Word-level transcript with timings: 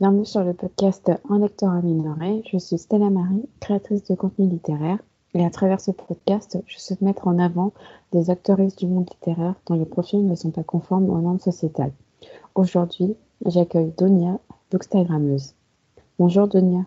Bienvenue 0.00 0.24
sur 0.24 0.42
le 0.42 0.54
podcast 0.54 1.12
Un 1.28 1.40
lecteur 1.40 1.72
amélioré. 1.72 2.42
Je 2.50 2.56
suis 2.56 2.78
Stella 2.78 3.10
Marie, 3.10 3.46
créatrice 3.60 4.02
de 4.04 4.14
contenu 4.14 4.48
littéraire. 4.48 4.98
Et 5.34 5.44
à 5.44 5.50
travers 5.50 5.78
ce 5.78 5.90
podcast, 5.90 6.56
je 6.66 6.78
souhaite 6.78 7.02
mettre 7.02 7.28
en 7.28 7.38
avant 7.38 7.74
des 8.10 8.30
actrices 8.30 8.76
du 8.76 8.86
monde 8.86 9.10
littéraire 9.10 9.56
dont 9.66 9.74
les 9.74 9.84
profils 9.84 10.26
ne 10.26 10.34
sont 10.34 10.52
pas 10.52 10.62
conformes 10.62 11.10
aux 11.10 11.20
normes 11.20 11.38
sociétales. 11.38 11.92
Aujourd'hui, 12.54 13.14
j'accueille 13.44 13.92
Donia, 13.98 14.40
bookstagrammeuse. 14.70 15.54
Bonjour 16.18 16.48
Donia. 16.48 16.86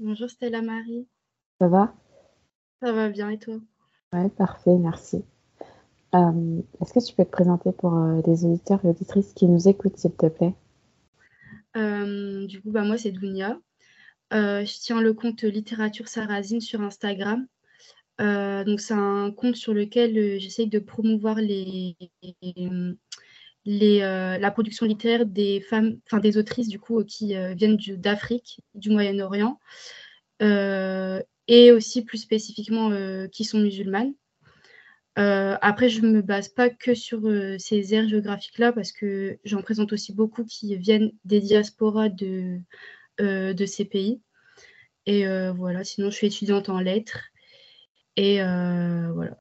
Bonjour 0.00 0.28
Stella 0.28 0.60
Marie. 0.60 1.06
Ça 1.60 1.68
va? 1.68 1.94
Ça 2.82 2.92
va 2.92 3.08
bien 3.08 3.30
et 3.30 3.38
toi? 3.38 3.54
Ouais, 4.12 4.30
parfait, 4.30 4.74
merci. 4.74 5.22
Euh, 6.16 6.60
est-ce 6.80 6.92
que 6.92 7.06
tu 7.06 7.14
peux 7.14 7.24
te 7.24 7.30
présenter 7.30 7.70
pour 7.70 7.94
euh, 7.94 8.20
les 8.26 8.44
auditeurs 8.44 8.84
et 8.84 8.88
auditrices 8.88 9.32
qui 9.32 9.46
nous 9.46 9.68
écoutent, 9.68 9.96
s'il 9.96 10.10
te 10.10 10.26
plaît? 10.26 10.54
Du 11.74 12.60
coup, 12.62 12.70
bah, 12.70 12.82
moi, 12.82 12.98
c'est 12.98 13.12
Dunia. 13.12 13.58
je 14.32 14.80
tiens 14.80 15.00
le 15.00 15.14
compte 15.14 15.42
Littérature 15.42 16.08
Sarrazine 16.08 16.60
sur 16.60 16.80
Instagram. 16.82 17.46
donc, 18.18 18.80
c'est 18.80 18.94
un 18.94 19.30
compte 19.32 19.56
sur 19.56 19.74
lequel 19.74 20.40
j'essaye 20.40 20.68
de 20.68 20.78
promouvoir 20.78 21.36
les, 21.36 21.96
la 23.64 24.50
production 24.50 24.86
littéraire 24.86 25.26
des 25.26 25.60
femmes, 25.60 25.98
enfin 26.06 26.18
des 26.18 26.38
autrices 26.38 26.68
du 26.68 26.78
coup 26.78 27.04
qui 27.04 27.34
viennent 27.54 27.76
d'Afrique, 27.76 28.60
du, 28.74 28.90
Moyen-Orient, 28.90 29.58
et 30.40 31.72
aussi 31.72 32.02
plus 32.02 32.18
spécifiquement 32.18 32.90
qui 33.28 33.44
sont 33.44 33.58
musulmanes. 33.58 34.14
Euh, 35.18 35.56
après, 35.60 35.88
je 35.88 36.02
ne 36.02 36.10
me 36.10 36.22
base 36.22 36.48
pas 36.48 36.70
que 36.70 36.94
sur 36.94 37.26
euh, 37.26 37.56
ces 37.58 37.92
aires 37.92 38.08
géographiques-là 38.08 38.72
parce 38.72 38.92
que 38.92 39.38
j'en 39.44 39.62
présente 39.62 39.92
aussi 39.92 40.14
beaucoup 40.14 40.44
qui 40.44 40.76
viennent 40.76 41.10
des 41.24 41.40
diasporas 41.40 42.08
de, 42.08 42.60
euh, 43.20 43.52
de 43.52 43.66
ces 43.66 43.84
pays. 43.84 44.20
Et 45.06 45.24
voilà, 45.56 45.84
sinon, 45.84 46.10
je 46.10 46.16
suis 46.16 46.26
étudiante 46.26 46.68
en 46.68 46.80
lettres. 46.80 47.30
Et 48.16 48.42
voilà. 48.42 49.38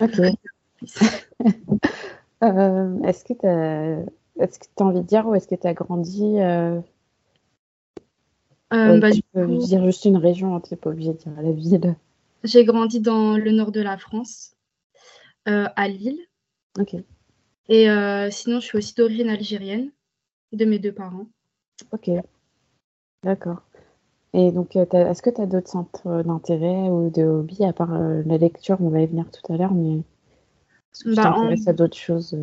Ok. 0.00 0.18
est-ce 3.04 3.24
que 3.24 3.34
tu 3.34 3.46
as... 3.46 4.00
Est-ce 4.38 4.58
que 4.58 4.64
tu 4.64 4.82
as 4.82 4.86
envie 4.86 5.00
de 5.00 5.06
dire 5.06 5.26
où 5.26 5.34
est-ce 5.34 5.48
que 5.48 5.54
tu 5.54 5.66
as 5.66 5.74
grandi 5.74 6.36
bah, 8.70 9.10
Tu 9.10 9.22
peux 9.34 9.46
dire 9.58 9.84
juste 9.84 10.06
une 10.06 10.16
région, 10.16 10.58
tu 10.60 10.72
n'es 10.72 10.78
pas 10.78 10.88
obligé 10.90 11.12
de 11.12 11.18
dire 11.18 11.32
la 11.36 11.52
ville. 11.52 11.94
J'ai 12.42 12.64
grandi 12.64 13.00
dans 13.00 13.36
le 13.36 13.50
nord 13.50 13.72
de 13.72 13.82
la 13.82 13.98
France. 13.98 14.55
Euh, 15.48 15.68
à 15.76 15.88
Lille. 15.88 16.18
Ok. 16.78 16.96
Et 17.68 17.90
euh, 17.90 18.30
sinon, 18.30 18.60
je 18.60 18.66
suis 18.66 18.78
aussi 18.78 18.94
d'origine 18.94 19.28
algérienne, 19.28 19.90
de 20.52 20.64
mes 20.64 20.78
deux 20.78 20.92
parents. 20.92 21.26
Ok. 21.92 22.10
D'accord. 23.22 23.62
Et 24.34 24.50
donc, 24.50 24.76
euh, 24.76 24.84
est-ce 24.92 25.22
que 25.22 25.30
tu 25.30 25.40
as 25.40 25.46
d'autres 25.46 25.68
centres 25.70 26.22
d'intérêt 26.22 26.88
ou 26.88 27.10
de 27.10 27.22
hobby, 27.22 27.64
à 27.64 27.72
part 27.72 27.96
la 27.98 28.38
lecture? 28.38 28.76
On 28.80 28.88
va 28.88 29.00
y 29.00 29.06
venir 29.06 29.30
tout 29.30 29.52
à 29.52 29.56
l'heure, 29.56 29.72
mais 29.72 29.98
est-ce 29.98 31.04
que 31.04 31.10
tu 31.10 31.16
bah, 31.16 31.22
t'intéresses 31.22 31.68
à 31.68 31.72
d'autres 31.72 31.96
choses 31.96 32.36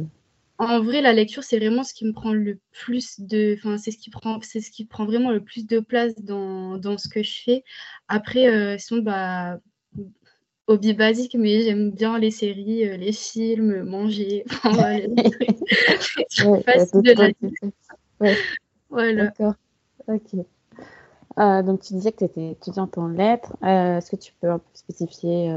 En 0.58 0.82
vrai, 0.82 1.02
la 1.02 1.14
lecture, 1.14 1.44
c'est 1.44 1.60
vraiment 1.60 1.84
ce 1.84 1.94
qui 1.94 2.06
me 2.06 2.14
prend 2.14 2.34
le 2.34 2.60
plus 2.72 3.20
de. 3.20 3.56
Enfin, 3.58 3.78
c'est 3.78 3.92
ce 3.92 3.98
qui 3.98 4.10
prend, 4.10 4.40
c'est 4.42 4.62
ce 4.62 4.72
qui 4.72 4.86
prend 4.86 5.06
vraiment 5.06 5.32
le 5.32 5.44
plus 5.44 5.68
de 5.68 5.80
place 5.80 6.16
dans, 6.16 6.78
dans 6.78 6.98
ce 6.98 7.10
que 7.10 7.22
je 7.22 7.44
fais. 7.44 7.64
Après, 8.08 8.78
sinon, 8.80 9.02
bah, 9.04 9.60
hobby 10.68 10.94
basique, 10.94 11.36
mais 11.36 11.62
j'aime 11.62 11.92
bien 11.92 12.18
les 12.18 12.32
séries, 12.32 12.88
euh, 12.88 12.98
les 12.98 13.12
films, 13.12 13.84
manger. 13.84 14.46
Enfin, 14.64 15.00
Voilà. 18.90 19.26
D'accord. 19.26 19.54
Ok. 20.08 20.46
Euh, 21.40 21.64
donc, 21.64 21.82
tu 21.82 21.94
disais 21.94 22.12
que 22.12 22.20
tu 22.20 22.26
étais 22.26 22.52
étudiante 22.52 22.98
en 22.98 23.08
lettres. 23.08 23.56
Euh, 23.64 23.98
est-ce 23.98 24.12
que 24.12 24.16
tu 24.16 24.34
peux 24.40 24.50
un 24.50 24.60
peu 24.60 24.70
spécifier 24.74 25.54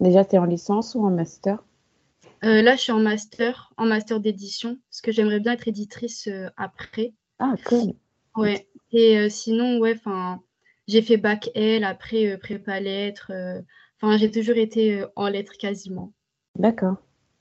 Déjà, 0.00 0.24
tu 0.24 0.36
es 0.36 0.38
en 0.38 0.46
licence 0.46 0.94
ou 0.94 1.04
en 1.04 1.10
master? 1.10 1.62
Là, 2.42 2.74
je 2.74 2.80
suis 2.80 2.92
en 2.92 2.98
master, 2.98 3.72
en 3.76 3.86
master 3.86 4.18
d'édition, 4.18 4.78
parce 4.90 5.00
que 5.00 5.12
j'aimerais 5.12 5.38
bien 5.38 5.52
être 5.52 5.68
éditrice 5.68 6.28
après. 6.56 7.12
Ah, 7.38 7.54
cool. 7.66 7.92
Ouais. 8.36 8.66
Et 8.90 9.28
sinon, 9.28 9.78
ouais, 9.78 9.94
enfin, 9.94 10.40
j'ai 10.88 11.02
fait 11.02 11.18
bac 11.18 11.50
L, 11.54 11.84
après 11.84 12.36
prépa 12.38 12.80
lettres 12.80 13.30
Enfin, 14.02 14.16
j'ai 14.16 14.30
toujours 14.32 14.56
été 14.56 15.00
euh, 15.00 15.06
en 15.14 15.28
lettres 15.28 15.56
quasiment. 15.56 16.12
D'accord. 16.58 16.96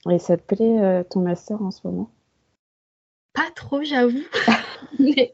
Et 0.10 0.20
ça 0.20 0.38
te 0.38 0.44
plaît 0.44 0.80
euh, 0.80 1.04
ton 1.04 1.22
master 1.22 1.62
en 1.62 1.72
ce 1.72 1.86
moment? 1.86 2.12
Pas 3.34 3.50
trop, 3.56 3.82
j'avoue. 3.82 4.24
mais, 5.00 5.34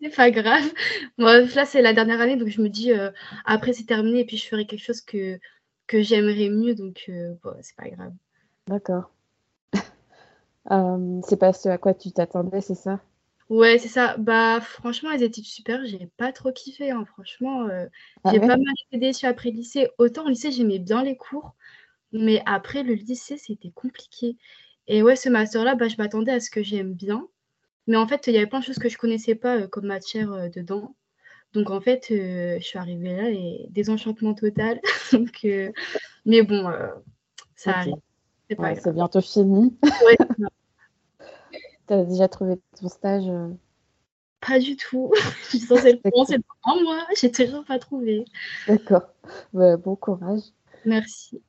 c'est 0.00 0.16
pas 0.16 0.30
grave. 0.32 0.64
Moi, 1.18 1.42
là, 1.42 1.64
c'est 1.64 1.82
la 1.82 1.92
dernière 1.92 2.20
année, 2.20 2.36
donc 2.36 2.48
je 2.48 2.60
me 2.60 2.68
dis, 2.68 2.90
euh, 2.90 3.10
après, 3.44 3.72
c'est 3.72 3.84
terminé, 3.84 4.20
et 4.20 4.24
puis 4.24 4.36
je 4.36 4.48
ferai 4.48 4.66
quelque 4.66 4.82
chose 4.82 5.00
que, 5.00 5.38
que 5.86 6.02
j'aimerais 6.02 6.48
mieux, 6.48 6.74
donc 6.74 7.08
bon, 7.44 7.52
c'est 7.60 7.76
pas 7.76 7.88
grave. 7.88 8.12
D'accord. 8.66 9.10
c'est 11.28 11.38
pas 11.38 11.52
ce 11.52 11.68
à 11.68 11.78
quoi 11.78 11.94
tu 11.94 12.10
t'attendais, 12.10 12.60
c'est 12.60 12.74
ça? 12.74 13.00
Ouais, 13.52 13.76
c'est 13.78 13.88
ça. 13.88 14.16
Bah, 14.16 14.62
franchement, 14.62 15.10
les 15.10 15.24
études 15.24 15.44
supérieures, 15.44 15.84
j'ai 15.84 16.08
pas 16.16 16.32
trop 16.32 16.52
kiffé, 16.52 16.90
hein. 16.90 17.04
Franchement, 17.04 17.68
euh, 17.68 17.84
ah 18.24 18.30
j'ai 18.32 18.40
pas 18.40 18.56
mal 18.56 18.74
été 18.88 18.98
déçue 18.98 19.26
après 19.26 19.50
le 19.50 19.56
lycée. 19.56 19.90
Autant 19.98 20.24
au 20.24 20.30
lycée, 20.30 20.50
j'aimais 20.50 20.78
bien 20.78 21.02
les 21.04 21.18
cours, 21.18 21.54
mais 22.12 22.42
après 22.46 22.82
le 22.82 22.94
lycée, 22.94 23.36
c'était 23.36 23.68
compliqué. 23.68 24.38
Et 24.86 25.02
ouais, 25.02 25.16
ce 25.16 25.28
master-là, 25.28 25.74
bah, 25.74 25.88
je 25.88 25.96
m'attendais 25.98 26.32
à 26.32 26.40
ce 26.40 26.48
que 26.48 26.62
j'aime 26.62 26.94
bien. 26.94 27.28
Mais 27.86 27.98
en 27.98 28.06
fait, 28.06 28.26
il 28.26 28.32
y 28.32 28.38
avait 28.38 28.46
plein 28.46 28.60
de 28.60 28.64
choses 28.64 28.78
que 28.78 28.88
je 28.88 28.96
connaissais 28.96 29.34
pas 29.34 29.58
euh, 29.58 29.68
comme 29.68 29.84
matière 29.84 30.32
euh, 30.32 30.48
dedans. 30.48 30.96
Donc 31.52 31.68
en 31.68 31.82
fait, 31.82 32.06
je 32.08 32.58
suis 32.62 32.78
arrivée 32.78 33.14
là 33.14 33.28
et 33.28 33.66
désenchantement 33.68 34.32
total. 34.32 34.80
Donc, 35.12 35.46
mais 36.24 36.40
bon, 36.40 36.72
ça 37.54 37.72
arrive. 37.72 37.96
C'est 38.48 38.94
bientôt 38.94 39.20
fini. 39.20 39.76
Ouais, 39.82 40.16
Tu 41.92 41.98
as 41.98 42.04
déjà 42.04 42.26
trouvé 42.26 42.54
ton 42.80 42.88
stage 42.88 43.28
euh? 43.28 43.48
Pas 44.40 44.58
du 44.58 44.76
tout. 44.76 45.12
je 45.42 45.48
suis 45.48 45.58
censée 45.58 45.92
le 45.92 46.00
un 46.64 46.82
mois. 46.82 47.06
J'ai 47.20 47.30
toujours 47.30 47.66
pas 47.66 47.78
trouvé. 47.78 48.24
D'accord. 48.66 49.02
Bah, 49.52 49.76
bon 49.76 49.94
courage. 49.94 50.40
Merci. 50.86 51.42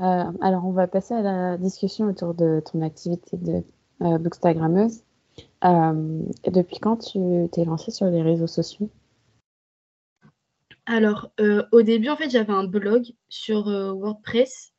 Euh, 0.00 0.32
alors, 0.40 0.64
on 0.64 0.72
va 0.72 0.86
passer 0.86 1.12
à 1.12 1.20
la 1.20 1.58
discussion 1.58 2.06
autour 2.06 2.32
de 2.32 2.62
ton 2.64 2.80
activité 2.80 3.36
de 3.36 3.62
euh, 4.00 4.16
bookstagrammeuse. 4.16 5.02
depuis 5.62 6.78
quand 6.80 6.96
tu 6.96 7.50
t'es 7.52 7.66
lancée 7.66 7.90
sur 7.90 8.06
les 8.06 8.22
réseaux 8.22 8.46
sociaux? 8.46 8.88
Alors, 10.86 11.32
au 11.70 11.82
début, 11.82 12.08
en 12.08 12.16
fait, 12.16 12.30
j'avais 12.30 12.54
un 12.54 12.64
blog 12.64 13.12
sur 13.28 13.64
WordPress. 13.66 14.72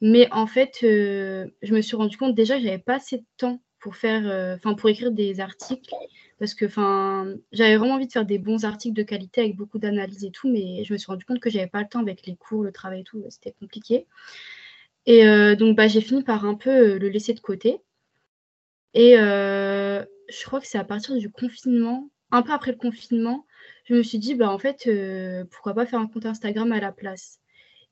Mais 0.00 0.32
en 0.32 0.46
fait, 0.46 0.78
je 0.80 1.74
me 1.74 1.82
suis 1.82 1.96
rendu 1.96 2.16
compte 2.16 2.34
déjà 2.34 2.56
que 2.56 2.62
j'avais 2.62 2.78
pas 2.78 2.94
assez 2.94 3.18
de 3.18 3.26
temps 3.36 3.60
pour 3.78 3.96
faire, 3.96 4.26
euh, 4.26 4.56
enfin 4.56 4.74
pour 4.74 4.88
écrire 4.88 5.12
des 5.12 5.40
articles 5.40 5.94
parce 6.38 6.54
que 6.54 6.66
enfin 6.66 7.34
j'avais 7.52 7.76
vraiment 7.76 7.94
envie 7.94 8.06
de 8.06 8.12
faire 8.12 8.26
des 8.26 8.38
bons 8.38 8.64
articles 8.64 8.94
de 8.94 9.02
qualité 9.02 9.42
avec 9.42 9.56
beaucoup 9.56 9.78
d'analyse 9.78 10.24
et 10.24 10.30
tout, 10.30 10.50
mais 10.50 10.84
je 10.84 10.92
me 10.92 10.98
suis 10.98 11.06
rendu 11.06 11.24
compte 11.24 11.40
que 11.40 11.50
j'avais 11.50 11.66
pas 11.66 11.82
le 11.82 11.88
temps 11.88 12.00
avec 12.00 12.26
les 12.26 12.36
cours, 12.36 12.62
le 12.62 12.72
travail 12.72 13.00
et 13.00 13.04
tout, 13.04 13.24
c'était 13.28 13.52
compliqué. 13.52 14.06
Et 15.06 15.26
euh, 15.26 15.56
donc 15.56 15.76
bah, 15.76 15.88
j'ai 15.88 16.00
fini 16.00 16.22
par 16.22 16.44
un 16.44 16.54
peu 16.54 16.70
euh, 16.70 16.98
le 16.98 17.08
laisser 17.08 17.34
de 17.34 17.40
côté. 17.40 17.80
Et 18.94 19.12
je 19.16 20.44
crois 20.44 20.60
que 20.60 20.66
c'est 20.66 20.78
à 20.78 20.84
partir 20.84 21.16
du 21.16 21.30
confinement, 21.30 22.10
un 22.30 22.42
peu 22.42 22.52
après 22.52 22.72
le 22.72 22.78
confinement, 22.78 23.46
je 23.84 23.94
me 23.94 24.02
suis 24.02 24.18
dit 24.18 24.34
bah 24.34 24.50
en 24.50 24.58
fait 24.58 24.88
pourquoi 25.50 25.74
pas 25.74 25.86
faire 25.86 26.00
un 26.00 26.06
compte 26.08 26.26
Instagram 26.26 26.72
à 26.72 26.80
la 26.80 26.92
place. 26.92 27.40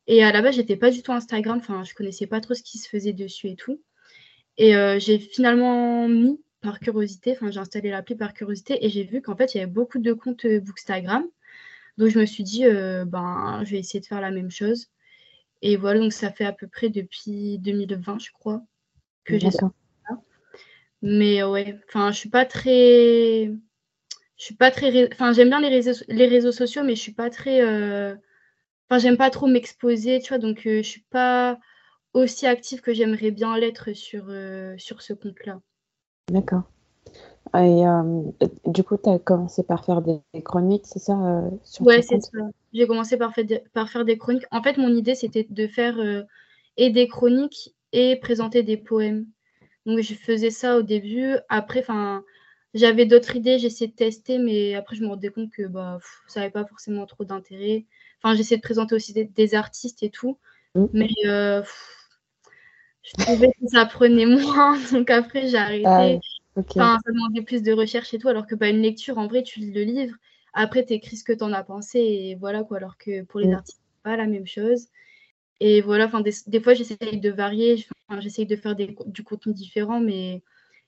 Et 0.07 0.25
à 0.25 0.33
la 0.33 0.43
base 0.43 0.57
j'étais 0.57 0.77
pas 0.77 0.91
du 0.91 1.03
tout 1.03 1.13
Instagram, 1.13 1.59
enfin 1.59 1.85
je 1.85 1.95
connaissais 1.95 2.27
pas 2.27 2.41
trop 2.41 2.55
ce 2.55 2.63
qui 2.63 2.79
se 2.79 2.89
faisait 2.89 3.13
dessus 3.13 3.49
et 3.49 3.57
tout. 3.57 3.81
Et 4.57 4.77
euh, 4.77 4.99
j'ai 4.99 5.19
finalement 5.19 6.09
mis 6.09 6.41
par 6.61 6.81
curiosité, 6.81 7.33
enfin 7.33 7.51
j'ai 7.51 7.61
installé 7.61 7.91
l'appli 7.91 8.15
par 8.15 8.33
curiosité 8.33 8.85
et 8.85 8.89
j'ai 8.89 9.05
vu 9.05 9.21
qu'en 9.21 9.37
fait 9.37 9.55
il 9.55 9.59
y 9.59 9.61
avait 9.61 9.71
beaucoup 9.71 9.99
de 9.99 10.13
comptes 10.13 10.45
euh, 10.45 10.61
Bookstagram. 10.61 11.25
Donc 11.99 12.09
je 12.09 12.19
me 12.19 12.27
suis 12.27 12.43
dit, 12.45 12.65
euh, 12.65 13.05
ben 13.05 13.63
je 13.65 13.73
vais 13.73 13.79
essayer 13.79 14.01
de 14.01 14.07
faire 14.07 14.21
la 14.21 14.31
même 14.31 14.51
chose. 14.51 14.89
Et 15.63 15.77
voilà, 15.77 16.01
donc 16.01 16.13
ça 16.13 16.31
fait 16.31 16.45
à 16.45 16.53
peu 16.53 16.67
près 16.67 16.89
depuis 16.89 17.59
2020, 17.59 18.19
je 18.21 18.31
crois, 18.33 18.63
que 19.25 19.39
j'ai 19.39 19.51
ça. 19.51 19.71
Mais 21.03 21.43
ouais, 21.43 21.79
enfin 21.89 22.13
je 22.13 22.19
suis 22.19 22.31
pas 22.31 22.47
très. 22.47 23.53
Je 24.37 24.45
suis 24.45 24.55
pas 24.55 24.71
très. 24.71 25.13
Enfin, 25.13 25.33
j'aime 25.33 25.49
bien 25.49 25.61
les 25.61 25.69
réseaux, 25.69 26.05
les 26.09 26.27
réseaux 26.27 26.53
sociaux, 26.53 26.83
mais 26.83 26.97
je 26.97 27.01
suis 27.01 27.13
pas 27.13 27.31
très. 27.31 27.63
Enfin, 27.63 28.99
j'aime 28.99 29.17
pas 29.17 29.31
trop 29.31 29.47
m'exposer, 29.47 30.21
tu 30.21 30.29
vois, 30.29 30.39
donc 30.39 30.63
je 30.65 30.83
suis 30.83 31.05
pas 31.11 31.59
aussi 32.15 32.47
active 32.47 32.81
que 32.81 32.95
j'aimerais 32.95 33.31
bien 33.31 33.59
l'être 33.59 33.93
sur, 33.93 34.25
euh, 34.29 34.75
sur 34.79 35.03
ce 35.03 35.13
compte-là. 35.13 35.61
D'accord. 36.31 36.63
Et 37.55 37.87
euh, 37.87 38.23
du 38.65 38.83
coup, 38.83 38.97
tu 38.97 39.11
as 39.11 39.19
commencé 39.19 39.63
par 39.63 39.85
faire 39.85 40.01
des, 40.01 40.21
chroniques, 40.43 40.87
c'est 40.87 40.99
ça 40.99 41.13
euh, 41.13 41.51
Oui, 41.81 42.03
c'est 42.03 42.21
ça. 42.21 42.39
J'ai 42.73 42.87
commencé 42.87 43.17
par, 43.17 43.33
par, 43.73 43.91
faire 43.91 44.05
des 44.05 44.17
chroniques. 44.17 44.47
En 44.51 44.63
fait, 44.63 44.79
mon 44.79 44.89
idée, 44.89 45.15
c'était 45.15 45.47
de 45.49 45.67
faire 45.67 45.97
et 46.77 46.91
des 46.91 47.07
chroniques 47.07 47.75
et 47.93 48.17
présenter 48.17 48.63
des 48.63 48.77
poèmes. 48.77 49.27
Donc, 49.87 50.01
je 50.01 50.15
faisais 50.15 50.51
ça 50.51 50.79
au 50.79 50.83
début. 50.83 51.37
Après, 51.49 51.85
j'avais 52.73 53.07
d'autres 53.07 53.37
idées, 53.37 53.59
j'essayais 53.59 53.91
de 53.91 53.97
tester, 53.97 54.39
mais 54.39 54.75
après, 54.75 54.97
je 54.97 55.03
me 55.03 55.09
rendais 55.09 55.29
compte 55.29 55.51
que 55.53 55.67
bah, 55.67 55.99
ça 56.27 56.41
n'avait 56.41 56.51
pas 56.51 56.65
forcément 56.65 57.07
trop 57.07 57.25
d'intérêt. 57.25 57.85
Enfin, 58.23 58.35
j'essayais 58.35 58.57
de 58.57 58.63
présenter 58.63 58.95
aussi 58.95 59.13
des, 59.13 59.55
artistes 59.55 60.03
et 60.03 60.11
tout, 60.11 60.39
mmh. 60.75 60.87
mais 60.93 61.11
euh, 61.27 61.63
je 63.05 63.25
trouvais 63.25 63.49
que 63.49 63.69
ça 63.69 63.87
prenait 63.87 64.27
moins, 64.27 64.79
donc 64.93 65.11
après, 65.11 65.49
j'ai 65.49 65.57
arrêté. 65.57 65.85
Ah 65.87 66.61
enfin, 66.61 66.99
ça 67.05 67.13
demandait 67.13 67.43
plus 67.43 67.63
de 67.63 67.73
recherche 67.73 68.13
et 68.15 68.19
tout, 68.19 68.29
alors 68.29 68.47
que 68.47 68.55
bah, 68.55 68.69
une 68.69 68.83
lecture, 68.83 69.19
en 69.19 69.27
vrai, 69.27 69.43
tu 69.43 69.61
lis 69.61 69.73
le 69.73 69.83
livre, 69.83 70.17
après, 70.55 70.85
tu 70.85 70.95
écris 70.95 71.17
ce 71.17 71.25
que 71.25 71.33
tu 71.33 71.45
en 71.45 71.53
as 71.53 71.65
pensé, 71.65 71.99
et 71.99 72.37
voilà 72.37 72.65
quoi, 72.65 72.79
alors 72.79 72.97
que 72.97 73.23
pour 73.23 73.41
les 73.41 73.49
mmh. 73.49 73.55
artistes, 73.55 73.83
pas 74.03 74.17
la 74.17 74.27
même 74.27 74.47
chose. 74.47 74.89
Et 75.61 75.81
voilà, 75.81 76.07
enfin, 76.07 76.21
des, 76.21 76.61
fois, 76.61 76.75
j'essaye 76.75 77.21
de 77.21 77.31
varier, 77.31 77.85
j'essaye 78.19 78.47
de 78.47 78.57
faire 78.57 78.75
du 78.75 79.25
contenu 79.25 79.53
différent, 79.53 80.01
mais 80.01 80.43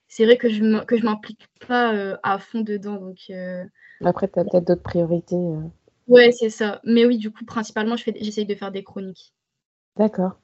c'est 0.08 0.24
vrai 0.24 0.36
que 0.36 0.48
je 0.48 0.62
ne 0.62 1.02
m'implique 1.02 1.48
pas 1.66 1.94
euh, 1.94 2.16
à 2.22 2.38
fond 2.38 2.60
dedans. 2.60 2.96
Donc, 2.96 3.18
euh. 3.30 3.64
Après, 4.04 4.28
tu 4.28 4.38
as 4.38 4.44
peut-être 4.44 4.66
d'autres 4.66 4.82
priorités. 4.82 5.36
Euh. 5.36 5.62
Ouais, 6.06 6.30
c'est 6.32 6.50
ça. 6.50 6.80
Mais 6.84 7.04
oui, 7.04 7.18
du 7.18 7.30
coup, 7.30 7.44
principalement, 7.44 7.96
j'essaye 7.96 8.46
de 8.46 8.54
faire 8.54 8.70
des 8.70 8.84
chroniques. 8.84 9.32
D'accord. 9.96 10.38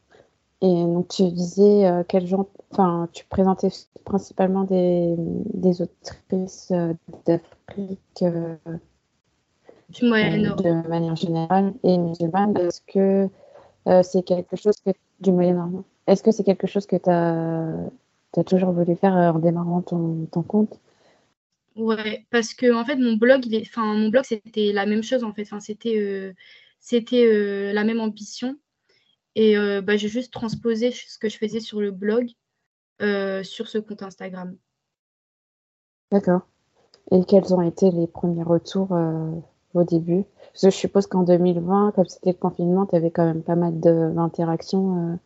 Et 0.62 0.84
donc, 0.84 1.08
tu 1.08 1.30
disais 1.30 1.90
quel 2.08 2.26
genre. 2.26 2.48
Enfin, 2.70 3.08
tu 3.12 3.24
présentais 3.26 3.68
principalement 4.04 4.64
des, 4.64 5.14
des 5.18 5.82
autrices 5.82 6.72
d'Afrique. 7.26 8.24
du 9.90 10.06
Moyen-Orient. 10.06 10.56
De 10.56 10.88
manière 10.88 11.16
générale 11.16 11.74
et 11.82 11.98
musulmane. 11.98 12.56
Est-ce 12.56 12.80
que 12.86 13.28
c'est 14.02 14.22
quelque 14.22 14.56
chose 14.56 14.76
que. 14.84 14.92
Du 15.20 15.32
Moyen-Orient? 15.32 15.84
Est-ce 16.06 16.22
que 16.22 16.32
c'est 16.32 16.44
quelque 16.44 16.66
chose 16.66 16.86
que 16.86 16.96
tu 16.96 17.10
as 17.10 18.44
toujours 18.44 18.72
voulu 18.72 18.96
faire 18.96 19.16
euh, 19.16 19.30
en 19.30 19.38
démarrant 19.38 19.82
ton, 19.82 20.26
compte? 20.42 20.80
Ouais, 21.76 22.26
parce 22.30 22.54
que 22.54 22.74
en 22.74 22.84
fait 22.84 22.96
mon 22.96 23.14
blog, 23.14 23.46
il 23.46 23.54
est, 23.54 23.62
enfin 23.62 23.94
mon 23.94 24.08
blog 24.08 24.24
c'était 24.24 24.72
la 24.72 24.84
même 24.84 25.02
chose 25.02 25.24
en 25.24 25.32
fait, 25.32 25.42
enfin 25.42 25.60
c'était 25.60 25.96
euh, 25.98 26.34
c'était 26.80 27.24
euh, 27.24 27.72
la 27.72 27.84
même 27.84 28.00
ambition 28.00 28.56
et 29.34 29.56
bah, 29.82 29.96
j'ai 29.96 30.08
juste 30.08 30.32
transposé 30.32 30.90
ce 30.90 31.18
que 31.18 31.28
je 31.28 31.38
faisais 31.38 31.60
sur 31.60 31.80
le 31.80 31.90
blog 31.90 32.28
sur 33.00 33.68
ce 33.68 33.78
compte 33.78 34.02
Instagram. 34.02 34.56
D'accord. 36.10 36.42
Et 37.10 37.24
quels 37.24 37.52
ont 37.54 37.62
été 37.62 37.90
les 37.90 38.06
premiers 38.06 38.42
retours 38.42 38.92
au 39.74 39.84
début? 39.84 40.24
Parce 40.52 40.62
que 40.62 40.70
je 40.70 40.76
suppose 40.76 41.06
qu'en 41.06 41.22
2020, 41.22 41.92
comme 41.92 42.06
c'était 42.06 42.32
le 42.32 42.38
confinement, 42.38 42.86
tu 42.86 42.94
avais 42.94 43.10
quand 43.10 43.24
même 43.24 43.42
pas 43.42 43.56
mal 43.56 43.80
d'interactions 43.80 45.18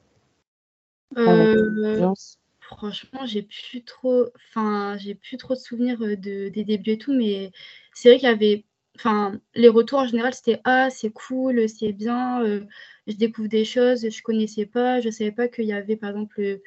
avec 1.14 1.56
l'audience. 1.56 2.38
Franchement, 2.66 3.24
j'ai 3.26 3.42
plus 3.42 3.84
trop, 3.84 4.26
enfin, 4.34 4.96
j'ai 4.98 5.14
plus 5.14 5.36
trop 5.36 5.54
de 5.54 5.58
souvenirs 5.58 6.02
euh, 6.02 6.16
de, 6.16 6.48
des 6.48 6.64
débuts 6.64 6.92
et 6.92 6.98
tout, 6.98 7.12
mais 7.12 7.52
c'est 7.94 8.08
vrai 8.08 8.18
qu'il 8.18 8.28
y 8.28 8.32
avait, 8.32 8.64
enfin, 8.96 9.38
les 9.54 9.68
retours 9.68 10.00
en 10.00 10.06
général, 10.06 10.34
c'était 10.34 10.60
ah, 10.64 10.90
c'est 10.90 11.10
cool, 11.10 11.68
c'est 11.68 11.92
bien, 11.92 12.42
euh, 12.42 12.64
je 13.06 13.16
découvre 13.16 13.48
des 13.48 13.64
choses, 13.64 14.08
je 14.08 14.22
connaissais 14.22 14.66
pas, 14.66 15.00
je 15.00 15.10
savais 15.10 15.32
pas 15.32 15.48
qu'il 15.48 15.66
y 15.66 15.72
avait, 15.72 15.96
par 15.96 16.10
exemple, 16.10 16.40
euh, 16.40 16.58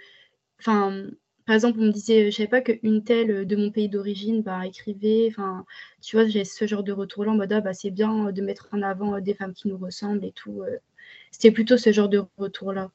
enfin, 0.60 1.06
par 1.46 1.56
exemple, 1.56 1.80
on 1.80 1.86
me 1.86 1.92
disait, 1.92 2.32
je 2.32 2.38
savais 2.38 2.50
pas 2.50 2.62
qu'une 2.62 3.04
telle 3.04 3.46
de 3.48 3.56
mon 3.56 3.72
pays 3.72 3.90
d'origine, 3.90 4.42
bah, 4.42 4.66
écrivait, 4.66 5.28
enfin, 5.30 5.66
tu 6.02 6.16
vois, 6.16 6.28
j'ai 6.28 6.46
ce 6.46 6.68
genre 6.68 6.84
de 6.84 6.92
retour-là 6.92 7.32
en 7.32 7.36
mode 7.36 7.52
ah, 7.54 7.62
bah, 7.62 7.74
c'est 7.74 7.92
bien 7.92 8.32
de 8.32 8.42
mettre 8.42 8.70
en 8.72 8.82
avant 8.82 9.20
des 9.20 9.34
femmes 9.34 9.54
qui 9.54 9.68
nous 9.68 9.78
ressemblent 9.78 10.26
et 10.26 10.32
tout. 10.32 10.62
C'était 11.32 11.52
plutôt 11.52 11.78
ce 11.78 11.92
genre 11.92 12.10
de 12.10 12.24
retour-là. 12.38 12.92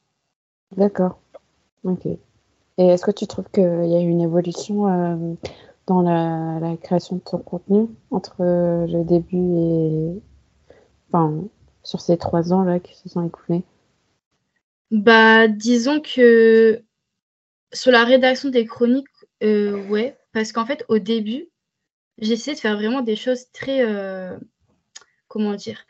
D'accord. 0.75 1.19
Ok. 1.83 2.05
Et 2.05 2.87
est-ce 2.87 3.05
que 3.05 3.11
tu 3.11 3.27
trouves 3.27 3.49
qu'il 3.53 3.63
y 3.63 3.95
a 3.95 4.01
eu 4.01 4.07
une 4.07 4.21
évolution 4.21 4.87
euh, 4.87 5.35
dans 5.87 6.01
la, 6.01 6.75
création 6.77 7.17
de 7.17 7.21
ton 7.21 7.37
contenu 7.37 7.87
entre 8.11 8.35
euh, 8.41 8.85
le 8.87 9.03
début 9.03 9.55
et. 9.57 10.21
Enfin, 11.07 11.43
sur 11.85 12.01
ces 12.01 12.17
trois 12.17 12.51
ans 12.51 12.63
là 12.63 12.79
qui 12.81 12.95
se 12.95 13.07
sont 13.07 13.25
écoulés 13.25 13.63
Bah, 14.91 15.47
disons 15.47 16.01
que 16.01 16.83
sur 17.71 17.91
la 17.91 18.03
rédaction 18.03 18.49
des 18.49 18.65
chroniques, 18.65 19.07
euh, 19.43 19.87
ouais, 19.87 20.17
parce 20.33 20.51
qu'en 20.51 20.65
fait, 20.65 20.83
au 20.89 20.99
début, 20.99 21.47
j'essayais 22.17 22.55
de 22.55 22.59
faire 22.59 22.75
vraiment 22.75 23.01
des 23.01 23.15
choses 23.15 23.51
très. 23.53 23.85
comment 25.27 25.53
dire 25.53 25.85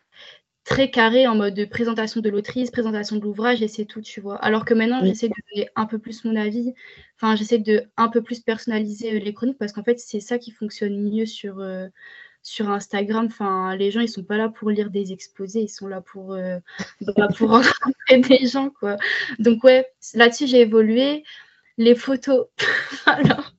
très 0.66 0.90
carré 0.90 1.28
en 1.28 1.36
mode 1.36 1.70
présentation 1.70 2.22
de 2.22 2.30
l'autrice, 2.30 2.72
présentation 2.72 3.16
de 3.18 3.22
l'ouvrage 3.22 3.62
et 3.62 3.68
c'est 3.68 3.86
tout, 3.86 4.02
tu 4.02 4.20
vois. 4.20 4.36
Alors 4.38 4.66
que 4.66 4.74
maintenant, 4.74 5.06
j'essaie 5.06 5.30
de 5.30 5.34
donner 5.54 5.70
un 5.76 5.86
peu 5.86 6.00
plus 6.00 6.26
mon 6.26 6.36
avis. 6.36 6.74
Enfin, 7.16 7.36
j'essaie 7.36 7.60
de 7.60 7.84
un 7.98 8.10
peu 8.10 8.22
plus 8.24 8.40
personnaliser 8.42 9.16
euh, 9.16 9.20
les 9.20 9.34
chroniques 9.34 9.60
parce 9.60 9.72
qu'en 9.72 9.84
fait, 9.84 10.00
c'est 10.00 10.20
ça 10.20 10.40
qui 10.40 10.52
fonctionne 10.52 11.00
mieux 11.00 11.28
sur, 11.28 11.60
euh, 11.60 11.88
sur 12.46 12.70
Instagram. 12.70 13.26
Enfin, 13.26 13.76
les 13.76 13.92
gens, 13.92 14.02
ils 14.02 14.08
sont 14.08 14.24
pas 14.24 14.38
là 14.38 14.50
pour 14.50 14.70
lire 14.70 14.92
des 14.92 15.12
exposés, 15.12 15.62
ils 15.62 15.70
sont 15.70 15.88
là 15.88 16.00
pour, 16.00 16.34
euh, 16.34 16.60
bah, 17.18 17.28
pour 17.38 17.50
rencontrer 17.50 18.20
des 18.20 18.48
gens, 18.48 18.70
quoi. 18.70 18.98
Donc, 19.40 19.64
ouais, 19.64 19.88
là-dessus, 20.14 20.48
j'ai 20.48 20.62
évolué. 20.62 21.24
Les 21.78 21.96
photos, 21.96 22.48
alors, 23.06 23.52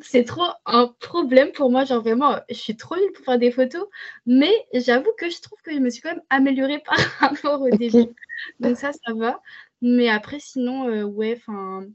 c'est 0.00 0.24
trop 0.24 0.46
un 0.64 0.86
problème 1.00 1.52
pour 1.52 1.70
moi. 1.70 1.84
Genre 1.84 2.00
vraiment, 2.00 2.38
je 2.48 2.54
suis 2.54 2.76
trop 2.78 2.96
nulle 2.96 3.12
pour 3.12 3.26
faire 3.26 3.38
des 3.38 3.50
photos. 3.50 3.86
Mais 4.24 4.52
j'avoue 4.72 5.12
que 5.18 5.28
je 5.28 5.42
trouve 5.42 5.60
que 5.62 5.72
je 5.74 5.78
me 5.78 5.90
suis 5.90 6.00
quand 6.00 6.14
même 6.14 6.22
améliorée 6.30 6.78
par 6.86 6.98
rapport 7.18 7.60
au 7.60 7.68
début. 7.68 8.08
Donc 8.60 8.78
ça, 8.78 8.92
ça 8.92 9.12
va. 9.14 9.42
Mais 9.82 10.08
après, 10.08 10.38
sinon, 10.40 10.88
euh, 10.88 11.04
ouais, 11.04 11.34
enfin. 11.36 11.86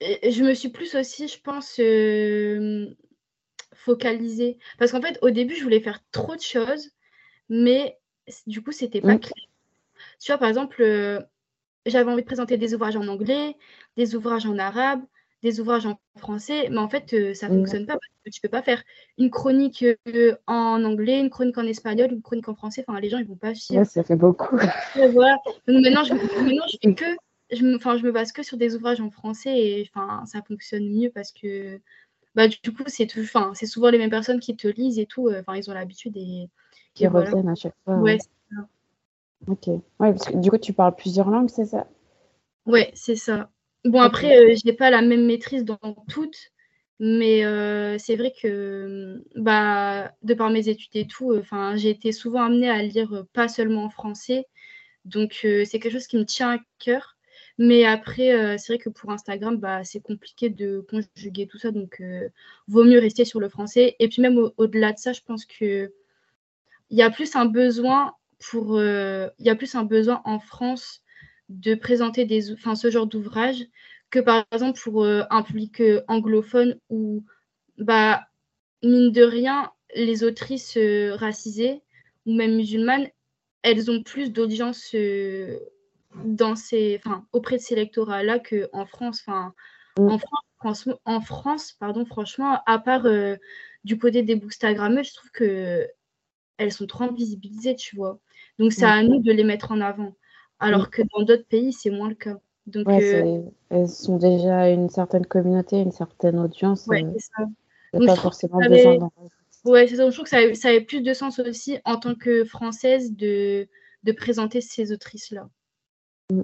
Je 0.00 0.44
me 0.44 0.54
suis 0.54 0.68
plus 0.68 0.94
aussi, 0.94 1.28
je 1.28 1.40
pense, 1.40 1.80
euh, 1.80 2.94
focalisée. 3.84 4.58
Parce 4.78 4.92
qu'en 4.92 5.02
fait, 5.02 5.18
au 5.22 5.30
début, 5.30 5.54
je 5.54 5.62
voulais 5.62 5.80
faire 5.80 6.00
trop 6.10 6.34
de 6.34 6.40
choses. 6.40 6.90
Mais 7.48 7.98
du 8.46 8.62
coup, 8.62 8.72
c'était 8.72 9.00
pas 9.00 9.18
clair. 9.18 9.46
Tu 10.20 10.32
vois, 10.32 10.38
par 10.38 10.48
exemple, 10.48 10.82
euh, 10.82 11.20
j'avais 11.86 12.10
envie 12.10 12.22
de 12.22 12.26
présenter 12.26 12.56
des 12.56 12.74
ouvrages 12.74 12.96
en 12.96 13.06
anglais, 13.08 13.56
des 13.96 14.14
ouvrages 14.14 14.46
en 14.46 14.58
arabe, 14.58 15.02
des 15.42 15.60
ouvrages 15.60 15.84
en 15.84 15.98
français, 16.16 16.68
mais 16.70 16.78
en 16.78 16.88
fait, 16.88 17.12
euh, 17.12 17.34
ça 17.34 17.48
ne 17.48 17.58
fonctionne 17.58 17.84
pas 17.84 17.94
parce 17.94 18.12
que 18.24 18.30
tu 18.30 18.40
peux 18.40 18.48
pas 18.48 18.62
faire 18.62 18.82
une 19.18 19.30
chronique 19.30 19.84
euh, 20.08 20.34
en 20.46 20.82
anglais, 20.84 21.20
une 21.20 21.28
chronique 21.28 21.58
en 21.58 21.66
espagnol, 21.66 22.12
une 22.12 22.22
chronique 22.22 22.48
en 22.48 22.54
français. 22.54 22.82
Enfin, 22.86 22.98
les 22.98 23.10
gens, 23.10 23.18
ils 23.18 23.26
vont 23.26 23.36
pas 23.36 23.54
suivre. 23.54 23.84
ça 23.84 24.02
fait 24.02 24.16
beaucoup. 24.16 24.56
voilà. 25.12 25.36
Donc 25.68 25.82
maintenant, 25.82 26.04
je, 26.04 26.14
maintenant, 26.42 26.64
je 26.72 26.78
fais 26.82 26.94
que, 26.94 27.04
je 27.52 27.62
me, 27.62 27.78
je 27.78 28.04
me 28.04 28.12
base 28.12 28.32
que 28.32 28.42
sur 28.42 28.56
des 28.56 28.74
ouvrages 28.74 29.02
en 29.02 29.10
français 29.10 29.54
et 29.54 29.90
enfin, 29.94 30.24
ça 30.24 30.40
fonctionne 30.42 30.88
mieux 30.88 31.10
parce 31.10 31.30
que, 31.30 31.78
bah, 32.34 32.48
du 32.48 32.72
coup, 32.72 32.82
c'est 32.86 33.08
enfin, 33.18 33.52
c'est 33.54 33.66
souvent 33.66 33.90
les 33.90 33.98
mêmes 33.98 34.10
personnes 34.10 34.40
qui 34.40 34.56
te 34.56 34.66
lisent 34.66 34.98
et 34.98 35.06
tout. 35.06 35.28
Euh, 35.28 35.40
enfin, 35.40 35.56
ils 35.56 35.70
ont 35.70 35.74
l'habitude 35.74 36.16
et 36.16 36.48
qui 36.94 37.06
reviennent 37.06 37.48
à 37.48 37.54
chaque 37.54 37.74
fois. 37.84 37.98
Ouais, 37.98 38.18
c'est 38.18 38.54
ça. 38.56 38.66
Ok. 39.46 39.66
Ouais, 39.68 40.12
parce 40.12 40.26
que 40.26 40.36
du 40.36 40.50
coup, 40.50 40.58
tu 40.58 40.72
parles 40.72 40.96
plusieurs 40.96 41.30
langues, 41.30 41.50
c'est 41.50 41.66
ça? 41.66 41.86
Ouais, 42.66 42.90
c'est 42.94 43.16
ça. 43.16 43.50
Bon, 43.84 44.00
après, 44.00 44.36
euh, 44.36 44.54
je 44.56 44.66
n'ai 44.66 44.72
pas 44.72 44.90
la 44.90 45.02
même 45.02 45.26
maîtrise 45.26 45.64
dans 45.64 45.78
toutes, 46.08 46.52
mais 46.98 47.44
euh, 47.44 47.98
c'est 47.98 48.16
vrai 48.16 48.32
que 48.40 49.22
bah, 49.36 50.10
de 50.22 50.34
par 50.34 50.50
mes 50.50 50.68
études 50.68 50.96
et 50.96 51.06
tout, 51.06 51.36
enfin, 51.38 51.76
j'ai 51.76 51.90
été 51.90 52.10
souvent 52.10 52.42
amenée 52.42 52.70
à 52.70 52.82
lire 52.82 53.24
pas 53.32 53.48
seulement 53.48 53.84
en 53.84 53.90
français. 53.90 54.46
Donc, 55.04 55.40
c'est 55.42 55.66
quelque 55.78 55.90
chose 55.90 56.06
qui 56.06 56.16
me 56.16 56.24
tient 56.24 56.56
à 56.56 56.58
cœur. 56.78 57.16
Mais 57.58 57.84
après, 57.84 58.58
c'est 58.58 58.74
vrai 58.74 58.82
que 58.82 58.88
pour 58.88 59.10
Instagram, 59.10 59.56
bah, 59.58 59.84
c'est 59.84 60.00
compliqué 60.00 60.50
de 60.50 60.84
conjuguer 60.90 61.46
tout 61.46 61.58
ça. 61.58 61.70
Donc, 61.70 62.02
vaut 62.66 62.84
mieux 62.84 62.98
rester 62.98 63.24
sur 63.24 63.38
le 63.38 63.48
français. 63.48 63.94
Et 64.00 64.08
puis, 64.08 64.22
même 64.22 64.38
au-delà 64.56 64.92
de 64.92 64.98
ça, 64.98 65.12
je 65.12 65.20
pense 65.20 65.44
qu'il 65.44 65.90
y 66.90 67.02
a 67.02 67.10
plus 67.10 67.36
un 67.36 67.44
besoin 67.46 68.14
pour. 68.50 68.80
Il 68.80 69.30
y 69.38 69.50
a 69.50 69.54
plus 69.54 69.76
un 69.76 69.84
besoin 69.84 70.20
en 70.24 70.40
France 70.40 71.02
de 71.48 71.74
présenter 71.74 72.26
ce 72.40 72.90
genre 72.90 73.06
d'ouvrage 73.06 73.66
que 74.14 74.20
par 74.20 74.44
exemple 74.52 74.80
pour 74.80 75.04
euh, 75.04 75.22
un 75.30 75.42
public 75.42 75.80
euh, 75.80 76.02
anglophone 76.06 76.78
où, 76.88 77.24
bah, 77.78 78.22
mine 78.82 79.10
de 79.10 79.22
rien, 79.22 79.72
les 79.96 80.22
autrices 80.22 80.76
euh, 80.76 81.16
racisées 81.16 81.82
ou 82.24 82.34
même 82.34 82.54
musulmanes, 82.54 83.08
elles 83.62 83.90
ont 83.90 84.02
plus 84.02 84.30
d'audience 84.32 84.94
dans 86.24 86.54
ces, 86.56 87.00
enfin, 87.04 87.26
auprès 87.32 87.56
de 87.56 87.62
ces 87.62 87.74
lectorats-là 87.74 88.38
qu'en 88.38 88.86
France. 88.86 89.22
Enfin, 89.26 89.54
mm. 89.98 90.08
en 90.08 90.18
France, 90.18 90.88
en 91.04 91.20
France, 91.20 91.72
pardon, 91.72 92.04
franchement, 92.04 92.60
à 92.66 92.78
part 92.78 93.06
du 93.84 93.98
côté 93.98 94.22
des 94.22 94.36
bookstagrammeurs, 94.36 95.04
je 95.04 95.14
trouve 95.14 95.30
que 95.30 95.86
elles 96.56 96.72
sont 96.72 96.86
trop 96.86 97.04
invisibilisées, 97.04 97.74
tu 97.74 97.96
vois. 97.96 98.18
Donc 98.58 98.72
c'est 98.72 98.84
à 98.84 99.02
nous 99.02 99.20
de 99.20 99.32
les 99.32 99.44
mettre 99.44 99.72
en 99.72 99.80
avant 99.80 100.14
alors 100.60 100.90
que 100.90 101.02
dans 101.14 101.24
d'autres 101.24 101.46
pays, 101.46 101.72
c'est 101.72 101.90
moins 101.90 102.08
le 102.08 102.14
cas. 102.14 102.38
Donc, 102.66 102.88
euh, 102.88 103.42
elles 103.68 103.88
sont 103.88 104.16
déjà 104.16 104.70
une 104.70 104.88
certaine 104.88 105.26
communauté, 105.26 105.78
une 105.78 105.92
certaine 105.92 106.38
audience. 106.38 106.86
Ouais, 106.86 107.04
euh, 107.04 107.10
c'est 107.14 107.26
ça. 107.36 107.44
Donc, 107.92 108.06
pas 108.06 108.16
forcément 108.16 108.58
besoin 108.58 108.96
d'en 108.96 109.12
Ouais, 109.64 109.86
c'est 109.86 109.96
ça. 109.96 110.08
Je 110.08 110.14
trouve 110.14 110.24
que 110.24 110.30
ça, 110.30 110.54
ça 110.54 110.68
avait 110.68 110.82
plus 110.82 111.02
de 111.02 111.12
sens 111.14 111.38
aussi 111.38 111.78
en 111.84 111.96
tant 111.96 112.14
que 112.14 112.44
française 112.44 113.14
de, 113.14 113.66
de 114.02 114.12
présenter 114.12 114.60
ces 114.60 114.92
autrices-là. 114.92 115.48
Mm. 116.30 116.42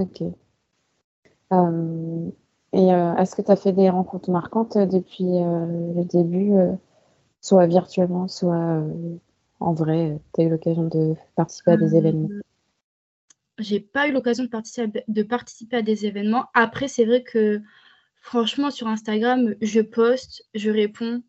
Ok. 0.00 0.22
Euh, 1.52 2.30
Et 2.72 2.88
est-ce 2.88 3.36
que 3.36 3.42
tu 3.42 3.50
as 3.50 3.56
fait 3.56 3.72
des 3.72 3.90
rencontres 3.90 4.30
marquantes 4.30 4.76
depuis 4.76 5.24
le 5.24 6.04
début, 6.04 6.52
soit 7.40 7.66
virtuellement, 7.66 8.26
soit 8.26 8.82
en 9.60 9.72
vrai 9.72 10.18
Tu 10.34 10.40
as 10.40 10.44
eu 10.44 10.48
l'occasion 10.48 10.84
de 10.84 11.14
participer 11.36 11.72
à 11.72 11.76
des 11.76 11.94
événements? 11.94 12.28
J'ai 13.58 13.78
pas 13.78 14.08
eu 14.08 14.12
l'occasion 14.12 14.42
de 14.42 14.48
participer, 14.48 15.04
de 15.06 15.22
participer 15.22 15.76
à 15.76 15.82
des 15.82 16.06
événements. 16.06 16.46
Après, 16.54 16.88
c'est 16.88 17.04
vrai 17.04 17.22
que 17.22 17.62
franchement, 18.20 18.70
sur 18.70 18.88
Instagram, 18.88 19.54
je 19.60 19.80
poste, 19.80 20.44
je 20.54 20.70
réponds 20.70 21.22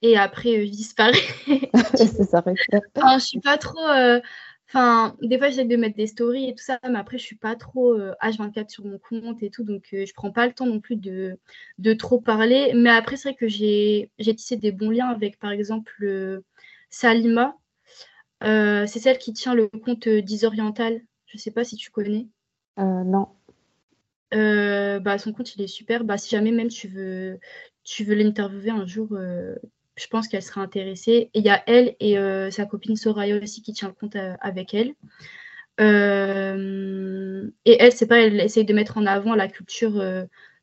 et 0.00 0.16
après, 0.16 0.64
je 0.64 0.70
disparais. 0.70 1.12
c'est 1.94 2.24
ça. 2.24 2.42
enfin, 2.96 3.18
je 3.18 3.24
suis 3.24 3.40
pas 3.40 3.58
trop. 3.58 3.86
Enfin, 4.68 5.16
des 5.22 5.38
fois, 5.38 5.48
j'essaie 5.48 5.64
de 5.64 5.76
mettre 5.76 5.96
des 5.96 6.08
stories 6.08 6.48
et 6.48 6.54
tout 6.54 6.62
ça, 6.64 6.80
mais 6.82 6.98
après, 6.98 7.18
je 7.18 7.22
suis 7.22 7.36
pas 7.36 7.54
trop 7.54 7.96
H24 8.20 8.58
euh, 8.58 8.68
sur 8.68 8.84
mon 8.84 8.98
compte 8.98 9.42
et 9.42 9.50
tout, 9.50 9.62
donc 9.62 9.84
euh, 9.92 10.04
je 10.04 10.12
prends 10.12 10.32
pas 10.32 10.46
le 10.46 10.52
temps 10.52 10.66
non 10.66 10.80
plus 10.80 10.96
de, 10.96 11.38
de 11.78 11.92
trop 11.92 12.20
parler. 12.20 12.72
Mais 12.74 12.90
après, 12.90 13.16
c'est 13.16 13.30
vrai 13.30 13.36
que 13.36 13.46
j'ai 13.46 14.10
tissé 14.18 14.56
des 14.56 14.72
bons 14.72 14.90
liens 14.90 15.08
avec, 15.08 15.38
par 15.38 15.52
exemple, 15.52 16.42
Salima. 16.90 17.56
Euh, 18.42 18.86
c'est 18.86 18.98
celle 18.98 19.18
qui 19.18 19.32
tient 19.32 19.54
le 19.54 19.68
compte 19.68 20.08
Disoriental. 20.08 21.00
Je 21.26 21.38
sais 21.38 21.52
pas 21.52 21.64
si 21.64 21.76
tu 21.76 21.90
connais. 21.90 22.26
non. 22.76 23.28
bah, 24.32 25.18
son 25.18 25.32
compte, 25.32 25.54
il 25.54 25.62
est 25.62 25.68
super. 25.68 26.02
Bah, 26.02 26.18
si 26.18 26.30
jamais 26.30 26.50
même 26.50 26.68
tu 26.68 26.88
veux, 26.88 27.38
tu 27.84 28.02
veux 28.02 28.16
l'interviewer 28.16 28.70
un 28.70 28.84
jour, 28.84 29.16
je 29.96 30.06
pense 30.08 30.28
qu'elle 30.28 30.42
sera 30.42 30.60
intéressée. 30.60 31.30
Et 31.34 31.38
il 31.40 31.44
y 31.44 31.48
a 31.48 31.62
elle 31.66 31.96
et 32.00 32.18
euh, 32.18 32.50
sa 32.50 32.66
copine 32.66 32.96
Soraya 32.96 33.36
aussi 33.42 33.62
qui 33.62 33.72
tient 33.72 33.88
le 33.88 33.94
compte 33.94 34.16
euh, 34.16 34.34
avec 34.40 34.74
elle. 34.74 34.94
Euh, 35.80 37.50
et 37.64 37.76
elle, 37.80 37.92
c'est 37.92 38.06
pas, 38.06 38.20
elle 38.20 38.40
essaye 38.40 38.64
de 38.64 38.74
mettre 38.74 38.98
en 38.98 39.06
avant 39.06 39.34
la 39.34 39.48
culture 39.48 40.02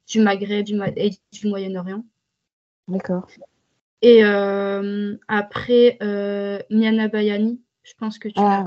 du 0.07 0.19
Maghreb 0.19 0.65
du, 0.65 0.79
et 0.95 1.11
du 1.31 1.47
Moyen-Orient. 1.47 2.03
D'accord. 2.87 3.27
Et 4.01 4.23
après, 4.23 5.97
Miana 6.69 7.07
Bayani, 7.07 7.61
je 7.83 7.93
pense 7.97 8.17
que 8.17 8.27
tu 8.27 8.35
ah, 8.37 8.65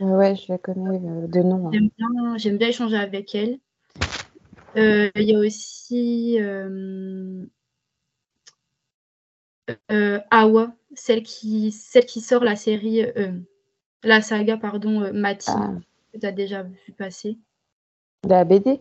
la 0.00 0.06
Ouais, 0.06 0.34
je 0.34 0.50
la 0.50 0.56
connais 0.56 0.98
de 1.28 1.40
nom. 1.40 1.68
Hein. 1.68 2.36
J'aime 2.38 2.56
bien, 2.56 2.68
échanger 2.68 2.96
avec 2.96 3.34
elle. 3.34 3.58
Il 4.76 5.10
y 5.14 5.34
a 5.34 5.38
aussi 5.38 6.38
Awa, 10.30 10.72
celle 10.94 11.22
qui, 11.22 11.72
celle 11.72 12.06
qui 12.06 12.20
sort 12.20 12.44
la 12.44 12.56
série, 12.56 13.02
euh, 13.02 13.32
la 14.02 14.22
saga, 14.22 14.56
pardon, 14.56 15.02
euh, 15.02 15.12
Mati, 15.12 15.50
ah. 15.50 15.74
que 16.12 16.18
tu 16.18 16.26
as 16.26 16.32
déjà 16.32 16.62
vu 16.62 16.92
passer. 16.96 17.38
La 18.28 18.44
BD 18.44 18.80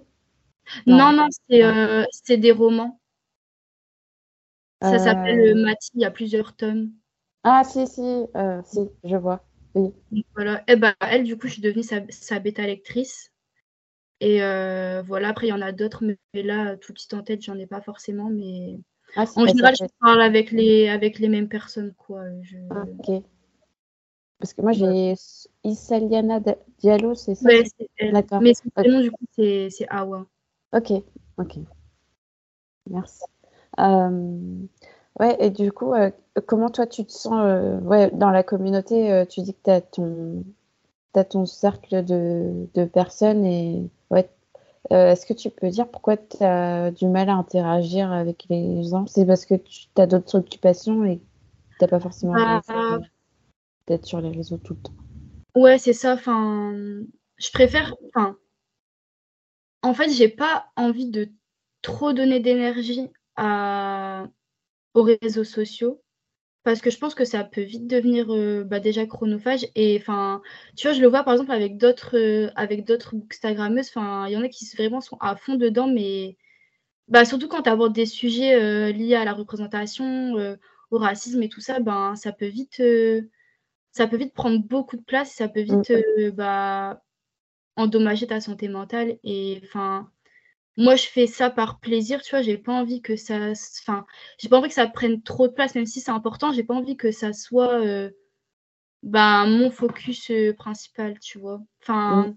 Non, 0.85 1.13
non, 1.13 1.27
c'est 1.29 2.37
des 2.37 2.51
romans. 2.51 2.99
Ça 4.81 4.97
s'appelle 4.97 5.55
Mati, 5.55 5.91
il 5.95 6.01
y 6.01 6.05
a 6.05 6.11
plusieurs 6.11 6.55
tomes. 6.55 6.91
Ah, 7.43 7.63
si, 7.63 7.87
si, 7.87 8.25
si, 8.65 8.89
je 9.03 9.15
vois. 9.15 9.45
Voilà. 10.35 10.59
Et 10.61 10.73
eh 10.73 10.75
ben, 10.75 10.93
elle, 10.99 11.23
du 11.23 11.37
coup, 11.37 11.47
je 11.47 11.53
suis 11.53 11.61
devenue 11.61 11.83
sa, 11.83 12.39
bêta 12.39 12.65
lectrice. 12.65 13.31
Et 14.19 14.39
voilà, 14.39 15.29
après, 15.29 15.47
il 15.47 15.51
y 15.51 15.53
en 15.53 15.61
a 15.61 15.71
d'autres, 15.71 16.03
mais 16.03 16.43
là, 16.43 16.75
tout 16.77 16.93
de 16.93 16.99
suite 16.99 17.13
en 17.13 17.23
tête, 17.23 17.41
j'en 17.41 17.57
ai 17.57 17.67
pas 17.67 17.81
forcément, 17.81 18.29
mais 18.29 18.79
ah, 19.15 19.25
en 19.35 19.45
général, 19.45 19.75
je 19.79 19.85
parle 19.99 20.21
avec 20.21 20.51
les, 20.51 20.87
avec 20.87 21.19
les 21.19 21.29
mêmes 21.29 21.49
personnes. 21.49 21.93
Quoi. 21.97 22.23
Ah, 22.69 22.83
ok. 22.99 23.23
Parce 24.39 24.53
que 24.53 24.61
moi, 24.61 24.71
j'ai 24.71 25.15
Isaliana 25.63 26.39
Diallo, 26.79 27.13
c'est 27.13 27.35
ça? 27.35 27.49
Ouais, 27.49 27.63
Mais 28.41 28.53
son 28.53 28.69
prénom, 28.69 29.01
du 29.01 29.11
coup, 29.11 29.25
c'est 29.35 29.69
Awa. 29.89 30.25
Ok, 30.73 30.91
ok. 31.37 31.57
Merci. 32.89 33.23
Euh, 33.79 34.65
ouais, 35.19 35.35
et 35.39 35.49
du 35.49 35.71
coup, 35.71 35.93
euh, 35.93 36.09
comment 36.45 36.69
toi, 36.69 36.87
tu 36.87 37.05
te 37.05 37.11
sens 37.11 37.41
euh, 37.43 37.79
ouais, 37.81 38.11
dans 38.11 38.31
la 38.31 38.43
communauté 38.43 39.25
Tu 39.29 39.41
dis 39.41 39.53
que 39.53 39.59
tu 39.63 39.71
as 39.71 39.81
ton, 39.81 40.45
as 41.15 41.23
ton 41.25 41.45
cercle 41.45 42.03
de, 42.05 42.67
de 42.73 42.85
personnes 42.85 43.45
et 43.45 43.89
ouais, 44.09 44.29
euh, 44.91 45.11
est-ce 45.11 45.25
que 45.25 45.33
tu 45.33 45.49
peux 45.49 45.69
dire 45.69 45.87
pourquoi 45.87 46.17
tu 46.17 46.43
as 46.43 46.91
du 46.91 47.07
mal 47.07 47.29
à 47.29 47.33
interagir 47.33 48.11
avec 48.11 48.45
les 48.49 48.83
gens? 48.83 49.05
C'est 49.07 49.25
parce 49.25 49.45
que 49.45 49.55
tu 49.55 49.87
as 49.97 50.07
d'autres 50.07 50.37
occupations 50.37 51.03
et 51.05 51.19
tu 51.19 51.75
n'as 51.81 51.87
pas 51.87 51.99
forcément 51.99 52.33
bah, 52.33 52.61
d'être 53.87 54.05
sur 54.05 54.21
les 54.21 54.31
réseaux 54.31 54.57
tout 54.57 54.73
le 54.73 54.79
temps. 54.79 54.93
Ouais, 55.55 55.77
c'est 55.77 55.93
ça. 55.93 56.13
Enfin, 56.13 56.73
je 57.37 57.51
préfère. 57.51 57.95
Enfin, 58.07 58.37
en 59.81 59.93
fait, 59.93 60.09
j'ai 60.09 60.29
pas 60.29 60.67
envie 60.75 61.09
de 61.09 61.29
trop 61.81 62.13
donner 62.13 62.39
d'énergie 62.39 63.09
à... 63.35 64.25
aux 64.93 65.03
réseaux 65.03 65.43
sociaux 65.43 66.01
parce 66.63 66.81
que 66.81 66.89
je 66.89 66.97
pense 66.97 67.15
que 67.15 67.25
ça 67.25 67.43
peut 67.43 67.61
vite 67.61 67.87
devenir 67.87 68.33
euh, 68.33 68.63
bah, 68.63 68.79
déjà 68.79 69.05
chronophage 69.05 69.65
et 69.75 69.97
enfin 69.99 70.41
tu 70.75 70.87
vois 70.87 70.95
je 70.95 71.01
le 71.01 71.07
vois 71.07 71.23
par 71.23 71.33
exemple 71.33 71.51
avec 71.51 71.77
d'autres 71.77 72.17
euh, 72.17 72.51
avec 72.55 72.85
d'autres 72.85 73.15
instagrammeuses 73.31 73.89
enfin 73.89 74.27
il 74.27 74.33
y 74.33 74.37
en 74.37 74.43
a 74.43 74.49
qui 74.49 74.65
vraiment 74.75 75.01
sont 75.01 75.17
à 75.21 75.35
fond 75.35 75.55
dedans 75.55 75.87
mais 75.87 76.37
bah, 77.07 77.25
surtout 77.25 77.47
quand 77.47 77.63
tu 77.63 77.69
abordes 77.69 77.93
des 77.93 78.05
sujets 78.05 78.55
euh, 78.55 78.91
liés 78.91 79.15
à 79.15 79.25
la 79.25 79.33
représentation 79.33 80.57
au 80.91 80.97
racisme 80.97 81.41
et 81.43 81.49
tout 81.49 81.61
ça 81.61 81.79
ben 81.79 82.15
ça 82.15 82.31
peut 82.33 82.47
vite 82.47 82.81
ça 83.91 84.07
peut 84.07 84.17
vite 84.17 84.33
prendre 84.33 84.59
beaucoup 84.59 84.97
de 84.97 85.03
place 85.03 85.31
et 85.31 85.37
ça 85.37 85.49
peut 85.49 85.61
vite 85.61 85.91
mmh. 85.91 86.29
bah, 86.31 87.03
endommager 87.77 88.27
ta 88.27 88.41
santé 88.41 88.67
mentale 88.67 89.17
et 89.23 89.61
enfin 89.63 90.11
moi 90.79 90.95
je 90.95 91.07
fais 91.07 91.27
ça 91.27 91.49
par 91.49 91.79
plaisir, 91.81 92.21
tu 92.21 92.31
vois, 92.31 92.41
j'ai 92.41 92.57
pas 92.57 92.71
envie 92.71 93.01
que 93.01 93.17
ça 93.17 93.51
enfin, 93.81 94.05
j'ai 94.39 94.47
pas 94.49 94.57
envie 94.59 94.69
que 94.69 94.73
ça 94.73 94.87
prenne 94.87 95.21
trop 95.21 95.47
de 95.49 95.53
place 95.53 95.75
même 95.75 95.85
si 95.85 95.99
c'est 95.99 96.11
important, 96.11 96.53
j'ai 96.53 96.63
pas 96.63 96.73
envie 96.73 96.95
que 96.97 97.11
ça 97.11 97.33
soit 97.33 97.81
euh, 97.85 98.09
ben, 99.03 99.45
mon 99.47 99.71
focus 99.71 100.31
euh, 100.31 100.53
principal, 100.53 101.19
tu 101.19 101.37
vois. 101.39 101.61
Enfin 101.81 102.33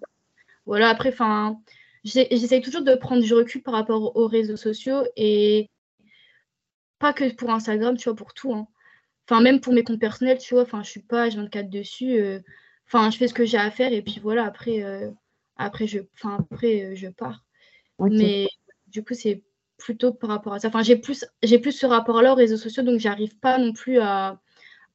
voilà, 0.66 0.88
après 0.90 1.10
enfin 1.10 1.60
j'essaye 2.04 2.62
toujours 2.62 2.82
de 2.82 2.94
prendre 2.96 3.22
du 3.22 3.32
recul 3.32 3.62
par 3.62 3.74
rapport 3.74 4.16
aux 4.16 4.26
réseaux 4.26 4.56
sociaux 4.56 5.04
et 5.16 5.70
pas 6.98 7.12
que 7.12 7.32
pour 7.34 7.50
Instagram, 7.50 7.96
tu 7.96 8.04
vois, 8.08 8.16
pour 8.16 8.34
tout 8.34 8.52
hein. 8.54 8.66
Enfin 9.28 9.40
même 9.40 9.60
pour 9.60 9.72
mes 9.72 9.84
comptes 9.84 10.00
personnels, 10.00 10.38
tu 10.38 10.54
vois, 10.54 10.64
enfin 10.64 10.82
je 10.82 10.90
suis 10.90 11.02
pas 11.02 11.28
H24 11.28 11.70
dessus, 11.70 12.18
euh, 12.20 12.40
enfin 12.88 13.10
je 13.10 13.18
fais 13.18 13.28
ce 13.28 13.34
que 13.34 13.44
j'ai 13.44 13.58
à 13.58 13.70
faire 13.70 13.92
et 13.92 14.02
puis 14.02 14.18
voilà, 14.20 14.44
après 14.46 14.84
après 15.56 15.86
je 15.86 16.00
enfin 16.14 16.38
après 16.40 16.96
je 16.96 17.08
pars. 17.08 17.44
Mais 18.10 18.48
du 18.88 19.04
coup, 19.04 19.14
c'est 19.14 19.42
plutôt 19.78 20.12
par 20.12 20.30
rapport 20.30 20.54
à 20.54 20.60
ça. 20.60 20.68
Enfin, 20.68 20.82
j'ai 20.82 20.96
plus, 20.96 21.24
j'ai 21.42 21.58
plus 21.58 21.72
ce 21.72 21.86
rapport-là 21.86 22.32
aux 22.32 22.36
réseaux 22.36 22.56
sociaux, 22.56 22.82
donc 22.82 23.00
j'arrive 23.00 23.38
pas 23.38 23.58
non 23.58 23.72
plus 23.72 23.98
à, 23.98 24.40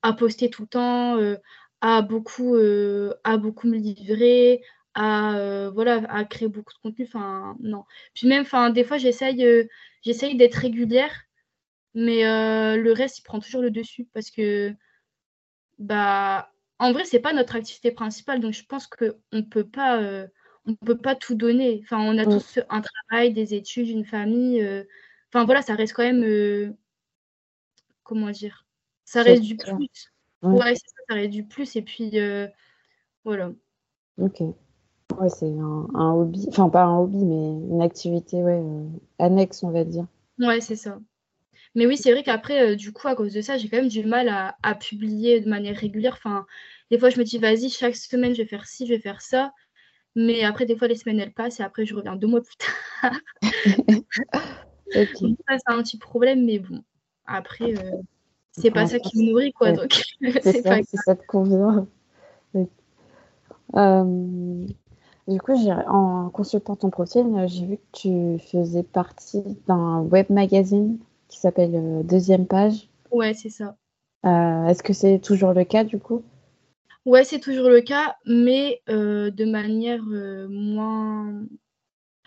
à, 0.01 0.13
poster 0.13 0.49
tout 0.49 0.63
le 0.63 0.67
temps, 0.67 1.17
euh, 1.17 1.35
à, 1.81 2.01
beaucoup, 2.01 2.55
euh, 2.55 3.13
à 3.23 3.37
beaucoup 3.37 3.67
me 3.67 3.77
livrer, 3.77 4.61
à, 4.93 5.37
euh, 5.37 5.69
voilà, 5.71 6.03
à 6.09 6.23
créer 6.25 6.47
beaucoup 6.47 6.73
de 6.73 6.79
contenu. 6.79 7.05
Enfin, 7.05 7.55
non. 7.59 7.83
Puis 8.13 8.27
même, 8.27 8.43
enfin, 8.43 8.69
des 8.69 8.83
fois, 8.83 8.97
j'essaye, 8.97 9.67
j'essaye 10.01 10.37
d'être 10.37 10.55
régulière, 10.55 11.23
mais 11.93 12.23
le 12.23 12.91
reste, 12.93 13.19
il 13.19 13.23
prend 13.23 13.39
toujours 13.39 13.61
le 13.61 13.71
dessus 13.71 14.07
parce 14.13 14.31
que, 14.31 14.73
bah, 15.79 16.51
en 16.79 16.93
vrai, 16.93 17.05
c'est 17.05 17.19
pas 17.19 17.33
notre 17.33 17.55
activité 17.55 17.91
principale, 17.91 18.39
donc 18.39 18.53
je 18.53 18.63
pense 18.65 18.87
qu'on 18.87 19.13
ne 19.33 19.41
peut 19.41 19.67
pas 19.67 20.27
on 20.67 20.71
ne 20.71 20.75
peut 20.75 20.97
pas 20.97 21.15
tout 21.15 21.35
donner. 21.35 21.81
Enfin, 21.83 21.99
on 21.99 22.17
a 22.17 22.25
mm. 22.25 22.29
tous 22.29 22.59
un 22.69 22.81
travail, 22.81 23.33
des 23.33 23.53
études, 23.53 23.87
une 23.87 24.05
famille. 24.05 24.61
Euh, 24.61 24.83
enfin, 25.31 25.45
voilà, 25.45 25.61
ça 25.61 25.75
reste 25.75 25.93
quand 25.93 26.03
même. 26.03 26.23
Euh, 26.23 26.71
comment 28.03 28.29
dire 28.29 28.65
Ça 29.05 29.23
reste 29.23 29.43
du 29.43 29.55
plus. 29.55 30.11
Ouais, 30.43 30.75
ça, 30.75 30.85
ça 31.07 31.15
reste 31.15 31.31
du 31.31 31.45
plus. 31.45 31.75
Et 31.77 31.81
puis, 31.81 32.19
euh, 32.19 32.47
voilà. 33.23 33.51
Ok. 34.19 34.41
Ouais, 35.17 35.29
c'est 35.29 35.47
un, 35.47 36.13
hobby. 36.13 36.45
Enfin, 36.49 36.69
pas 36.69 36.83
un 36.83 36.99
hobby, 36.99 37.23
mais 37.23 37.49
une 37.73 37.81
activité 37.81 38.43
ouais, 38.43 38.61
annexe, 39.19 39.63
on 39.63 39.71
va 39.71 39.85
dire. 39.85 40.05
Ouais, 40.37 40.59
c'est 40.59 40.75
ça. 40.75 40.99
Mais 41.75 41.85
oui, 41.85 41.97
c'est 41.97 42.11
vrai 42.11 42.23
qu'après, 42.23 42.75
du 42.75 42.91
coup, 42.91 43.07
à 43.07 43.15
cause 43.15 43.33
de 43.33 43.41
ça, 43.41 43.57
j'ai 43.57 43.69
quand 43.69 43.77
même 43.77 43.87
du 43.87 44.03
mal 44.03 44.27
à, 44.29 44.57
à, 44.63 44.75
publier 44.75 45.39
de 45.39 45.49
manière 45.49 45.77
régulière. 45.77 46.15
Enfin, 46.17 46.45
des 46.91 46.99
fois, 46.99 47.09
je 47.09 47.17
me 47.17 47.23
dis, 47.23 47.37
vas-y, 47.37 47.69
chaque 47.69 47.95
semaine, 47.95 48.33
je 48.33 48.41
vais 48.41 48.47
faire 48.47 48.65
ci, 48.65 48.85
je 48.85 48.93
vais 48.93 48.99
faire 48.99 49.21
ça. 49.21 49.53
Mais 50.19 50.43
après, 50.43 50.65
des 50.65 50.75
fois, 50.75 50.87
les 50.87 50.95
semaines, 50.95 51.19
elles 51.19 51.31
passent 51.31 51.59
et 51.59 51.63
après, 51.63 51.85
je 51.85 51.93
reviens 51.93 52.15
deux 52.15 52.25
mois 52.25 52.41
plus 52.41 52.57
tard. 52.57 53.13
Ça, 54.91 55.03
c'est 55.13 55.67
un 55.67 55.83
petit 55.83 55.97
problème, 55.97 56.43
mais 56.43 56.57
bon. 56.57 56.81
Après, 57.27 57.75
euh, 57.77 57.97
c'est 58.51 58.71
pas 58.71 58.87
ça 58.87 58.97
qui 58.99 59.19
me 59.19 59.29
nourrit, 59.29 59.53
quoi. 59.53 59.73
Donc, 59.73 60.01
c'est 60.41 60.63
ça, 60.63 60.77
si 60.81 60.97
ça 60.97 61.15
te 61.15 61.25
convient. 61.27 61.85
Euh, 63.75 64.65
du 65.27 65.41
coup, 65.41 65.51
en 65.51 66.29
consultant 66.29 66.75
ton 66.77 66.89
profil, 66.89 67.25
j'ai 67.47 67.65
vu 67.65 67.77
que 67.77 67.81
tu 67.91 68.39
faisais 68.47 68.83
partie 68.83 69.43
d'un 69.67 69.99
web 69.99 70.27
magazine 70.29 70.97
qui 71.27 71.37
s'appelle 71.37 71.75
euh, 71.75 72.01
Deuxième 72.01 72.47
Page. 72.47 72.89
Ouais, 73.11 73.33
c'est 73.33 73.49
ça. 73.49 73.75
Est-ce 74.23 74.81
que 74.81 74.93
c'est 74.93 75.19
toujours 75.19 75.53
le 75.53 75.63
cas, 75.63 75.83
du 75.83 75.99
coup? 75.99 76.23
Ouais, 77.07 77.23
c'est 77.23 77.39
toujours 77.39 77.69
le 77.69 77.79
cas, 77.79 78.17
mais 78.25 78.81
euh, 78.89 79.31
de 79.31 79.45
manière 79.45 80.03
euh, 80.11 80.45
moins. 80.49 81.41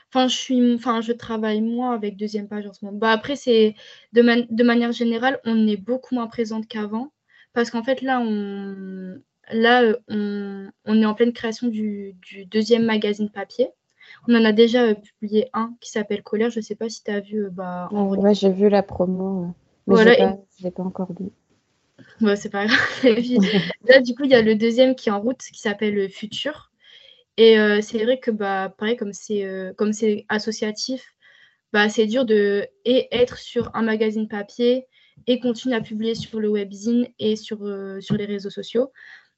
Enfin, 0.09 0.27
je 0.27 0.35
suis, 0.35 0.75
enfin, 0.75 1.03
je 1.03 1.13
travaille 1.13 1.61
moins 1.61 1.93
avec 1.93 2.17
deuxième 2.17 2.49
page 2.49 2.67
en 2.67 2.73
ce 2.73 2.83
moment. 2.87 2.97
Bah, 2.97 3.11
après, 3.11 3.37
c'est 3.37 3.75
de, 4.15 4.23
de 4.23 4.65
manière 4.65 4.93
générale, 4.93 5.39
on 5.45 5.67
est 5.67 5.77
beaucoup 5.77 6.15
moins 6.15 6.29
présente 6.29 6.67
qu'avant. 6.67 7.13
Parce 7.53 7.71
qu'en 7.71 7.85
fait, 7.85 8.01
là, 8.01 8.23
on, 8.23 9.21
là, 9.53 9.83
on, 10.09 10.71
on, 10.87 11.03
est 11.03 11.05
en 11.05 11.15
pleine 11.15 11.35
création 11.35 11.69
du, 11.69 12.15
du, 12.23 12.47
deuxième 12.47 12.87
magazine 12.87 13.29
papier. 13.29 13.69
On 14.29 14.35
en 14.35 14.47
a 14.47 14.53
déjà 14.53 14.85
euh, 14.85 14.95
publié 14.95 15.51
un 15.53 15.75
qui 15.83 15.91
s'appelle 15.91 16.23
Colère. 16.23 16.49
Je 16.49 16.61
ne 16.61 16.65
sais 16.65 16.75
pas 16.75 16.89
si 16.89 17.05
tu 17.05 17.11
as 17.11 17.21
vu. 17.21 17.45
Euh, 17.45 17.51
bah, 17.51 17.91
ouais, 17.93 18.35
j'ai 18.35 18.51
vu 18.51 18.71
la 18.71 18.83
promo. 18.83 19.55
Mais 19.87 19.95
voilà, 19.95 20.15
je 20.15 20.23
ne 20.23 20.65
l'ai 20.65 20.71
pas, 20.71 20.85
encore 20.85 21.13
lu. 21.21 21.29
Bah, 22.21 22.37
c'est 22.37 22.51
pas 22.51 22.67
grave. 22.67 22.79
là, 23.89 24.01
du 24.01 24.15
coup, 24.15 24.25
il 24.25 24.31
y 24.31 24.35
a 24.35 24.43
le 24.43 24.55
deuxième 24.55 24.95
qui 24.95 25.09
est 25.09 25.13
en 25.13 25.21
route 25.21 25.39
qui 25.39 25.59
s'appelle 25.59 26.11
Futur. 26.11 26.71
Et 27.37 27.59
euh, 27.59 27.81
c'est 27.81 28.05
vrai 28.05 28.19
que, 28.19 28.31
bah, 28.31 28.75
pareil, 28.77 28.97
comme 28.97 29.13
c'est 29.13 29.73
c'est 29.93 30.27
associatif, 30.29 31.15
bah, 31.73 31.89
c'est 31.89 32.07
dur 32.07 32.25
de 32.27 32.67
être 32.85 33.39
sur 33.39 33.71
un 33.75 33.83
magazine 33.83 34.29
papier 34.29 34.87
et 35.27 35.41
continuer 35.41 35.77
à 35.77 35.81
publier 35.81 36.15
sur 36.15 36.41
le 36.41 36.49
webzine 36.49 37.09
et 37.19 37.37
sur, 37.37 37.59
sur 38.01 38.17
les 38.17 38.27
réseaux 38.27 38.51
sociaux. 38.51 38.93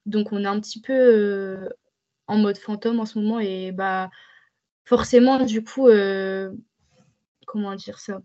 Donc, 0.05 0.33
on 0.33 0.43
est 0.43 0.47
un 0.47 0.59
petit 0.59 0.81
peu 0.81 1.69
en 2.27 2.37
mode 2.37 2.57
fantôme 2.57 2.99
en 2.99 3.05
ce 3.05 3.19
moment 3.19 3.39
et 3.39 3.71
bah, 3.71 4.09
forcément, 4.83 5.45
du 5.45 5.63
coup, 5.63 5.87
comment 7.45 7.75
dire 7.75 7.99
ça? 7.99 8.21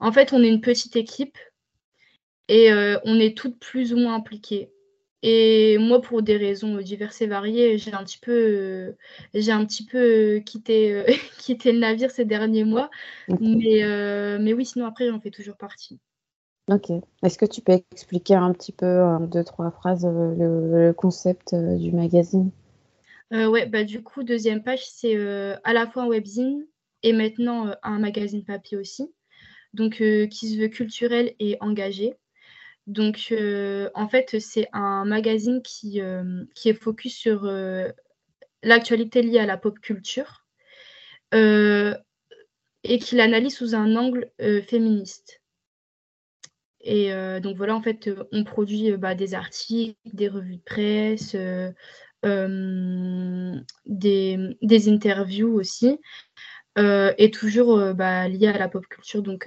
En 0.00 0.12
fait, 0.12 0.32
on 0.32 0.42
est 0.42 0.48
une 0.48 0.60
petite 0.60 0.96
équipe 0.96 1.36
et 2.48 2.72
on 3.04 3.20
est 3.20 3.36
toutes 3.36 3.58
plus 3.58 3.92
ou 3.92 3.96
moins 3.98 4.14
impliquées. 4.14 4.70
Et 5.22 5.78
moi, 5.78 6.00
pour 6.00 6.22
des 6.22 6.36
raisons 6.36 6.76
diverses 6.78 7.20
et 7.22 7.26
variées, 7.26 7.76
j'ai 7.76 7.92
un 7.92 8.04
petit 8.04 8.18
peu, 8.18 8.94
j'ai 9.34 9.50
un 9.50 9.64
petit 9.64 9.84
peu 9.84 10.40
quitté, 10.44 11.04
quitté 11.38 11.72
le 11.72 11.80
navire 11.80 12.10
ces 12.10 12.24
derniers 12.24 12.64
mois. 12.64 12.90
Mais, 13.28 14.38
mais 14.38 14.52
oui, 14.52 14.64
sinon 14.64 14.86
après, 14.86 15.08
j'en 15.08 15.20
fais 15.20 15.30
toujours 15.30 15.56
partie. 15.56 15.98
Ok. 16.68 16.90
Est-ce 17.22 17.38
que 17.38 17.46
tu 17.46 17.62
peux 17.62 17.80
expliquer 17.92 18.34
un 18.34 18.52
petit 18.52 18.72
peu, 18.72 19.02
en 19.02 19.20
deux, 19.20 19.42
trois 19.42 19.70
phrases, 19.70 20.06
le, 20.06 20.92
concept 20.92 21.54
du 21.54 21.92
magazine? 21.92 22.50
Euh, 23.32 23.48
Ouais, 23.48 23.66
bah, 23.66 23.84
du 23.84 24.02
coup, 24.02 24.22
deuxième 24.22 24.62
page, 24.62 24.88
c'est 24.88 25.16
à 25.64 25.72
la 25.72 25.86
fois 25.86 26.04
un 26.04 26.08
webzine 26.08 26.64
et 27.02 27.12
maintenant 27.12 27.72
un 27.82 27.98
magazine 27.98 28.44
papier 28.44 28.76
aussi. 28.76 29.10
Donc, 29.74 29.96
qui 29.96 30.48
se 30.48 30.60
veut 30.60 30.68
culturel 30.68 31.34
et 31.40 31.56
engagé. 31.60 32.14
Donc, 32.88 33.32
en 33.94 34.08
fait, 34.08 34.40
c'est 34.40 34.66
un 34.72 35.04
magazine 35.04 35.60
qui, 35.62 36.00
qui 36.54 36.68
est 36.70 36.74
focus 36.74 37.14
sur 37.14 37.46
l'actualité 38.62 39.22
liée 39.22 39.38
à 39.38 39.46
la 39.46 39.58
pop 39.58 39.78
culture 39.78 40.46
et 41.32 42.98
qui 42.98 43.14
l'analyse 43.14 43.56
sous 43.56 43.74
un 43.74 43.94
angle 43.94 44.30
féministe. 44.66 45.42
Et 46.80 47.10
donc 47.42 47.58
voilà, 47.58 47.76
en 47.76 47.82
fait, 47.82 48.08
on 48.32 48.42
produit 48.44 48.96
bah, 48.96 49.14
des 49.14 49.34
articles, 49.34 49.98
des 50.06 50.28
revues 50.28 50.56
de 50.56 50.62
presse, 50.62 51.36
des, 53.84 54.88
interviews 54.88 55.52
aussi, 55.52 55.98
et 56.78 57.30
toujours 57.30 57.92
bah, 57.92 58.28
lié 58.28 58.46
à 58.46 58.56
la 58.56 58.70
pop 58.70 58.86
culture. 58.86 59.22
Donc, 59.22 59.46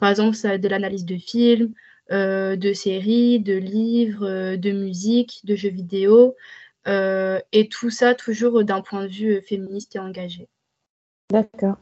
par 0.00 0.10
exemple, 0.10 0.34
ça 0.34 0.58
de 0.58 0.66
l'analyse 0.66 1.04
de 1.04 1.16
films, 1.16 1.72
euh, 2.12 2.56
de 2.56 2.74
séries, 2.74 3.40
de 3.40 3.54
livres, 3.54 4.26
euh, 4.28 4.56
de 4.58 4.70
musique, 4.70 5.40
de 5.44 5.56
jeux 5.56 5.70
vidéo, 5.70 6.36
euh, 6.86 7.38
et 7.52 7.68
tout 7.70 7.88
ça 7.88 8.14
toujours 8.14 8.64
d'un 8.64 8.82
point 8.82 9.04
de 9.04 9.08
vue 9.08 9.40
féministe 9.40 9.96
et 9.96 9.98
engagé. 9.98 10.46
D'accord. 11.30 11.76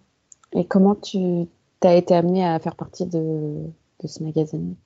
Et 0.52 0.64
comment 0.64 0.94
tu 0.94 1.48
as 1.82 1.96
été 1.96 2.14
amenée 2.14 2.46
à 2.46 2.60
faire 2.60 2.76
partie 2.76 3.06
de, 3.06 3.56
ce 4.04 4.22
magazine? 4.22 4.76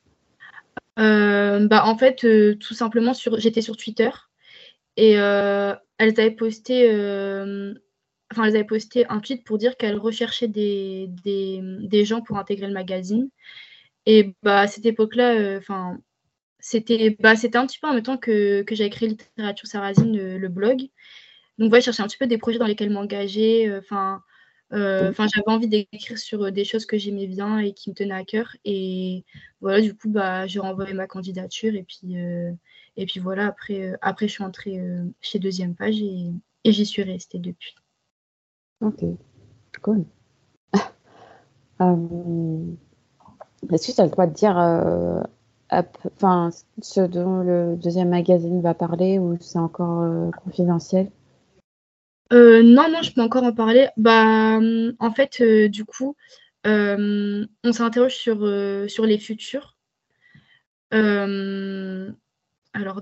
Bah, 0.96 1.82
En 1.84 1.98
fait, 1.98 2.26
tout 2.58 2.74
simplement, 2.74 3.12
sur, 3.12 3.38
j'étais 3.38 3.60
sur 3.60 3.76
Twitter 3.76 4.10
et 4.96 5.12
elles 5.12 5.80
avaient 5.98 6.30
posté 6.30 6.88
enfin, 8.32 8.44
elles 8.44 8.56
avaient 8.56 8.64
posté 8.64 9.06
un 9.08 9.20
tweet 9.20 9.44
pour 9.44 9.58
dire 9.58 9.76
qu'elles 9.76 9.98
recherchaient 9.98 10.48
des, 10.48 11.10
des, 11.22 11.60
des, 11.62 12.04
gens 12.04 12.22
pour 12.22 12.38
intégrer 12.38 12.66
le 12.66 12.72
magazine. 12.72 13.28
Et 14.06 14.34
bah, 14.42 14.60
à 14.60 14.66
cette 14.66 14.86
époque-là, 14.86 15.34
euh, 15.34 15.58
enfin, 15.58 15.98
c'était 16.58 17.16
bah, 17.20 17.30
un 17.30 17.66
petit 17.66 17.78
peu 17.78 17.88
en 17.88 17.94
même 17.94 18.02
temps 18.02 18.18
que, 18.18 18.62
que 18.62 18.74
j'ai 18.74 18.84
écrit 18.84 19.08
Littérature 19.08 19.66
Sarrazine, 19.66 20.16
le, 20.16 20.38
le 20.38 20.48
blog. 20.48 20.88
Donc, 21.58 21.72
ouais, 21.72 21.80
je 21.80 21.86
cherchais 21.86 22.02
un 22.02 22.06
petit 22.06 22.18
peu 22.18 22.26
des 22.26 22.38
projets 22.38 22.58
dans 22.58 22.66
lesquels 22.66 22.90
m'engager. 22.90 23.68
Euh, 23.68 23.78
enfin, 23.78 24.22
euh, 24.72 25.12
j'avais 25.16 25.42
envie 25.46 25.68
d'écrire 25.68 26.18
sur 26.18 26.50
des 26.50 26.64
choses 26.64 26.84
que 26.84 26.98
j'aimais 26.98 27.26
bien 27.26 27.58
et 27.58 27.72
qui 27.72 27.90
me 27.90 27.94
tenaient 27.94 28.14
à 28.14 28.24
cœur. 28.24 28.56
Et 28.64 29.24
voilà, 29.60 29.80
du 29.80 29.94
coup, 29.94 30.10
bah, 30.10 30.46
j'ai 30.46 30.58
renvoyé 30.58 30.94
ma 30.94 31.06
candidature. 31.06 31.74
Et 31.74 31.84
puis, 31.84 32.16
et 32.96 33.06
puis 33.06 33.20
voilà, 33.20 33.46
après, 33.46 33.94
après, 34.02 34.28
je 34.28 34.32
suis 34.32 34.44
entrée 34.44 34.80
chez 35.20 35.38
Deuxième 35.38 35.74
Page 35.74 36.00
et, 36.00 36.30
et 36.64 36.72
j'y 36.72 36.86
suis 36.86 37.02
restée 37.02 37.38
depuis. 37.38 37.74
Ok, 38.80 39.04
cool. 39.80 40.04
est-ce 43.72 43.88
que 43.88 43.92
tu 43.94 44.00
as 44.00 44.04
le 44.04 44.10
droit 44.10 44.26
de 44.26 44.34
dire 44.34 44.58
euh, 44.58 45.20
enfin, 46.16 46.50
ce 46.82 47.00
dont 47.00 47.42
le 47.42 47.76
deuxième 47.76 48.10
magazine 48.10 48.60
va 48.60 48.74
parler 48.74 49.18
ou 49.18 49.36
c'est 49.40 49.58
encore 49.58 50.02
euh, 50.02 50.30
confidentiel? 50.44 51.10
Euh, 52.32 52.62
Non, 52.62 52.88
non, 52.90 53.02
je 53.02 53.12
peux 53.12 53.22
encore 53.22 53.44
en 53.44 53.52
parler. 53.52 53.88
Bah, 53.96 54.58
en 54.98 55.10
fait, 55.12 55.42
du 55.68 55.84
coup, 55.84 56.16
on 56.64 57.46
s'interroge 57.72 58.16
sur, 58.16 58.38
sur 58.88 59.06
les 59.06 59.18
futurs. 59.18 59.76
alors, 60.90 62.12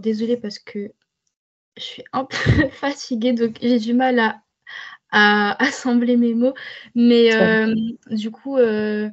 désolée 0.00 0.36
parce 0.36 0.58
que 0.58 0.92
je 1.76 1.82
suis 1.82 2.04
un 2.12 2.24
peu 2.30 2.68
fatiguée, 2.70 3.32
donc 3.32 3.58
j'ai 3.62 3.78
du 3.78 3.94
mal 3.94 4.18
à, 4.18 4.42
à 5.10 5.62
assembler 5.62 6.16
mes 6.16 6.34
mots. 6.34 6.54
Mais 6.94 7.30
du 8.10 8.30
coup, 8.30 8.56
euh, 8.58 9.08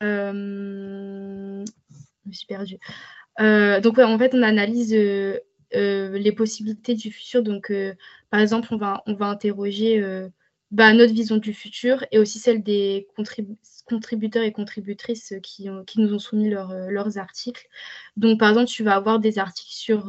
je 0.00 1.62
me 2.26 2.32
suis 2.32 2.46
perdue. 2.46 2.78
Euh, 3.40 3.80
donc, 3.80 3.98
ouais, 3.98 4.04
en 4.04 4.18
fait, 4.18 4.34
on 4.34 4.42
analyse 4.42 4.94
euh, 4.94 5.38
les 5.72 6.32
possibilités 6.32 6.94
du 6.94 7.10
futur. 7.10 7.42
Donc, 7.42 7.72
par 8.30 8.40
exemple, 8.40 8.68
on 8.72 8.76
va, 8.76 9.02
on 9.06 9.14
va 9.14 9.26
interroger 9.26 10.02
bah, 10.70 10.92
notre 10.92 11.12
vision 11.12 11.36
du 11.36 11.54
futur 11.54 12.04
et 12.12 12.18
aussi 12.18 12.38
celle 12.38 12.62
des 12.62 13.06
contributeurs 13.86 14.42
et 14.42 14.52
contributrices 14.52 15.34
qui, 15.42 15.68
qui 15.86 16.00
nous 16.00 16.12
ont 16.14 16.18
soumis 16.18 16.50
leurs 16.50 17.18
articles. 17.18 17.68
Donc, 18.16 18.38
par 18.38 18.50
exemple, 18.50 18.68
tu 18.68 18.82
vas 18.82 18.96
avoir 18.96 19.18
des 19.18 19.38
articles 19.38 19.72
sur 19.72 20.06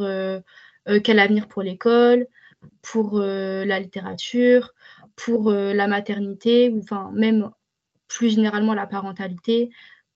quel 1.04 1.20
avenir 1.20 1.48
pour 1.48 1.64
l'école, 1.64 2.28
pour 2.82 3.20
la 3.20 3.80
littérature, 3.80 4.74
pour 5.16 5.52
la 5.52 5.88
maternité, 5.88 6.70
ou 6.70 6.80
enfin, 6.80 7.12
même 7.14 7.50
plus 8.08 8.30
généralement 8.30 8.74
la 8.74 8.88
parentalité, 8.88 9.70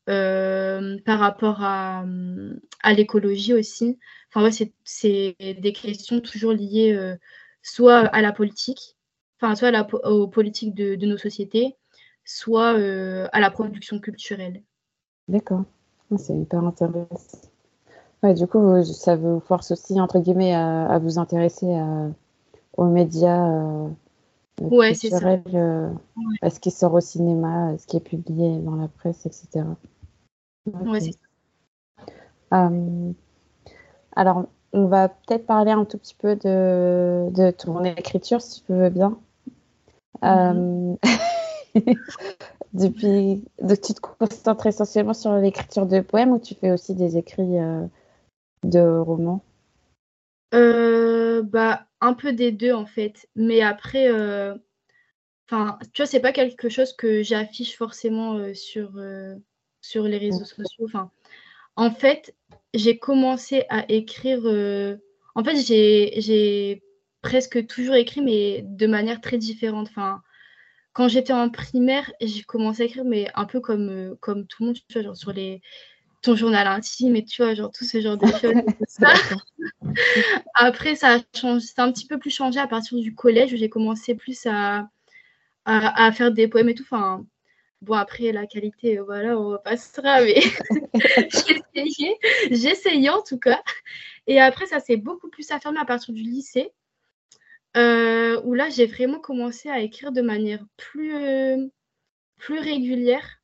euh, 0.10 0.98
par 1.06 1.20
rapport 1.20 1.62
à, 1.62 2.04
l'écologie 2.96 3.54
aussi. 3.54 4.00
Enfin, 4.30 4.44
ouais, 4.44 4.72
c'est 4.84 5.36
des 5.40 5.74
questions 5.74 6.20
toujours 6.20 6.54
liées 6.54 6.94
euh, 6.94 7.16
soit 7.62 8.00
à 8.00 8.22
la 8.22 8.32
politique, 8.32 8.98
enfin, 9.40 9.56
soit 9.56 9.68
à 9.68 9.72
la, 9.72 9.88
aux 10.06 10.28
politiques 10.28 10.74
de, 10.74 11.06
nos 11.06 11.18
sociétés, 11.18 11.78
soit 12.26 12.74
euh, 12.78 13.28
à 13.32 13.40
la 13.40 13.52
production 13.52 14.00
culturelle. 14.00 14.64
D'accord, 15.28 15.64
ah, 16.12 16.18
c'est 16.18 16.36
hyper 16.36 16.64
intéressant. 16.64 17.38
Ouais, 18.24 18.34
du 18.34 18.48
coup, 18.48 18.84
ça 18.84 19.16
vous 19.16 19.40
force 19.40 19.72
aussi, 19.72 20.02
entre 20.02 20.20
guillemets, 20.20 20.54
à, 20.54 21.00
vous 21.00 21.20
intéresser 21.20 21.68
aux 22.78 22.86
médias 22.86 23.88
ouais, 24.70 24.94
c'est 24.94 25.10
ça. 25.10 25.40
Euh, 25.54 25.90
ce 26.50 26.60
qui 26.60 26.72
sort 26.72 26.94
au 26.94 27.00
cinéma, 27.00 27.78
ce 27.78 27.88
qui 27.88 27.98
est 27.98 28.02
publié 28.02 28.60
dans 28.60 28.76
la 28.76 28.88
presse, 28.88 29.26
etc. 29.26 29.66
Ouais, 30.66 31.00
c'est 31.00 31.12
ça. 31.12 32.68
Euh, 32.68 33.12
alors, 34.16 34.46
on 34.74 34.86
va 34.86 35.10
peut-être 35.10 35.46
parler 35.46 35.72
un 35.72 35.86
tout 35.86 35.98
petit 35.98 36.16
peu 36.16 36.36
de, 36.36 37.30
de 37.32 37.52
ton 37.52 37.84
écriture, 37.84 38.42
si 38.42 38.64
tu 38.64 38.74
veux 38.74 38.90
bien. 38.90 39.18
Mm-hmm. 40.22 40.98
Euh, 41.76 41.94
depuis, 42.74 43.44
donc 43.62 43.82
tu 43.82 43.94
te 43.94 44.02
concentres 44.02 44.68
essentiellement 44.68 45.14
sur 45.14 45.34
l'écriture 45.34 45.86
de 45.86 46.02
poèmes 46.02 46.32
ou 46.32 46.40
tu 46.40 46.56
fais 46.56 46.72
aussi 46.72 46.96
des 46.96 47.18
écrits 47.18 47.58
de 48.64 49.00
romans? 49.00 49.42
Bah, 50.52 51.88
un 52.02 52.14
peu 52.14 52.34
des 52.34 52.52
deux 52.52 52.74
en 52.74 52.86
fait. 52.86 53.30
Mais 53.36 53.62
après, 53.62 54.12
euh, 54.12 54.56
enfin, 55.50 55.80
tu 55.94 56.02
vois, 56.02 56.08
c'est 56.08 56.20
pas 56.20 56.34
quelque 56.34 56.70
chose 56.70 56.94
que 56.94 57.24
j'affiche 57.24 57.78
forcément 57.78 58.36
euh, 58.38 58.54
sur, 58.54 58.98
euh, 58.98 59.36
sur 59.82 60.04
les 60.04 60.18
réseaux 60.18 60.46
sociaux. 60.46 60.86
Enfin, 60.86 61.12
en 61.76 61.92
fait, 61.92 62.36
j'ai 62.74 62.98
commencé 63.00 63.66
à 63.70 63.86
écrire. 63.90 64.40
en 65.36 65.44
fait, 65.44 65.56
j'ai 65.66 66.84
presque 67.22 67.66
toujours 67.68 67.96
écrit, 67.96 68.22
mais 68.22 68.64
de 68.66 68.88
manière 68.88 69.22
très 69.22 69.38
différente. 69.38 69.88
Enfin, 69.90 70.22
quand 70.94 71.08
j'étais 71.08 71.34
en 71.34 71.50
primaire, 71.50 72.12
j'ai 72.22 72.44
commencé 72.44 72.84
à 72.84 72.86
écrire, 72.86 73.06
mais 73.06 73.30
un 73.36 73.46
peu 73.46 73.60
comme, 73.62 73.90
euh, 73.90 74.16
comme 74.20 74.46
tout 74.48 74.64
le 74.64 74.68
monde, 74.68 74.78
tu 74.88 74.94
vois, 74.94 75.04
genre 75.04 75.16
sur 75.18 75.32
les, 75.34 75.62
ton 76.22 76.36
journal 76.36 76.68
intime 76.68 77.16
et 77.16 77.26
tu 77.26 77.42
vois, 77.42 77.56
genre 77.56 77.72
tout 77.72 77.84
ce 77.84 78.00
genre 78.02 78.18
de 78.18 78.28
choses. 78.28 79.00
Après, 80.54 80.96
ça 80.96 81.16
a 81.16 81.20
changé, 81.36 81.66
c'est 81.66 81.82
un 81.82 81.92
petit 81.92 82.08
peu 82.08 82.20
plus 82.20 82.30
changé 82.30 82.60
à 82.60 82.68
partir 82.68 82.98
du 83.00 83.16
collège 83.16 83.54
où 83.54 83.58
j'ai 83.58 83.70
commencé 83.70 84.16
plus 84.16 84.46
à, 84.46 84.88
à, 85.66 86.12
faire 86.12 86.32
des 86.32 86.48
poèmes 86.48 86.70
et 86.70 86.76
tout. 86.76 86.84
Enfin, 86.84 87.26
bon, 87.82 87.96
après, 87.96 88.32
la 88.32 88.46
qualité, 88.46 89.00
euh, 89.00 89.04
voilà, 89.04 89.40
on 89.40 89.58
passera, 89.64 90.22
mais 90.22 90.40
j'ai 92.52 92.70
essayé 92.70 93.10
en 93.10 93.22
tout 93.22 93.40
cas. 93.40 93.62
Et 94.28 94.40
après, 94.40 94.68
ça 94.68 94.80
s'est 94.80 94.98
beaucoup 94.98 95.30
plus 95.30 95.50
affirmé 95.52 95.80
à 95.80 95.86
partir 95.86 96.14
du 96.14 96.22
lycée. 96.22 96.72
Euh, 97.78 98.42
où 98.44 98.54
là, 98.54 98.70
j'ai 98.70 98.86
vraiment 98.86 99.20
commencé 99.20 99.70
à 99.70 99.80
écrire 99.80 100.12
de 100.12 100.22
manière 100.22 100.64
plus, 100.78 101.16
euh, 101.16 101.68
plus 102.38 102.60
régulière. 102.60 103.41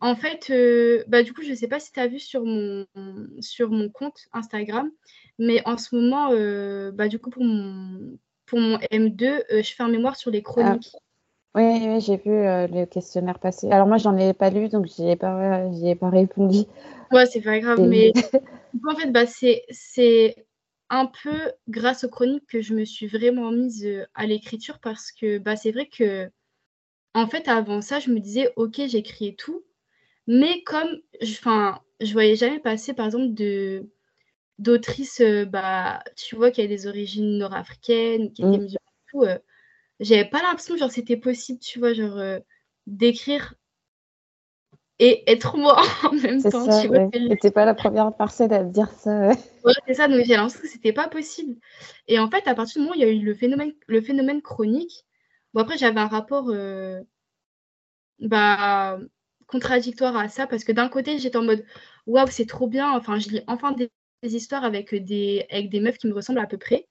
En 0.00 0.14
fait, 0.14 0.48
euh, 0.50 1.04
bah, 1.08 1.22
du 1.22 1.32
coup, 1.32 1.42
je 1.42 1.50
ne 1.50 1.54
sais 1.54 1.68
pas 1.68 1.80
si 1.80 1.92
tu 1.92 2.00
as 2.00 2.06
vu 2.06 2.18
sur 2.18 2.44
mon, 2.44 2.86
sur 3.40 3.70
mon 3.70 3.88
compte 3.88 4.26
Instagram, 4.32 4.90
mais 5.38 5.62
en 5.66 5.76
ce 5.76 5.94
moment, 5.94 6.30
bah, 6.92 7.08
du 7.08 7.18
coup, 7.18 7.30
pour 7.30 7.44
mon, 7.44 8.18
pour 8.46 8.60
mon 8.60 8.78
M2, 8.90 9.42
je 9.50 9.74
fais 9.74 9.82
un 9.82 9.88
mémoire 9.88 10.16
sur 10.16 10.30
les 10.30 10.38
ah. 10.38 10.42
chroniques. 10.42 10.92
Oui, 11.54 12.00
j'ai 12.00 12.16
vu 12.16 12.30
le 12.30 12.84
questionnaire 12.86 13.38
passer. 13.38 13.70
Alors 13.70 13.86
moi, 13.86 13.98
j'en 13.98 14.16
ai 14.16 14.32
pas 14.32 14.50
lu, 14.50 14.68
donc 14.68 14.86
je 14.86 15.02
ai 15.02 15.16
pas, 15.16 15.66
ai 15.82 15.94
pas 15.94 16.08
répondu. 16.08 16.60
Ouais, 17.10 17.26
c'est 17.26 17.42
pas 17.42 17.58
grave, 17.60 17.80
mais 17.80 18.12
en 18.88 18.96
fait, 18.96 19.10
bah, 19.10 19.26
c'est 19.26 20.36
un 20.92 21.06
peu 21.06 21.52
grâce 21.68 22.04
aux 22.04 22.10
chroniques 22.10 22.46
que 22.46 22.60
je 22.60 22.74
me 22.74 22.84
suis 22.84 23.06
vraiment 23.06 23.50
mise 23.50 23.86
euh, 23.86 24.04
à 24.14 24.26
l'écriture 24.26 24.78
parce 24.78 25.10
que 25.10 25.38
bah, 25.38 25.56
c'est 25.56 25.72
vrai 25.72 25.88
que, 25.88 26.30
en 27.14 27.26
fait, 27.26 27.48
avant 27.48 27.80
ça, 27.80 27.98
je 27.98 28.10
me 28.10 28.20
disais, 28.20 28.52
ok, 28.56 28.82
j'écris 28.86 29.34
tout, 29.34 29.64
mais 30.26 30.62
comme, 30.64 31.00
enfin, 31.22 31.80
je 32.00 32.12
voyais 32.12 32.36
jamais 32.36 32.60
passer, 32.60 32.94
par 32.94 33.06
exemple, 33.06 33.34
de 33.34 33.90
d'autrices, 34.58 35.20
euh, 35.20 35.44
bah, 35.44 36.02
tu 36.16 36.36
vois, 36.36 36.50
qui 36.50 36.60
avaient 36.60 36.68
des 36.68 36.86
origines 36.86 37.38
nord-africaines, 37.38 38.32
qui 38.32 38.42
étaient 38.42 38.58
mmh. 38.58 38.62
musulmanes 38.62 38.78
tout, 39.10 39.22
euh, 39.24 39.38
j'avais 40.00 40.28
pas 40.28 40.42
l'impression, 40.42 40.76
genre, 40.76 40.90
c'était 40.90 41.16
possible, 41.16 41.58
tu 41.58 41.78
vois, 41.78 41.94
genre, 41.94 42.40
d'écrire 42.86 43.54
et 44.98 45.30
être 45.30 45.56
moi 45.56 45.82
en 46.04 46.14
même 46.14 46.40
temps. 46.42 46.70
Ça, 46.70 46.80
tu 46.80 46.88
vois, 46.88 47.06
ouais. 47.06 47.50
pas 47.50 47.64
la 47.64 47.74
première 47.74 48.14
personne 48.14 48.52
à 48.52 48.62
dire 48.62 48.90
ça. 48.90 49.30
Ouais, 49.64 49.72
c'est 49.86 49.94
ça, 49.94 50.06
donc 50.06 50.24
j'ai 50.24 50.36
l'impression 50.36 50.60
que 50.60 50.68
c'était 50.68 50.92
pas 50.92 51.08
possible. 51.08 51.56
Et 52.06 52.20
en 52.20 52.30
fait, 52.30 52.46
à 52.46 52.54
partir 52.54 52.80
du 52.80 52.86
moment 52.86 52.92
où 52.92 52.94
il 52.94 53.00
y 53.00 53.04
a 53.04 53.10
eu 53.10 53.18
le 53.18 53.34
phénomène, 53.34 53.72
le 53.88 54.00
phénomène 54.00 54.42
chronique, 54.42 55.04
bon 55.54 55.62
après 55.62 55.76
j'avais 55.76 55.98
un 55.98 56.06
rapport 56.06 56.50
euh, 56.50 57.00
bah, 58.20 58.98
contradictoire 59.52 60.16
à 60.16 60.28
ça, 60.28 60.46
parce 60.46 60.64
que 60.64 60.72
d'un 60.72 60.88
côté 60.88 61.18
j'étais 61.18 61.36
en 61.36 61.44
mode 61.44 61.64
waouh, 62.06 62.26
c'est 62.30 62.46
trop 62.46 62.66
bien, 62.66 62.90
enfin 62.92 63.18
je 63.18 63.28
lis 63.28 63.42
enfin 63.46 63.72
des, 63.72 63.90
histoires 64.22 64.64
avec 64.64 64.94
des, 64.94 65.46
avec 65.50 65.68
des 65.70 65.80
meufs 65.80 65.98
qui 65.98 66.06
me 66.06 66.14
ressemblent 66.14 66.40
à 66.40 66.46
peu 66.46 66.58
près. 66.58 66.86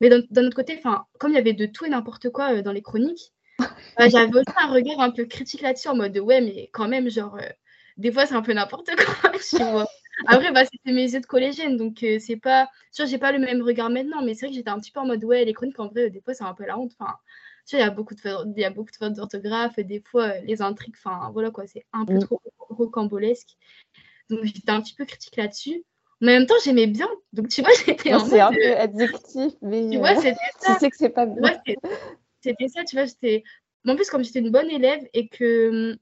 Mais 0.00 0.08
d'un 0.08 0.46
autre 0.46 0.56
côté, 0.56 0.80
comme 1.18 1.32
il 1.32 1.34
y 1.34 1.38
avait 1.38 1.52
de 1.52 1.66
tout 1.66 1.84
et 1.84 1.88
n'importe 1.90 2.30
quoi 2.30 2.54
euh, 2.54 2.62
dans 2.62 2.72
les 2.72 2.82
chroniques, 2.82 3.32
bah, 3.98 4.08
j'avais 4.08 4.32
aussi 4.32 4.44
un 4.56 4.72
regard 4.72 5.00
un 5.00 5.10
peu 5.10 5.24
critique 5.24 5.60
là-dessus, 5.62 5.88
en 5.88 5.96
mode 5.96 6.16
ouais, 6.18 6.40
mais 6.40 6.70
quand 6.72 6.88
même, 6.88 7.10
genre, 7.10 7.36
euh, 7.36 7.48
des 7.96 8.12
fois, 8.12 8.26
c'est 8.26 8.34
un 8.34 8.42
peu 8.42 8.52
n'importe 8.52 8.90
quoi. 8.94 9.32
Après, 10.26 10.52
bah, 10.52 10.64
c'était 10.64 10.92
mes 10.92 11.12
yeux 11.12 11.20
de 11.20 11.26
collégienne, 11.26 11.76
donc 11.76 12.02
euh, 12.02 12.18
c'est 12.20 12.36
pas. 12.36 12.68
Tu 12.94 13.02
vois, 13.02 13.10
j'ai 13.10 13.18
pas 13.18 13.32
le 13.32 13.38
même 13.38 13.62
regard 13.62 13.90
maintenant, 13.90 14.22
mais 14.22 14.34
c'est 14.34 14.46
vrai 14.46 14.50
que 14.50 14.56
j'étais 14.56 14.70
un 14.70 14.78
petit 14.78 14.92
peu 14.92 15.00
en 15.00 15.06
mode 15.06 15.24
ouais, 15.24 15.44
les 15.44 15.52
chroniques, 15.52 15.78
en 15.80 15.88
vrai, 15.88 16.10
des 16.10 16.20
fois, 16.20 16.34
c'est 16.34 16.44
un 16.44 16.54
peu 16.54 16.64
la 16.64 16.78
honte. 16.78 16.92
Enfin, 16.98 17.14
tu 17.68 17.76
il 17.76 17.80
y 17.80 17.82
a 17.82 17.90
beaucoup 17.90 18.14
de 18.14 18.20
fautes, 18.20 18.48
il 18.56 18.60
y 18.60 18.64
a 18.64 18.70
beaucoup 18.70 18.90
de 18.90 18.96
fautes 18.96 19.12
d'orthographe, 19.12 19.78
des 19.78 20.00
fois, 20.00 20.24
euh, 20.24 20.40
les 20.44 20.62
intrigues, 20.62 20.96
enfin, 20.96 21.30
voilà 21.32 21.50
quoi, 21.50 21.66
c'est 21.66 21.84
un 21.92 22.06
peu 22.06 22.14
mm. 22.14 22.20
trop 22.20 22.40
rocambolesque. 22.70 23.56
Donc, 24.30 24.44
j'étais 24.44 24.70
un 24.70 24.80
petit 24.80 24.94
peu 24.94 25.04
critique 25.04 25.36
là-dessus. 25.36 25.84
Mais 26.20 26.34
en 26.34 26.38
même 26.40 26.46
temps, 26.46 26.54
j'aimais 26.64 26.86
bien. 26.86 27.08
Donc, 27.32 27.48
tu 27.48 27.60
vois, 27.60 27.70
j'étais 27.86 28.14
en 28.14 28.24
C'est 28.24 28.40
un 28.40 28.52
peu 28.52 28.76
addictif, 28.76 29.52
mais. 29.60 29.90
Tu 29.90 29.98
vois, 29.98 30.16
c'était 30.16 30.34
ça. 30.58 30.74
Tu 30.74 30.80
sais 30.80 30.90
que 30.90 30.96
c'est 30.96 31.10
pas 31.10 31.26
bien 31.26 31.60
c'était 32.40 32.68
ça, 32.68 32.84
tu 32.84 32.96
vois, 32.96 33.04
j'étais... 33.04 33.42
en 33.86 33.96
plus, 33.96 34.08
comme 34.10 34.24
j'étais 34.24 34.38
une 34.38 34.50
bonne 34.50 34.70
élève 34.70 35.06
et 35.12 35.28
que 35.28 35.98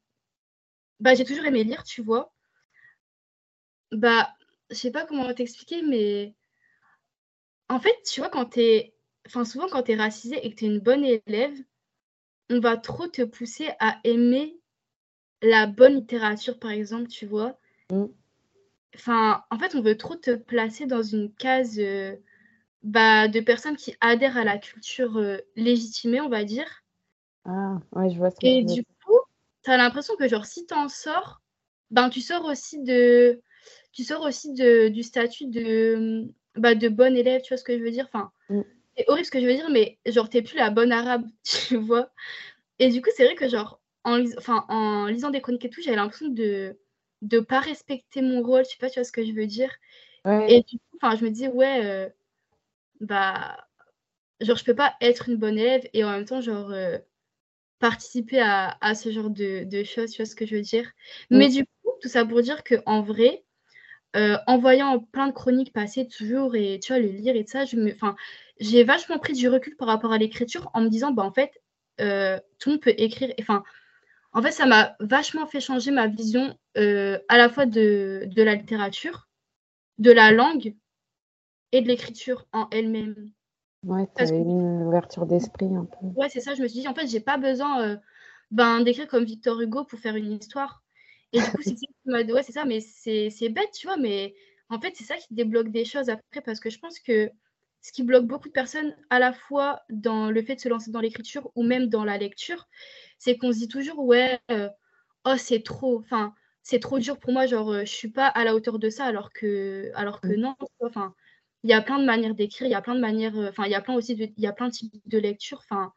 bah, 1.01 1.15
j'ai 1.15 1.25
toujours 1.25 1.47
aimé 1.47 1.65
lire, 1.65 1.83
tu 1.83 2.03
vois, 2.03 2.33
bah, 3.91 4.31
je 4.71 4.77
sais 4.77 4.91
pas 4.91 5.07
comment 5.07 5.33
t'expliquer, 5.33 5.83
mais 5.83 6.35
en 7.69 7.81
fait, 7.81 7.97
tu 8.05 8.21
vois, 8.21 8.29
quand 8.29 8.47
t'es... 8.47 8.95
Enfin, 9.27 9.45
souvent, 9.45 9.69
quand 9.69 9.83
t'es 9.83 9.97
racisé 9.97 10.45
et 10.45 10.51
que 10.51 10.57
t'es 10.57 10.67
une 10.67 10.81
bonne 10.81 11.05
élève, 11.05 11.57
on 12.51 12.61
va 12.61 12.77
trop 12.77 13.09
te 13.09 13.23
pousser 13.23 13.69
à 13.81 13.99
aimer 14.05 14.57
la 15.43 15.67
bonne 15.67 15.97
littérature, 15.97 16.59
par 16.59 16.71
exemple, 16.71 17.09
tu 17.09 17.27
vois. 17.27 17.59
Mm. 17.91 18.07
Enfin, 18.95 19.45
en 19.51 19.59
fait, 19.59 19.75
on 19.75 19.83
veut 19.83 19.97
trop 19.97 20.17
te 20.17 20.35
placer 20.35 20.87
dans 20.87 21.03
une 21.03 21.33
case... 21.35 21.79
Euh, 21.79 22.17
bah, 22.87 23.27
de 23.27 23.41
personnes 23.41 23.77
qui 23.77 23.97
adhèrent 24.01 24.37
à 24.37 24.45
la 24.45 24.59
culture 24.59 25.17
euh, 25.17 25.39
légitimée, 25.57 26.21
on 26.21 26.29
va 26.29 26.45
dire. 26.45 26.85
Ah, 27.45 27.79
ouais, 27.93 28.11
je 28.11 28.17
vois 28.17 28.31
ce 28.31 28.37
que 28.37 28.47
Et 28.47 28.63
du 28.63 28.85
coup, 28.85 29.19
tu 29.65 29.71
as 29.73 29.77
l'impression 29.77 30.15
que, 30.17 30.29
genre, 30.29 30.47
si 30.47 30.67
tu 30.67 30.75
en 30.75 30.89
sors, 30.89 31.43
ben, 31.91 32.11
tu 32.11 32.21
sors 32.21 32.45
aussi 32.45 32.83
de. 32.83 33.43
Tu 33.91 34.05
sors 34.05 34.23
aussi 34.23 34.53
de, 34.53 34.89
du 34.89 35.03
statut 35.03 35.47
de, 35.47 36.29
bah, 36.55 36.77
de 36.77 36.89
bonne 36.89 37.17
élève, 37.17 37.43
tu 37.43 37.49
vois 37.49 37.59
ce 37.59 37.65
que 37.65 37.77
je 37.77 37.83
veux 37.83 37.91
dire? 37.91 38.09
Enfin, 38.13 38.31
mm. 38.51 38.61
C'est 38.97 39.05
horrible 39.09 39.27
ce 39.27 39.31
que 39.31 39.41
je 39.41 39.47
veux 39.47 39.55
dire, 39.55 39.71
mais 39.71 39.99
genre, 40.07 40.29
t'es 40.29 40.43
plus 40.43 40.57
la 40.57 40.71
bonne 40.71 40.93
arabe, 40.93 41.27
tu 41.45 41.77
vois. 41.77 42.11
Et 42.79 42.91
du 42.91 43.03
coup, 43.03 43.11
c'est 43.15 43.25
vrai 43.25 43.35
que, 43.35 43.49
genre, 43.49 43.81
en, 44.05 44.23
en 44.69 45.07
lisant 45.07 45.31
des 45.31 45.41
chroniques 45.41 45.65
et 45.65 45.71
tout, 45.71 45.83
j'avais 45.83 45.97
l'impression 45.97 46.29
de 46.29 46.79
ne 47.23 47.41
pas 47.41 47.61
respecter 47.61 48.23
mon 48.23 48.43
rôle, 48.43 48.65
je 48.65 48.71
sais 48.71 48.77
pas, 48.79 48.91
tu 48.91 49.01
vois 49.01 49.05
ce 49.05 49.13
que 49.13 49.25
je 49.25 49.33
veux 49.33 49.47
dire. 49.47 49.71
Et 50.49 50.63
du 50.63 50.79
coup, 50.79 50.99
je 51.17 51.25
me 51.25 51.31
dis, 51.31 51.49
ouais, 51.49 51.85
euh, 51.85 52.09
bah, 53.01 53.65
genre, 54.41 54.57
je 54.57 54.65
peux 54.65 54.75
pas 54.75 54.95
être 55.01 55.29
une 55.29 55.37
bonne 55.37 55.59
élève 55.59 55.89
et 55.93 56.05
en 56.05 56.11
même 56.11 56.25
temps, 56.25 56.41
genre, 56.41 56.71
euh, 56.71 56.99
participer 57.79 58.41
à, 58.41 58.77
à, 58.81 58.95
ce 58.95 59.11
genre 59.11 59.31
de, 59.31 59.65
de, 59.65 59.85
choses, 59.85 60.13
tu 60.13 60.23
vois 60.23 60.27
ce 60.27 60.37
que 60.37 60.47
je 60.47 60.57
veux 60.57 60.63
dire. 60.63 60.91
Mais 61.31 61.49
du 61.49 61.65
coup, 61.65 61.91
tout 62.01 62.09
ça 62.09 62.25
pour 62.25 62.43
dire 62.43 62.65
que 62.65 62.77
en 62.87 63.03
vrai, 63.03 63.45
euh, 64.17 64.39
en 64.47 64.59
voyant 64.59 64.99
plein 64.99 65.29
de 65.29 65.33
chroniques 65.33 65.73
passer 65.73 66.09
toujours 66.09 66.57
et 66.57 66.81
tu 66.81 66.93
vois, 66.93 67.01
le 67.01 67.09
lire 67.09 67.37
et 67.37 67.47
ça, 67.47 67.65
je 67.65 67.77
me, 67.77 67.93
j'ai 68.59 68.85
vachement 68.85 69.19
pris 69.19 69.33
du 69.33 69.49
recul 69.49 69.77
par 69.77 69.89
rapport 69.89 70.13
à 70.13 70.19
l'écriture 70.19 70.71
en 70.75 70.81
me 70.81 70.89
disant, 70.89 71.13
bah, 71.13 71.23
en 71.23 71.33
fait, 71.33 71.53
euh, 72.01 72.39
tout 72.59 72.71
le 72.71 72.75
monde 72.75 72.83
peut 72.83 72.95
écrire. 72.97 73.33
Enfin, 73.41 73.63
en 74.33 74.43
fait, 74.43 74.53
ça 74.53 74.67
m'a 74.67 74.97
vachement 75.01 75.47
fait 75.47 75.61
changer 75.61 75.91
ma 75.91 76.07
vision 76.09 76.57
à 76.75 77.39
la 77.39 77.49
fois 77.49 77.67
de, 77.67 78.25
de 78.27 78.43
la 78.43 78.55
littérature, 78.55 79.29
de 79.99 80.11
la 80.11 80.31
langue 80.31 80.75
et 81.73 81.81
de 81.81 81.89
l'écriture 81.89 82.47
en 82.53 82.69
elle-même. 82.71 83.31
Ouais, 83.87 84.09
tu 84.17 84.25
une 84.25 84.83
ouverture 84.83 85.27
d'esprit 85.27 85.75
un 85.75 85.85
peu. 85.85 86.07
Ouais, 86.17 86.29
c'est 86.29 86.41
ça. 86.41 86.55
Je 86.55 86.63
me 86.63 86.69
suis 86.69 86.81
dit, 86.81 86.89
en 86.89 86.95
fait, 86.95 87.07
j'ai 87.07 87.21
pas 87.21 87.37
besoin 87.37 87.83
euh, 87.83 87.97
ben, 88.51 88.81
d'écrire 88.81 89.07
comme 89.07 89.25
Victor 89.25 89.61
Hugo 89.61 89.85
pour 89.85 89.99
faire 90.01 90.17
une 90.17 90.33
histoire. 90.33 90.83
Et 91.33 91.39
du 91.39 91.45
coup, 91.51 91.63
c'est 91.63 91.77
ça 91.77 91.87
Ouais, 92.07 92.43
c'est 92.43 92.53
ça, 92.53 92.65
mais 92.65 92.81
c'est 92.81 93.49
bête, 93.49 93.71
tu 93.73 93.87
vois. 93.87 93.97
Mais 93.97 94.35
en 94.71 94.81
fait, 94.81 94.93
c'est 94.97 95.05
ça 95.05 95.17
qui 95.17 95.35
débloque 95.35 95.69
des 95.69 95.85
choses 95.85 96.09
après 96.09 96.41
parce 96.45 96.59
que 96.61 96.71
je 96.71 96.79
pense 96.79 96.99
que 96.99 97.31
ce 97.87 97.93
qui 97.93 98.03
bloque 98.03 98.27
beaucoup 98.27 98.49
de 98.49 98.53
personnes 98.53 98.97
à 99.11 99.21
la 99.21 99.33
fois 99.33 99.83
dans 99.91 100.29
le 100.33 100.43
fait 100.43 100.57
de 100.57 100.61
se 100.61 100.69
lancer 100.69 100.91
dans 100.91 100.99
l'écriture 101.01 101.53
ou 101.55 101.63
même 101.63 101.87
dans 101.87 102.05
la 102.05 102.19
lecture, 102.19 102.67
c'est 103.17 103.37
qu'on 103.39 103.53
se 103.53 103.59
dit 103.59 103.69
toujours, 103.69 104.01
ouais, 104.01 104.41
euh, 104.51 104.69
oh, 105.25 105.37
c'est 105.39 105.63
trop. 105.63 106.01
Enfin, 106.01 106.35
c'est 106.65 106.81
trop 106.81 106.99
dur 106.99 107.21
pour 107.21 107.33
moi, 107.33 107.47
genre, 107.47 107.71
euh, 107.73 107.81
je 107.85 107.93
suis 107.93 108.11
pas 108.11 108.27
à 108.27 108.43
la 108.43 108.57
hauteur 108.57 108.81
de 108.81 108.91
ça 108.91 109.05
alors 109.05 109.33
que, 109.33 109.93
alors 109.95 110.21
que 110.21 110.27
mm. 110.27 110.41
non. 110.41 110.57
Enfin, 110.81 111.15
il 111.63 111.71
y 111.71 111.75
a 111.75 111.81
plein 111.81 112.01
de 112.01 112.05
manières 112.05 112.35
d'écrire, 112.35 112.67
il 112.67 112.73
y 112.73 112.75
a 112.75 112.83
plein 112.83 112.97
de 112.97 113.01
manières, 113.01 113.39
euh, 113.39 113.51
enfin, 113.51 113.67
il 113.67 113.71
y 113.71 113.77
a 113.77 113.81
plein 113.81 113.95
aussi 113.95 114.17
de, 114.17 114.25
il 114.25 114.43
y 114.43 114.49
a 114.49 114.53
plein 114.53 114.67
de 114.67 114.73
types 114.73 114.93
de 115.07 115.19
lecture, 115.19 115.59
enfin. 115.59 115.93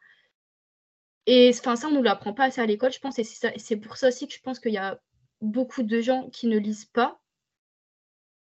Et 1.26 1.50
enfin, 1.52 1.76
ça, 1.76 1.88
on 1.88 1.92
ne 1.92 1.98
nous 1.98 2.04
l'apprend 2.04 2.34
pas 2.34 2.46
assez 2.46 2.62
à 2.62 2.68
l'école, 2.68 2.94
je 2.94 3.00
pense, 3.00 3.18
et 3.18 3.24
c'est 3.24 3.78
pour 3.78 3.98
ça 3.98 4.10
aussi 4.10 4.28
que 4.28 4.34
je 4.36 4.42
pense 4.42 4.60
qu'il 4.60 4.74
y 4.74 4.78
a 4.78 5.00
beaucoup 5.42 5.82
de 5.82 6.02
gens 6.02 6.30
qui 6.30 6.46
ne 6.46 6.60
lisent 6.60 6.86
pas. 6.86 7.20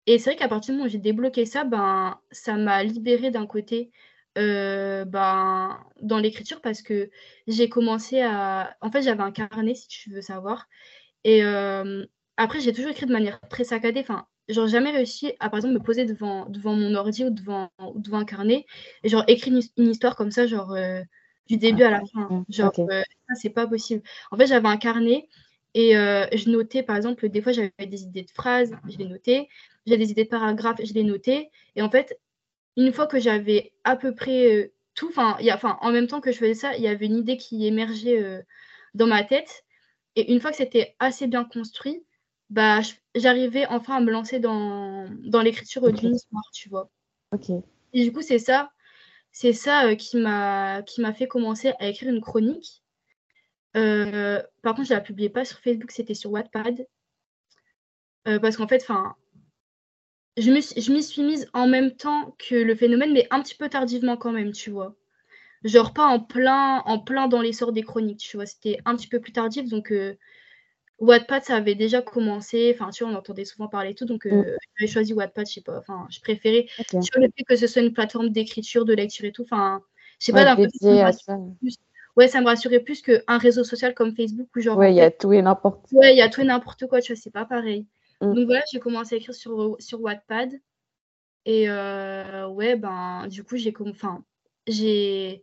Et 0.07 0.19
c'est 0.19 0.31
vrai 0.31 0.37
qu'à 0.37 0.49
partir 0.49 0.73
du 0.73 0.79
moment 0.79 0.87
où 0.87 0.91
j'ai 0.91 0.99
débloqué 0.99 1.47
ça, 1.47 1.65
ben, 1.65 2.19
ça 2.31 2.57
m'a 2.57 2.83
libérée 2.85 3.31
d'un 3.31 3.47
côté 3.47 3.91
euh, 4.37 5.05
ben, 5.05 5.79
dans 6.03 6.19
l'écriture 6.19 6.61
parce 6.61 6.83
que 6.83 7.11
j'ai 7.47 7.69
commencé 7.69 8.21
à. 8.21 8.77
En 8.81 8.91
fait, 8.91 9.03
j'avais 9.03 9.23
un 9.23 9.33
carnet, 9.33 9.75
si 9.75 9.89
tu 9.89 10.11
veux 10.11 10.23
savoir. 10.23 10.69
Et 11.25 11.45
euh, 11.45 12.05
après, 12.37 12.61
j'ai 12.61 12.73
toujours 12.73 12.91
écrit 12.91 13.07
de 13.07 13.13
manière 13.13 13.41
très 13.49 13.65
saccadée. 13.65 14.01
Enfin, 14.01 14.27
genre 14.49 14.67
jamais 14.67 14.91
réussi 14.91 15.33
à 15.41 15.49
par 15.49 15.59
exemple 15.59 15.75
me 15.75 15.81
poser 15.81 16.05
devant 16.05 16.47
devant 16.51 16.75
mon 16.75 16.95
ordi 16.95 17.25
ou 17.25 17.31
devant 17.31 17.71
devant 17.95 18.19
un 18.19 18.25
carnet 18.27 18.67
et 19.03 19.09
genre 19.09 19.25
écrire 19.27 19.59
une, 19.79 19.91
histoire 19.91 20.17
comme 20.17 20.31
ça 20.31 20.47
genre 20.47 20.73
euh, 20.73 21.01
du 21.49 21.57
début 21.57 21.83
à 21.83 21.91
la 21.91 22.03
fin 22.13 22.45
genre 22.51 22.73
euh, 22.79 23.03
ça 23.29 23.35
c'est 23.37 23.49
pas 23.49 23.67
possible 23.67 24.03
en 24.31 24.37
fait 24.37 24.47
j'avais 24.47 24.69
un 24.69 24.77
carnet 24.77 25.29
et 25.73 25.93
je 25.95 26.51
notais 26.51 26.83
par 26.83 26.97
exemple 26.97 27.27
des 27.31 27.41
fois 27.41 27.53
j'avais 27.53 27.73
des 27.87 28.03
idées 28.03 28.23
de 28.25 28.31
phrases 28.31 28.77
je 28.87 28.99
les 28.99 29.07
notais 29.07 29.49
j'avais 29.87 30.05
des 30.05 30.11
idées 30.11 30.25
de 30.25 30.29
paragraphes 30.29 30.81
je 30.83 30.95
les 30.95 31.05
notais 31.05 31.51
et 31.77 31.83
en 31.83 31.91
fait 31.91 32.19
une 32.77 32.93
fois 32.93 33.07
que 33.07 33.21
j'avais 33.21 33.73
à 33.85 33.97
peu 33.97 34.15
près 34.15 34.73
tout 34.95 35.09
enfin 35.09 35.79
en 35.81 35.93
même 35.93 36.07
temps 36.07 36.21
que 36.21 36.33
je 36.33 36.39
faisais 36.39 36.55
ça 36.55 36.77
il 36.77 36.83
y 36.83 36.89
avait 36.89 37.07
une 37.07 37.17
idée 37.17 37.37
qui 37.37 37.67
émergeait 37.67 38.43
dans 38.95 39.07
ma 39.07 39.25
tête. 39.25 39.65
Et 40.17 40.33
une 40.33 40.41
fois 40.41 40.51
que 40.51 40.57
c'était 40.57 40.95
assez 41.01 41.27
bien 41.27 41.45
construit, 41.45 42.05
bah, 42.51 42.81
j'arrivais 43.15 43.67
enfin 43.67 43.97
à 43.97 44.01
me 44.01 44.11
lancer 44.11 44.39
dans, 44.39 45.09
dans 45.25 45.43
l'écriture 45.43 45.93
d'une 45.93 46.15
histoire, 46.15 46.45
tu 46.53 46.69
vois. 46.69 46.89
Ok. 47.33 47.51
Et 47.93 48.05
du 48.05 48.13
coup, 48.13 48.23
c'est 48.23 48.39
ça, 48.39 48.71
c'est 49.33 49.53
ça 49.53 49.87
euh, 49.87 49.97
qui 49.97 50.17
m'a 50.17 50.83
qui 50.83 51.01
m'a 51.01 51.13
fait 51.13 51.27
commencer 51.27 51.73
à 51.81 51.89
écrire 51.89 52.11
une 52.11 52.21
chronique. 52.21 52.83
Euh, 53.77 54.41
par 54.63 54.75
contre, 54.75 54.89
je 54.89 54.95
la 54.95 55.01
publiais 55.01 55.31
pas 55.31 55.45
sur 55.45 55.59
Facebook, 55.59 55.91
c'était 55.91 56.15
sur 56.15 56.31
Wattpad. 56.31 56.87
Euh, 58.27 58.39
parce 58.39 58.57
qu'en 58.57 58.69
fait, 58.69 58.83
enfin, 58.83 59.17
je 60.37 60.51
m'y 60.93 61.03
suis 61.03 61.23
mise 61.23 61.49
en 61.53 61.67
même 61.67 61.93
temps 61.93 62.35
que 62.39 62.55
le 62.55 62.75
phénomène, 62.75 63.13
mais 63.13 63.27
un 63.31 63.43
petit 63.43 63.55
peu 63.55 63.69
tardivement 63.69 64.17
quand 64.17 64.33
même, 64.33 64.53
tu 64.53 64.71
vois. 64.71 64.95
Genre 65.65 65.95
pas 65.95 66.07
en 66.07 66.21
plein, 66.21 66.83
en 66.85 66.99
plein 66.99 67.29
dans 67.29 67.41
l'essor 67.41 67.73
des 67.73 67.83
chroniques, 67.83 68.21
tu 68.21 68.37
vois. 68.37 68.47
C'était 68.47 68.79
un 68.85 68.97
petit 68.97 69.09
peu 69.09 69.21
plus 69.21 69.33
tardif, 69.33 69.69
donc 69.69 69.93
Wattpad, 70.99 71.43
ça 71.45 71.57
avait 71.57 71.75
déjà 71.75 72.03
commencé. 72.03 72.75
Enfin, 72.75 72.91
tu 72.91 73.05
vois, 73.05 73.13
on 73.13 73.17
entendait 73.17 73.45
souvent 73.45 73.69
parler 73.69 73.91
et 73.91 73.95
tout. 73.95 74.05
Donc, 74.05 74.27
euh, 74.27 74.43
mm. 74.43 74.57
j'avais 74.79 74.93
choisi 74.93 75.13
Wattpad, 75.13 75.47
je 75.47 75.55
sais 75.55 75.61
pas. 75.61 75.79
Enfin, 75.79 76.07
je 76.11 76.21
préférais. 76.21 76.67
Okay. 76.79 77.03
Sur 77.03 77.21
le 77.21 77.29
fait 77.37 77.45
que 77.45 77.57
ce 77.57 77.67
soit 77.67 77.83
une 77.83 77.93
plateforme 77.93 78.31
d'écriture, 78.31 78.85
de 78.85 78.95
lecture 78.95 79.25
et 79.25 79.33
tout. 79.33 79.43
Enfin, 79.43 79.83
je 80.21 80.27
sais 80.27 80.33
pas, 80.33 80.45
d'un 80.45 80.69
ça. 81.13 81.39
Ouais, 82.17 82.29
ça 82.29 82.41
me 82.41 82.47
rassurait 82.47 82.79
plus 82.79 83.03
qu'un 83.03 83.39
réseau 83.39 83.65
social 83.65 83.93
comme 83.93 84.15
Facebook 84.15 84.49
où 84.55 84.61
genre. 84.61 84.79
Ouais, 84.79 84.93
il 84.93 84.97
y 84.97 85.01
a 85.01 85.11
tout 85.11 85.33
et 85.33 85.43
n'importe 85.43 85.89
quoi. 85.89 86.01
Ouais, 86.01 86.15
il 86.15 86.19
y 86.19 86.23
a 86.23 86.29
tout 86.29 86.43
et 86.43 86.45
n'importe 86.45 86.87
quoi, 86.87 87.01
tu 87.01 87.13
vois, 87.13 87.21
c'est 87.21 87.33
pas 87.33 87.45
pareil. 87.45 87.87
Mm. 88.21 88.35
Donc 88.35 88.45
voilà, 88.47 88.63
j'ai 88.71 88.81
commencé 88.81 89.15
à 89.15 89.19
écrire 89.19 89.35
sur, 89.35 89.77
sur 89.79 90.01
Wattpad. 90.01 90.61
Et 91.47 91.69
euh, 91.69 92.49
ouais, 92.49 92.77
ben, 92.77 93.27
du 93.29 93.45
coup, 93.45 93.57
j'ai. 93.57 93.75
Enfin, 93.81 94.25
j'ai. 94.67 95.43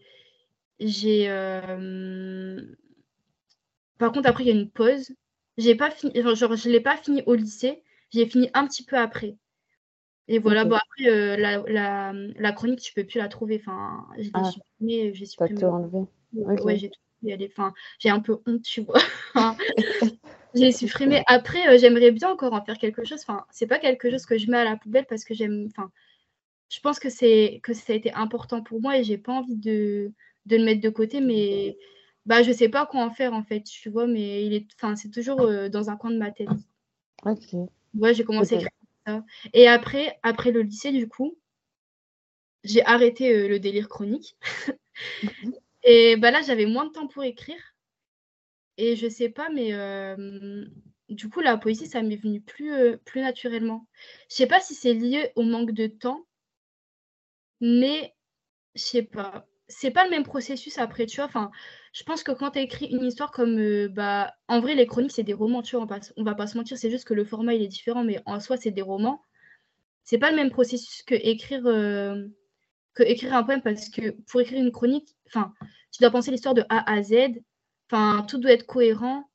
J'ai. 0.79 1.29
Euh... 1.29 2.61
Par 3.99 4.11
contre, 4.11 4.27
après, 4.27 4.43
il 4.43 4.47
y 4.47 4.51
a 4.51 4.59
une 4.59 4.71
pause 4.71 5.13
j'ai 5.57 5.75
pas 5.75 5.91
fini, 5.91 6.13
genre, 6.21 6.55
je 6.55 6.69
l'ai 6.69 6.79
pas 6.79 6.97
fini 6.97 7.23
au 7.25 7.35
lycée, 7.35 7.83
j'ai 8.09 8.25
fini 8.25 8.49
un 8.53 8.67
petit 8.67 8.83
peu 8.83 8.97
après. 8.97 9.37
Et 10.27 10.39
voilà, 10.39 10.65
bon 10.65 10.75
après 10.75 11.09
euh, 11.09 11.35
la, 11.35 11.57
la, 11.67 12.13
la, 12.13 12.51
chronique, 12.53 12.79
tu 12.79 12.93
peux 12.93 13.03
plus 13.03 13.17
la 13.17 13.27
trouver. 13.27 13.61
Enfin, 13.61 14.05
j'ai 14.17 14.31
ah, 14.33 14.45
supprimé, 14.45 15.13
j'ai 15.13 15.25
supprimé. 15.25 15.59
tout 15.59 15.65
enlevé. 15.65 16.05
Ouais, 16.33 16.77
j'ai 16.77 16.89
tout 16.89 16.99
enfin, 17.51 17.73
j'ai 17.99 18.09
un 18.09 18.19
peu 18.19 18.39
honte, 18.45 18.61
tu 18.61 18.81
vois. 18.81 18.99
j'ai 20.53 20.71
supprimé. 20.71 21.23
Après, 21.27 21.67
euh, 21.67 21.77
j'aimerais 21.77 22.11
bien 22.11 22.29
encore 22.29 22.53
en 22.53 22.63
faire 22.63 22.77
quelque 22.77 23.03
chose. 23.05 23.19
Enfin, 23.21 23.45
c'est 23.51 23.67
pas 23.67 23.79
quelque 23.79 24.09
chose 24.09 24.25
que 24.25 24.37
je 24.37 24.49
mets 24.49 24.57
à 24.57 24.63
la 24.63 24.77
poubelle 24.77 25.05
parce 25.05 25.23
que 25.23 25.33
j'aime. 25.33 25.67
Enfin, 25.67 25.91
je 26.69 26.79
pense 26.79 26.99
que 26.99 27.09
c'est 27.09 27.59
que 27.63 27.73
ça 27.73 27.93
a 27.93 27.95
été 27.95 28.13
important 28.13 28.61
pour 28.61 28.81
moi 28.81 28.97
et 28.97 29.03
j'ai 29.03 29.17
pas 29.17 29.33
envie 29.33 29.57
de, 29.57 30.11
de 30.45 30.55
le 30.55 30.63
mettre 30.63 30.81
de 30.81 30.89
côté, 30.89 31.19
mais 31.19 31.77
bah, 32.25 32.43
je 32.43 32.51
sais 32.51 32.69
pas 32.69 32.85
quoi 32.85 33.03
en 33.03 33.11
faire 33.11 33.33
en 33.33 33.43
fait, 33.43 33.61
tu 33.61 33.89
vois, 33.89 34.07
mais 34.07 34.45
il 34.45 34.53
est, 34.53 34.67
enfin, 34.75 34.95
c'est 34.95 35.09
toujours 35.09 35.41
euh, 35.41 35.69
dans 35.69 35.89
un 35.89 35.97
coin 35.97 36.11
de 36.11 36.17
ma 36.17 36.31
tête. 36.31 36.49
Ok. 37.25 37.53
Ouais, 37.95 38.13
j'ai 38.13 38.23
commencé 38.23 38.55
à 38.55 38.57
écrire 38.57 38.71
ça. 39.05 39.25
Et 39.53 39.67
après, 39.67 40.19
après 40.23 40.51
le 40.51 40.61
lycée, 40.61 40.91
du 40.91 41.07
coup, 41.07 41.37
j'ai 42.63 42.85
arrêté 42.85 43.33
euh, 43.33 43.47
le 43.47 43.59
délire 43.59 43.89
chronique. 43.89 44.35
Mhm. 45.23 45.53
Et 45.83 46.15
bah 46.15 46.29
là, 46.31 46.41
j'avais 46.41 46.67
moins 46.67 46.85
de 46.85 46.91
temps 46.91 47.07
pour 47.07 47.23
écrire. 47.23 47.59
Et 48.77 48.95
je 48.95 49.07
sais 49.07 49.29
pas, 49.29 49.49
mais 49.49 49.71
du 51.09 51.29
coup, 51.29 51.41
la 51.41 51.57
poésie, 51.57 51.87
ça 51.87 52.01
m'est 52.01 52.15
venu 52.15 52.41
plus, 52.41 52.97
plus 53.05 53.21
naturellement. 53.21 53.87
Je 54.29 54.35
sais 54.35 54.47
pas 54.47 54.59
si 54.61 54.75
c'est 54.75 54.93
lié 54.93 55.31
au 55.35 55.43
manque 55.43 55.71
de 55.71 55.87
temps, 55.87 56.25
mais 57.61 58.13
je 58.75 58.81
sais 58.81 59.03
pas. 59.03 59.47
C'est 59.67 59.91
pas 59.91 60.03
le 60.03 60.09
même 60.09 60.23
processus 60.23 60.77
après, 60.77 61.05
tu 61.05 61.17
vois. 61.17 61.25
Enfin, 61.25 61.51
je 61.93 62.03
pense 62.03 62.23
que 62.23 62.31
quand 62.31 62.51
tu 62.51 62.59
une 62.85 63.05
histoire 63.05 63.31
comme. 63.31 63.87
Bah, 63.87 64.33
en 64.47 64.59
vrai, 64.59 64.75
les 64.75 64.87
chroniques, 64.87 65.11
c'est 65.13 65.23
des 65.23 65.33
romans, 65.33 65.61
tu 65.61 65.75
vois, 65.75 65.85
on, 65.85 65.87
va, 65.87 65.99
va 66.31 66.35
pas 66.35 66.47
se 66.47 66.57
mentir, 66.57 66.77
c'est 66.77 66.89
juste 66.91 67.05
que 67.05 67.13
le 67.13 67.25
format, 67.25 67.53
il 67.53 67.61
est 67.61 67.67
différent, 67.67 68.03
mais 68.03 68.21
en 68.25 68.39
soi, 68.39 68.57
c'est 68.57 68.71
des 68.71 68.81
romans. 68.81 69.21
C'est 70.03 70.17
pas 70.17 70.31
le 70.31 70.35
même 70.35 70.49
processus 70.51 71.03
que 71.03 71.15
écrire, 71.15 71.63
que 71.63 73.03
écrire 73.03 73.33
un 73.35 73.43
poème, 73.43 73.61
parce 73.61 73.89
que 73.89 74.11
pour 74.29 74.41
écrire 74.41 74.61
une 74.61 74.71
chronique, 74.71 75.09
enfin, 75.27 75.53
tu 75.91 76.01
dois 76.01 76.11
penser 76.11 76.31
l'histoire 76.31 76.55
de 76.55 76.63
A 76.69 76.91
à 76.91 77.03
Z, 77.03 77.13
enfin, 77.91 78.23
tout 78.27 78.37
doit 78.37 78.51
être 78.51 78.65
cohérent, 78.65 79.29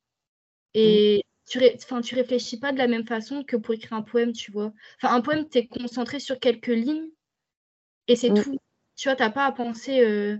et 0.73 1.23
tu, 1.47 1.59
ré, 1.59 1.77
tu 2.03 2.15
réfléchis 2.15 2.59
pas 2.59 2.71
de 2.71 2.77
la 2.77 2.87
même 2.87 3.05
façon 3.05 3.43
que 3.43 3.55
pour 3.55 3.73
écrire 3.73 3.93
un 3.93 4.01
poème, 4.01 4.33
tu 4.33 4.51
vois. 4.51 4.73
Enfin, 5.01 5.15
un 5.15 5.21
poème, 5.21 5.47
tu 5.49 5.59
es 5.59 5.67
concentré 5.67 6.19
sur 6.19 6.39
quelques 6.39 6.67
lignes, 6.67 7.09
et 8.07 8.15
c'est 8.15 8.29
mmh. 8.31 8.43
tout. 8.43 8.57
Tu 8.95 9.07
vois, 9.07 9.15
t'as 9.15 9.29
pas 9.29 9.45
à 9.45 9.51
penser. 9.51 10.01
Euh, 10.03 10.37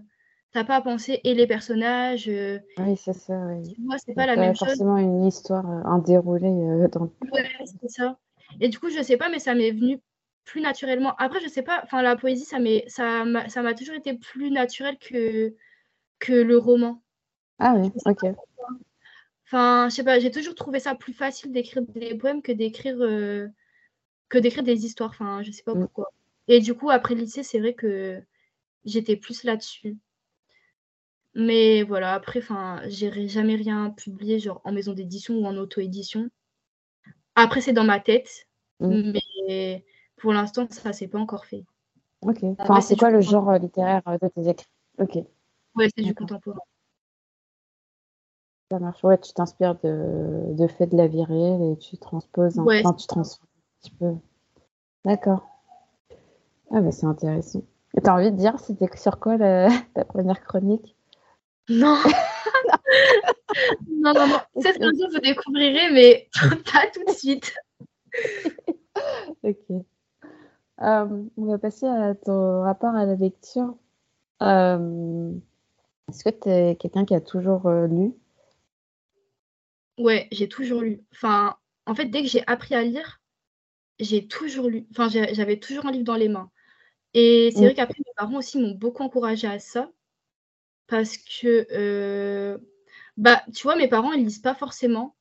t'as 0.51 0.63
pas 0.63 0.77
à 0.77 0.81
penser 0.81 1.21
et 1.23 1.33
les 1.33 1.47
personnages. 1.47 2.27
Euh, 2.27 2.59
oui, 2.79 2.97
c'est 2.97 3.13
ça. 3.13 3.37
Oui. 3.47 3.75
Moi, 3.79 3.97
c'est 3.97 4.13
pas 4.13 4.25
la 4.25 4.35
même 4.35 4.55
chose. 4.55 4.69
forcément 4.69 4.97
une 4.97 5.25
histoire, 5.25 5.69
euh, 5.69 5.81
un 5.85 5.99
déroulé 5.99 6.47
euh, 6.47 6.87
dans 6.87 7.03
le. 7.03 7.31
Ouais, 7.31 7.47
c'est 7.65 7.89
ça. 7.89 8.17
Et 8.59 8.69
du 8.69 8.79
coup, 8.79 8.89
je 8.89 9.01
sais 9.01 9.17
pas, 9.17 9.29
mais 9.29 9.39
ça 9.39 9.53
m'est 9.53 9.71
venu 9.71 9.99
plus 10.45 10.61
naturellement. 10.61 11.15
Après, 11.17 11.41
je 11.41 11.47
sais 11.47 11.61
pas, 11.61 11.81
enfin, 11.83 12.01
la 12.01 12.15
poésie, 12.15 12.45
ça 12.45 12.59
m'a 12.59 13.49
ça 13.49 13.61
m'a 13.61 13.73
toujours 13.73 13.95
été 13.95 14.13
plus 14.13 14.49
naturel 14.49 14.97
que, 14.97 15.53
que 16.19 16.33
le 16.33 16.57
roman. 16.57 17.03
Ah 17.59 17.75
oui, 17.75 17.91
ok. 18.05 18.35
Enfin, 19.45 19.87
je 19.89 19.95
sais 19.95 20.03
pas, 20.03 20.19
j'ai 20.19 20.31
toujours 20.31 20.55
trouvé 20.55 20.79
ça 20.79 20.93
plus 20.93 21.13
facile 21.13 21.51
d'écrire 21.51 21.81
des 21.87 22.15
poèmes 22.15 22.41
que 22.41 22.51
d'écrire 22.51 22.97
que 24.29 24.37
d'écrire 24.37 24.63
des 24.63 24.85
histoires. 24.85 25.09
Enfin, 25.09 25.41
je 25.43 25.51
sais 25.51 25.63
pas 25.63 25.73
mm. 25.73 25.81
pourquoi. 25.81 26.11
Et 26.47 26.59
du 26.59 26.73
coup, 26.73 26.89
après 26.89 27.15
le 27.15 27.21
lycée, 27.21 27.43
c'est 27.43 27.59
vrai 27.59 27.73
que 27.73 28.21
j'étais 28.85 29.15
plus 29.15 29.43
là-dessus. 29.43 29.97
Mais 31.35 31.83
voilà, 31.83 32.13
après, 32.13 32.39
enfin, 32.39 32.81
j'ai 32.87 33.27
jamais 33.27 33.55
rien 33.55 33.91
publié 33.91 34.39
genre 34.39 34.61
en 34.63 34.71
maison 34.71 34.93
d'édition 34.93 35.35
ou 35.35 35.45
en 35.45 35.55
auto-édition. 35.55 36.29
Après, 37.35 37.61
c'est 37.61 37.73
dans 37.73 37.83
ma 37.83 37.99
tête, 37.99 38.47
mmh. 38.79 39.13
mais 39.13 39.85
pour 40.15 40.33
l'instant, 40.33 40.67
ça 40.71 40.93
s'est 40.93 41.07
pas 41.07 41.19
encore 41.19 41.45
fait. 41.45 41.63
Ok. 42.21 42.43
Enfin, 42.57 42.81
c'est 42.81 42.95
quoi 42.95 43.11
le 43.11 43.21
genre 43.21 43.49
euh, 43.51 43.59
littéraire 43.59 44.01
euh, 44.07 44.17
de 44.19 44.27
tes 44.27 44.49
écrits? 44.49 44.65
Ok. 44.97 45.19
Ouais, 45.75 45.87
c'est 45.95 46.03
du 46.03 46.15
contemporain. 46.15 46.59
Ça 48.71 48.79
marche. 48.79 49.03
Ouais, 49.03 49.17
tu 49.17 49.31
t'inspires 49.33 49.75
de, 49.83 50.53
de 50.53 50.67
faits 50.67 50.91
de 50.91 50.97
la 50.97 51.07
vie 51.07 51.23
réelle 51.23 51.73
et 51.73 51.77
tu 51.77 51.97
transposes, 51.97 52.59
ouais, 52.59 52.81
enfin, 52.83 52.93
tu 52.93 53.07
transformes 53.07 53.47
un 53.47 53.79
petit 53.81 53.91
peu. 53.91 54.13
D'accord. 55.05 55.47
Ah, 56.71 56.81
bah, 56.81 56.91
c'est 56.91 57.05
intéressant. 57.05 57.61
Et 57.95 58.05
as 58.05 58.13
envie 58.13 58.31
de 58.31 58.37
dire, 58.37 58.59
c'était 58.59 58.89
sur 58.97 59.19
quoi 59.19 59.37
ta 59.93 60.05
première 60.05 60.43
chronique? 60.43 60.95
Non. 61.69 61.97
non, 63.89 64.13
non, 64.13 64.27
non. 64.27 64.39
C'est 64.61 64.71
ce 64.73 64.79
que 64.79 65.13
vous 65.13 65.19
découvrirez, 65.19 65.91
mais 65.91 66.29
pas 66.71 66.87
tout 66.93 67.03
de 67.05 67.11
suite. 67.11 67.53
ok. 69.43 69.83
Euh, 70.81 71.23
on 71.37 71.45
va 71.45 71.57
passer 71.57 71.85
à 71.85 72.15
ton 72.15 72.61
rapport 72.61 72.95
à 72.95 73.05
la 73.05 73.15
lecture. 73.15 73.75
Euh, 74.41 75.31
est-ce 76.09 76.23
que 76.23 76.29
tu 76.29 76.49
es 76.49 76.75
quelqu'un 76.77 77.03
qui 77.03 77.15
a 77.15 77.21
toujours 77.21 77.65
euh, 77.67 77.87
lu? 77.87 78.13
Ouais, 79.97 80.27
j'ai 80.31 80.47
toujours 80.49 80.81
lu. 80.81 81.03
Enfin, 81.11 81.55
en 81.85 81.95
fait, 81.95 82.05
dès 82.05 82.21
que 82.21 82.27
j'ai 82.29 82.43
appris 82.47 82.75
à 82.75 82.83
lire, 82.83 83.21
j'ai 83.99 84.27
toujours 84.27 84.69
lu. 84.69 84.87
Enfin, 84.91 85.09
j'avais 85.09 85.59
toujours 85.59 85.85
un 85.87 85.91
livre 85.91 86.05
dans 86.05 86.15
les 86.17 86.29
mains. 86.29 86.51
Et 87.15 87.51
c'est 87.55 87.65
vrai 87.65 87.75
qu'après, 87.75 87.99
mes 88.05 88.13
parents 88.17 88.37
aussi 88.39 88.59
m'ont 88.59 88.75
beaucoup 88.75 89.03
encouragé 89.03 89.47
à 89.47 89.59
ça 89.59 89.91
parce 90.87 91.17
que, 91.17 91.67
euh, 91.71 92.57
bah, 93.17 93.43
tu 93.55 93.63
vois, 93.63 93.75
mes 93.75 93.87
parents, 93.89 94.13
ils 94.13 94.23
lisent 94.25 94.39
pas 94.39 94.55
forcément. 94.55 95.15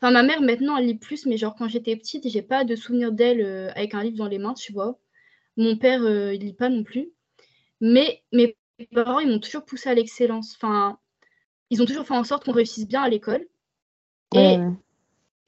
Enfin, 0.00 0.12
ma 0.12 0.22
mère, 0.24 0.42
maintenant, 0.42 0.76
elle 0.78 0.86
lit 0.86 0.96
plus, 0.98 1.26
mais 1.26 1.38
genre, 1.38 1.56
quand 1.56 1.68
j'étais 1.68 1.96
petite, 1.96 2.28
j'ai 2.28 2.42
pas 2.42 2.64
de 2.64 2.76
souvenir 2.76 3.12
d'elle 3.12 3.42
euh, 3.42 3.70
avec 3.76 3.94
un 3.94 4.02
livre 4.04 4.18
dans 4.18 4.28
les 4.28 4.38
mains, 4.38 4.54
tu 4.54 4.72
vois. 4.72 4.98
Mon 5.58 5.76
père, 5.78 6.02
euh, 6.04 6.34
il 6.34 6.42
lit 6.42 6.54
pas 6.54 6.68
non 6.70 6.84
plus. 6.84 7.12
Mais 7.80 8.24
mes 8.32 8.56
parents, 8.94 9.20
ils 9.20 9.28
m'ont 9.28 9.40
toujours 9.40 9.64
poussé 9.66 9.88
à 9.90 9.94
l'excellence. 9.94 10.54
Enfin, 10.56 10.98
ils 11.70 11.82
ont 11.82 11.86
toujours 11.86 12.06
fait 12.06 12.14
en 12.16 12.24
sorte 12.24 12.44
qu'on 12.44 12.52
réussisse 12.52 12.88
bien 12.88 13.02
à 13.02 13.08
l'école. 13.10 13.46
Et 14.34 14.58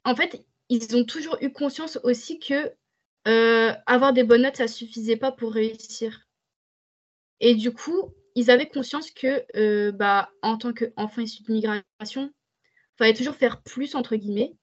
en 0.03 0.15
fait, 0.15 0.43
ils 0.69 0.95
ont 0.95 1.03
toujours 1.03 1.37
eu 1.41 1.51
conscience 1.51 1.99
aussi 2.03 2.39
que 2.39 2.73
avoir 3.85 4.13
des 4.13 4.23
bonnes 4.23 4.43
notes, 4.43 4.57
ça 4.57 4.67
suffisait 4.67 5.17
pas 5.17 5.31
pour 5.31 5.53
réussir. 5.53 6.27
Et 7.39 7.55
du 7.55 7.71
coup, 7.71 8.13
ils 8.37 8.51
avaient 8.51 8.67
conscience 8.67 9.09
que, 9.09 9.43
euh, 9.55 9.91
bah, 9.91 10.29
en 10.43 10.57
tant 10.57 10.71
qu'enfant 10.71 11.21
issu 11.21 11.41
d'immigration, 11.41 11.83
il 12.05 12.97
fallait 12.97 13.15
toujours 13.15 13.35
faire 13.35 13.63
plus, 13.63 13.95
entre 13.95 14.15
guillemets, 14.15 14.53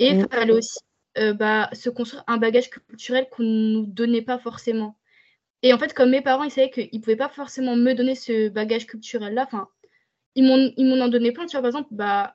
et 0.00 0.08
il 0.08 0.18
mm. 0.18 0.28
fallait 0.28 0.52
aussi 0.52 0.78
euh, 1.18 1.32
bah, 1.32 1.70
se 1.72 1.90
construire 1.90 2.24
un 2.26 2.38
bagage 2.38 2.70
culturel 2.70 3.28
qu'on 3.30 3.44
ne 3.44 3.72
nous 3.72 3.86
donnait 3.86 4.22
pas 4.22 4.38
forcément. 4.38 4.98
Et 5.62 5.72
en 5.72 5.78
fait, 5.78 5.94
comme 5.94 6.10
mes 6.10 6.22
parents, 6.22 6.42
ils 6.42 6.50
savaient 6.50 6.70
qu'ils 6.70 6.90
ne 6.92 6.98
pouvaient 6.98 7.14
pas 7.14 7.28
forcément 7.28 7.76
me 7.76 7.94
donner 7.94 8.16
ce 8.16 8.48
bagage 8.48 8.86
culturel-là, 8.86 9.44
enfin, 9.46 9.68
ils 10.34 10.44
m'ont 10.44 11.00
en 11.00 11.08
donné 11.08 11.30
plein. 11.30 11.46
Tu 11.46 11.52
vois, 11.52 11.62
par 11.62 11.68
exemple, 11.68 11.90
bah, 11.92 12.34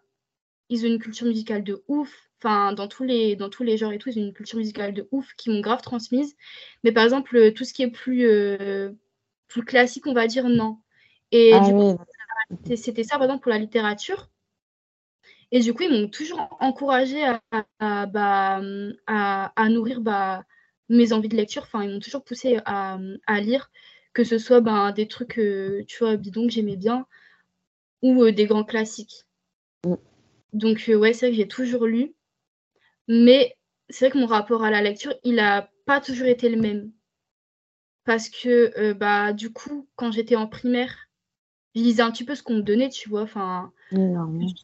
ils 0.69 0.85
ont 0.85 0.89
une 0.89 0.99
culture 0.99 1.27
musicale 1.27 1.63
de 1.63 1.83
ouf. 1.87 2.29
Enfin, 2.41 2.73
dans 2.73 2.87
tous 2.87 3.03
les 3.03 3.35
dans 3.35 3.49
tous 3.49 3.63
les 3.63 3.77
genres 3.77 3.91
et 3.91 3.97
tout, 3.97 4.09
ils 4.09 4.19
ont 4.19 4.27
une 4.27 4.33
culture 4.33 4.57
musicale 4.57 4.93
de 4.93 5.07
ouf 5.11 5.33
qui 5.35 5.49
m'ont 5.49 5.61
grave 5.61 5.81
transmise. 5.81 6.35
Mais 6.83 6.91
par 6.91 7.03
exemple, 7.03 7.51
tout 7.53 7.65
ce 7.65 7.73
qui 7.73 7.83
est 7.83 7.91
plus 7.91 8.25
euh, 8.25 8.91
plus 9.47 9.65
classique, 9.65 10.07
on 10.07 10.13
va 10.13 10.27
dire 10.27 10.47
non. 10.47 10.77
Et 11.31 11.53
ah 11.53 11.59
du 11.59 11.73
coup, 11.73 11.97
c'était 12.75 13.03
ça, 13.03 13.17
par 13.17 13.23
exemple, 13.25 13.43
pour 13.43 13.51
la 13.51 13.57
littérature. 13.57 14.29
Et 15.51 15.59
du 15.59 15.73
coup, 15.73 15.83
ils 15.83 15.91
m'ont 15.91 16.07
toujours 16.07 16.57
encouragé 16.59 17.25
à, 17.25 18.05
bah, 18.05 18.61
à, 19.07 19.69
nourrir 19.69 20.01
bah, 20.01 20.45
mes 20.89 21.11
envies 21.11 21.29
de 21.29 21.35
lecture. 21.35 21.63
Enfin, 21.63 21.83
ils 21.83 21.91
m'ont 21.91 21.99
toujours 21.99 22.23
poussé 22.23 22.59
à, 22.65 22.97
lire, 23.41 23.69
que 24.13 24.23
ce 24.23 24.37
soit 24.37 24.61
bah, 24.61 24.91
des 24.91 25.07
trucs, 25.07 25.39
tu 25.87 25.97
vois, 25.99 26.17
bidons 26.17 26.47
que 26.47 26.53
j'aimais 26.53 26.77
bien, 26.77 27.05
ou 28.01 28.23
euh, 28.23 28.31
des 28.31 28.45
grands 28.45 28.63
classiques. 28.63 29.25
Mm. 29.85 29.95
Donc, 30.53 30.85
euh, 30.89 30.95
ouais, 30.95 31.13
c'est 31.13 31.27
vrai 31.27 31.31
que 31.31 31.37
j'ai 31.37 31.47
toujours 31.47 31.85
lu. 31.85 32.13
Mais 33.07 33.55
c'est 33.89 34.05
vrai 34.05 34.13
que 34.13 34.19
mon 34.19 34.27
rapport 34.27 34.63
à 34.63 34.71
la 34.71 34.81
lecture, 34.81 35.13
il 35.23 35.35
n'a 35.35 35.69
pas 35.85 35.99
toujours 36.01 36.27
été 36.27 36.49
le 36.49 36.61
même. 36.61 36.91
Parce 38.05 38.29
que, 38.29 38.71
euh, 38.79 38.93
bah, 38.93 39.33
du 39.33 39.51
coup, 39.51 39.87
quand 39.95 40.11
j'étais 40.11 40.35
en 40.35 40.47
primaire, 40.47 40.95
je 41.75 41.81
lisais 41.81 42.01
un 42.01 42.11
petit 42.11 42.25
peu 42.25 42.35
ce 42.35 42.43
qu'on 42.43 42.55
me 42.55 42.61
donnait, 42.61 42.89
tu 42.89 43.09
vois. 43.09 43.21
Enfin, 43.23 43.71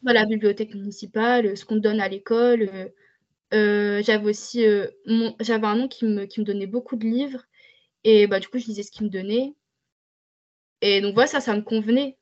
à 0.06 0.12
la 0.12 0.26
bibliothèque 0.26 0.74
municipale, 0.74 1.56
ce 1.56 1.64
qu'on 1.64 1.76
me 1.76 1.80
donne 1.80 2.00
à 2.00 2.08
l'école. 2.08 2.70
j'avais 3.52 4.28
aussi 4.28 4.64
j'avais 5.40 5.66
un 5.66 5.76
nom 5.76 5.88
qui 5.88 6.04
me, 6.04 6.26
qui 6.26 6.40
me 6.40 6.44
donnait 6.44 6.66
beaucoup 6.66 6.96
de 6.96 7.06
livres. 7.06 7.44
Et 8.04 8.26
bah, 8.26 8.40
du 8.40 8.48
coup, 8.48 8.58
je 8.58 8.66
lisais 8.66 8.82
ce 8.82 8.90
qu'il 8.90 9.06
me 9.06 9.10
donnait. 9.10 9.54
Et 10.80 11.00
donc, 11.00 11.14
voilà, 11.14 11.26
ça, 11.28 11.40
ça 11.40 11.54
me 11.56 11.62
convenait 11.62 12.16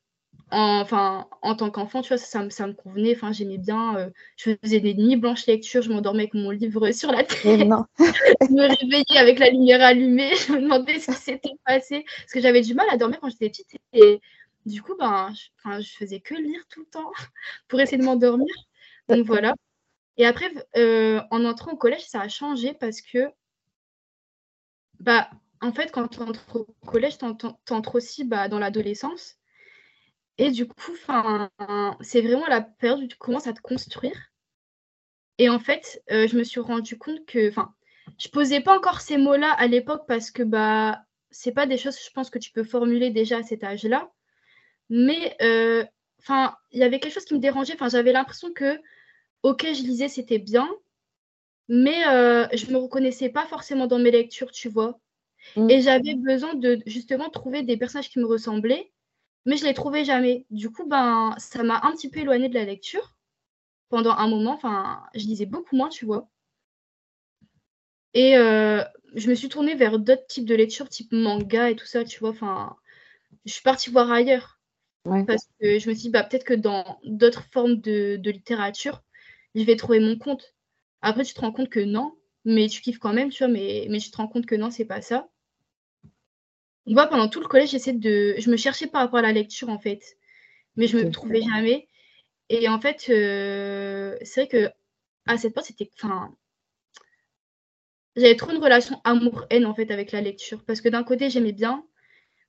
enfin, 0.51 1.27
en 1.43 1.55
tant 1.55 1.71
qu'enfant, 1.71 2.03
tu 2.03 2.09
vois, 2.09 2.19
ça, 2.19 2.43
me 2.43 2.73
convenait. 2.73 3.15
Enfin, 3.15 3.33
j'aimais 3.33 3.59
bien. 3.59 3.97
Euh, 3.97 4.11
je 4.37 4.55
faisais 4.63 4.81
des 4.81 4.95
nuits 4.95 5.17
blanches 5.17 5.47
lecture. 5.47 5.83
Je 5.83 5.91
m'endormais 5.91 6.25
avec 6.25 6.35
mon 6.35 6.51
livre 6.51 6.91
sur 6.93 7.11
la 7.11 7.25
tête. 7.25 7.41
je 7.45 8.53
me 8.53 8.69
réveillais 8.69 9.19
avec 9.19 9.39
la 9.39 9.51
lumière 9.51 9.83
allumée. 9.83 10.35
Je 10.37 10.53
me 10.53 10.61
demandais 10.63 10.99
ce 10.99 11.11
qui 11.11 11.17
s'était 11.17 11.57
passé. 11.65 12.05
Parce 12.19 12.33
que 12.33 12.41
j'avais 12.41 12.63
du 12.63 12.75
mal 12.75 12.87
à 12.91 12.97
dormir 12.97 13.21
quand 13.21 13.31
j'étais 13.31 13.49
petite. 13.49 13.69
Et 13.93 14.21
du 14.67 14.83
coup, 14.83 14.95
ben, 14.99 15.33
je, 15.35 15.83
je 15.83 15.93
faisais 15.97 16.21
que 16.21 16.35
lire 16.35 16.63
tout 16.69 16.81
le 16.81 16.87
temps 16.87 17.11
pour 17.69 17.81
essayer 17.81 17.99
de 17.99 18.05
m'endormir. 18.05 18.55
Donc 19.09 19.27
voilà. 19.27 19.55
Et 20.17 20.27
après, 20.27 20.53
euh, 20.77 21.21
en 21.31 21.45
entrant 21.45 21.73
au 21.73 21.77
collège, 21.77 22.07
ça 22.07 22.21
a 22.21 22.29
changé 22.29 22.73
parce 22.75 23.01
que, 23.01 23.31
bah, 25.01 25.29
en 25.61 25.73
fait, 25.73 25.91
quand 25.91 26.07
tu 26.09 26.21
entres 26.21 26.57
au 26.57 26.67
collège, 26.87 27.19
tu 27.19 27.25
entres 27.75 27.95
aussi 27.95 28.25
bah, 28.25 28.49
dans 28.49 28.59
l'adolescence. 28.59 29.37
Et 30.39 30.51
du 30.51 30.67
coup, 30.67 30.97
c'est 32.01 32.21
vraiment 32.21 32.47
la 32.47 32.61
période 32.61 33.03
où 33.03 33.07
tu 33.07 33.17
commences 33.17 33.47
à 33.47 33.53
te 33.53 33.61
construire. 33.61 34.33
Et 35.39 35.49
en 35.49 35.59
fait, 35.59 36.03
euh, 36.11 36.29
je 36.29 36.37
me 36.37 36.45
suis 36.45 36.61
rendu 36.61 36.99
compte 36.99 37.25
que, 37.27 37.49
enfin, 37.49 37.75
je 38.19 38.29
posais 38.29 38.61
pas 38.61 38.77
encore 38.77 39.01
ces 39.01 39.17
mots-là 39.17 39.51
à 39.53 39.67
l'époque 39.67 40.05
parce 40.07 40.31
que 40.31 40.43
bah, 40.43 41.03
c'est 41.31 41.53
pas 41.53 41.67
des 41.67 41.77
choses, 41.77 41.99
je 42.05 42.11
pense, 42.11 42.31
que 42.31 42.39
tu 42.39 42.53
peux 42.53 42.65
formuler 42.65 43.11
déjà 43.11 43.39
à 43.39 43.43
cet 43.43 43.65
âge-là. 43.65 44.11
Mais 44.91 45.37
euh, 45.43 45.85
il 46.73 46.79
y 46.79 46.83
avait 46.83 47.01
quelque 47.01 47.13
chose 47.13 47.25
qui 47.25 47.35
me 47.35 47.41
dérangeait. 47.41 47.75
Enfin, 47.75 47.89
j'avais 47.89 48.13
l'impression 48.13 48.53
que, 48.53 48.81
ok, 49.43 49.67
je 49.67 49.83
lisais, 49.83 50.09
c'était 50.09 50.39
bien, 50.39 50.69
mais 51.69 52.07
euh, 52.09 52.47
je 52.53 52.71
me 52.71 52.77
reconnaissais 52.77 53.29
pas 53.31 53.47
forcément 53.47 53.87
dans 53.87 53.99
mes 53.99 54.11
lectures, 54.11 54.51
tu 54.53 54.69
vois. 54.69 54.99
Mmh. 55.57 55.71
Et 55.71 55.81
j'avais 55.83 56.15
besoin 56.15 56.55
de 56.55 56.81
justement 56.87 57.29
trouver 57.29 57.63
des 57.63 57.77
personnages 57.77 58.09
qui 58.09 58.19
me 58.19 58.27
ressemblaient 58.27 58.94
mais 59.47 59.57
je 59.57 59.63
ne 59.65 59.69
les 59.69 59.75
trouvais 59.75 60.05
jamais. 60.05 60.47
Du 60.51 60.71
coup, 60.71 60.87
ben, 60.87 61.35
ça 61.39 61.63
m'a 61.63 61.81
un 61.85 61.93
petit 61.93 62.11
peu 62.11 62.21
éloignée 62.21 62.49
de 62.49 62.55
la 62.55 62.65
lecture 62.65 63.17
pendant 63.89 64.13
un 64.13 64.29
moment. 64.29 64.55
Enfin, 64.55 65.03
je 65.15 65.27
lisais 65.27 65.47
beaucoup 65.47 65.77
moins, 65.77 65.89
tu 65.89 66.07
vois. 66.07 66.29
Et 68.15 68.37
euh, 68.37 68.83
je 69.15 69.29
me 69.29 69.35
suis 69.35 69.49
tournée 69.49 69.75
vers 69.75 69.99
d'autres 69.99 70.27
types 70.27 70.47
de 70.47 70.55
lectures, 70.55 70.89
type 70.89 71.13
manga 71.13 71.71
et 71.71 71.77
tout 71.77 71.87
ça, 71.87 72.05
tu 72.05 72.21
vois. 72.21 72.31
Enfin, 72.31 72.77
je 73.45 73.53
suis 73.53 73.63
partie 73.63 73.91
voir 73.91 74.11
ailleurs. 74.11 74.61
Parce 75.27 75.47
que 75.61 75.79
je 75.79 75.89
me 75.89 75.95
suis 75.95 76.05
dit, 76.05 76.11
bah, 76.11 76.25
peut-être 76.25 76.45
que 76.45 76.55
dans 76.55 76.99
d'autres 77.05 77.45
formes 77.53 77.77
de, 77.77 78.19
littérature, 78.25 79.03
je 79.55 79.63
vais 79.63 79.77
trouver 79.77 80.01
mon 80.01 80.17
compte. 80.19 80.55
Après, 81.03 81.25
tu 81.25 81.35
te 81.35 81.41
rends 81.41 81.53
compte 81.53 81.69
que 81.69 81.81
non, 81.81 82.17
mais 82.47 82.69
tu 82.69 82.81
kiffes 82.81 82.99
quand 82.99 83.13
même, 83.13 83.29
tu 83.31 83.45
vois, 83.45 83.53
mais, 83.53 83.87
mais 83.91 83.99
tu 83.99 84.11
te 84.11 84.17
rends 84.17 84.29
compte 84.29 84.47
que 84.47 84.55
non, 84.55 84.71
c'est 84.71 84.87
pas 84.87 85.03
ça. 85.03 85.29
Moi, 86.87 87.07
pendant 87.07 87.29
tout 87.29 87.41
le 87.41 87.47
collège, 87.49 87.71
j'essaie 87.71 87.93
de. 87.95 88.35
Je 88.39 88.51
me 88.51 88.57
cherchais 88.57 88.87
par 88.87 89.03
rapport 89.03 89.19
à 89.21 89.23
la 89.23 89.33
lecture, 89.33 89.69
en 89.71 89.79
fait. 89.79 90.03
Mais 90.77 90.87
je 90.87 90.99
ne 90.99 91.05
me 91.05 91.11
trouvais 91.11 91.43
jamais. 91.43 91.89
Et 92.51 92.69
en 92.69 92.81
fait, 92.81 93.07
euh, 93.11 94.17
c'est 94.23 94.43
vrai 94.43 94.49
que 94.49 94.73
à 95.27 95.39
cette 95.39 95.55
période, 95.55 95.67
c'était. 95.69 95.91
Enfin. 96.03 96.35
J'avais 98.17 98.37
trop 98.37 98.53
une 98.53 98.63
relation 98.63 99.01
amour-haine, 99.05 99.67
en 99.67 99.75
fait, 99.75 99.91
avec 99.91 100.13
la 100.13 100.21
lecture. 100.21 100.65
Parce 100.65 100.81
que 100.81 100.89
d'un 100.89 101.03
côté, 101.05 101.31
j'aimais 101.31 101.53
bien. 101.53 101.85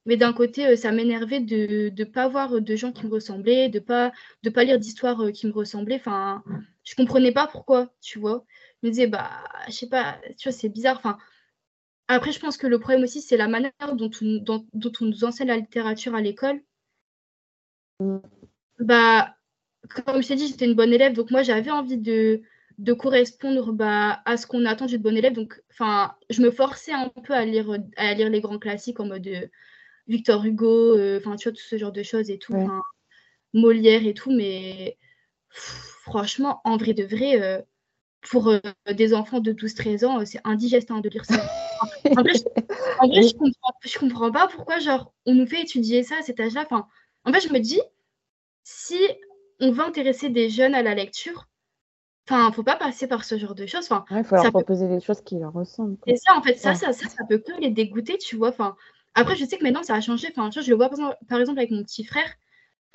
Mais 0.06 0.18
d'un 0.18 0.34
côté, 0.34 0.68
euh, 0.68 0.76
ça 0.76 0.92
m'énervait 0.92 1.40
de 1.40 1.92
ne 1.98 2.04
pas 2.06 2.28
voir 2.28 2.62
de 2.62 2.76
gens 2.76 2.92
qui 2.92 3.06
me 3.08 3.12
ressemblaient, 3.12 3.70
de 3.70 3.80
pas 3.80 4.12
de 4.44 4.50
pas 4.52 4.64
lire 4.64 4.80
d'histoires 4.80 5.22
euh, 5.24 5.32
qui 5.32 5.48
me 5.48 5.54
ressemblaient. 5.54 5.96
Enfin, 5.96 6.44
je 6.84 6.96
comprenais 6.96 7.32
pas 7.32 7.48
pourquoi, 7.48 7.94
tu 8.02 8.20
vois. 8.20 8.46
Je 8.84 8.88
me 8.88 8.92
disais, 8.92 9.08
bah, 9.08 9.32
je 9.68 9.74
sais 9.74 9.90
pas, 9.90 10.20
tu 10.38 10.50
vois, 10.50 10.58
c'est 10.58 10.70
bizarre. 10.70 10.98
Enfin, 10.98 11.18
après, 12.08 12.32
je 12.32 12.40
pense 12.40 12.58
que 12.58 12.68
le 12.68 12.80
problème 12.80 13.04
aussi, 13.04 13.22
c'est 13.22 13.38
la 13.38 13.48
manière 13.48 13.72
dont 13.94 14.12
on, 14.22 15.06
nous 15.06 15.24
enseigne 15.24 15.48
la 15.48 15.58
littérature 15.58 16.16
à 16.16 16.22
l'école. 16.22 16.62
Bah, 18.80 19.36
comme 19.90 20.22
je 20.22 20.28
t'ai 20.28 20.36
dit, 20.36 20.48
j'étais 20.48 20.66
une 20.66 20.76
bonne 20.76 20.94
élève, 20.94 21.14
donc 21.14 21.32
moi, 21.32 21.44
j'avais 21.44 21.72
envie 21.72 21.98
de, 21.98 22.42
correspondre 22.94 23.72
bah, 23.72 24.22
à 24.26 24.38
ce 24.38 24.46
qu'on 24.46 24.66
attend 24.66 24.86
d'une 24.86 25.02
bonne 25.02 25.18
élève. 25.18 25.34
Donc, 25.34 25.62
enfin, 25.72 26.16
je 26.30 26.42
me 26.42 26.52
forçais 26.52 26.94
un 26.94 27.10
peu 27.10 27.34
à 27.34 27.46
lire, 27.46 27.76
à 27.98 28.14
lire 28.14 28.30
les 28.30 28.42
grands 28.42 28.60
classiques 28.60 29.00
en 29.00 29.06
mode 29.06 29.28
euh, 29.28 29.48
Victor 30.08 30.46
Hugo, 30.46 30.98
euh, 30.98 31.20
enfin, 31.20 31.36
tu 31.36 31.50
vois, 31.50 31.58
tout 31.58 31.64
ce 31.64 31.78
genre 31.78 31.92
de 31.92 32.04
choses 32.04 32.30
et 32.30 32.38
tout, 32.38 32.56
Molière 33.54 34.06
et 34.06 34.14
tout, 34.14 34.32
mais 34.32 34.98
franchement, 35.50 36.62
en 36.66 36.78
vrai 36.78 36.94
de 36.94 37.04
vrai, 37.04 37.42
euh, 37.42 37.62
pour 38.30 38.54
des 38.92 39.14
enfants 39.14 39.40
de 39.40 39.54
12-13 39.54 40.06
ans, 40.06 40.26
c'est 40.26 40.42
indigeste 40.44 40.92
hein, 40.92 41.00
de 41.00 41.10
lire 41.10 41.26
ça. 41.26 41.36
en, 42.18 42.22
vrai, 42.22 42.34
je 42.34 43.34
comprends, 43.34 43.74
comprends 44.00 44.32
pas 44.32 44.48
pourquoi 44.48 44.80
genre, 44.80 45.14
on 45.26 45.34
nous 45.34 45.46
fait 45.46 45.62
étudier 45.62 46.04
ça 46.04 46.18
à 46.20 46.22
cet 46.22 46.40
âge-là. 46.40 46.64
Enfin, 46.66 46.88
en 47.26 47.34
fait, 47.34 47.42
je 47.42 47.54
me 47.54 47.60
dis, 47.60 47.82
si 48.64 49.00
on 49.60 49.72
veut 49.72 49.84
intéresser 49.84 50.30
des 50.30 50.50
jeunes 50.50 50.76
à 50.76 50.82
la 50.82 50.96
lecture, 50.96 51.48
enfin, 52.28 52.52
faut 52.52 52.64
pas 52.64 52.76
passer 52.76 53.08
par 53.08 53.24
ce 53.24 53.38
genre 53.38 53.56
de 53.56 53.66
choses. 53.66 53.86
Enfin, 53.90 54.06
il 54.12 54.24
faut 54.24 54.36
leur 54.36 54.52
proposer 54.52 54.88
des 54.88 55.00
choses 55.00 55.22
qui 55.22 55.38
leur 55.38 55.54
ressemblent. 55.54 55.98
Et 56.08 56.16
ça, 56.16 56.36
en 56.36 56.42
fait, 56.42 56.56
ça, 56.56 56.74
ça, 56.74 56.94
ça, 56.94 57.24
peut 57.30 57.38
que 57.38 57.60
les 57.60 57.70
dégoûter, 57.70 58.18
tu 58.18 58.36
vois. 58.36 58.50
Enfin, 58.50 58.76
après, 59.14 59.36
je 59.36 59.46
sais 59.46 59.58
que 59.58 59.64
maintenant, 59.64 59.84
ça 59.84 59.96
a 59.96 60.02
changé. 60.02 60.28
Enfin, 60.36 60.50
je 60.52 60.70
le 60.70 60.76
vois 60.76 60.90
par 61.28 61.40
exemple 61.40 61.60
avec 61.60 61.72
mon 61.72 61.84
petit 61.84 62.04
frère. 62.04 62.30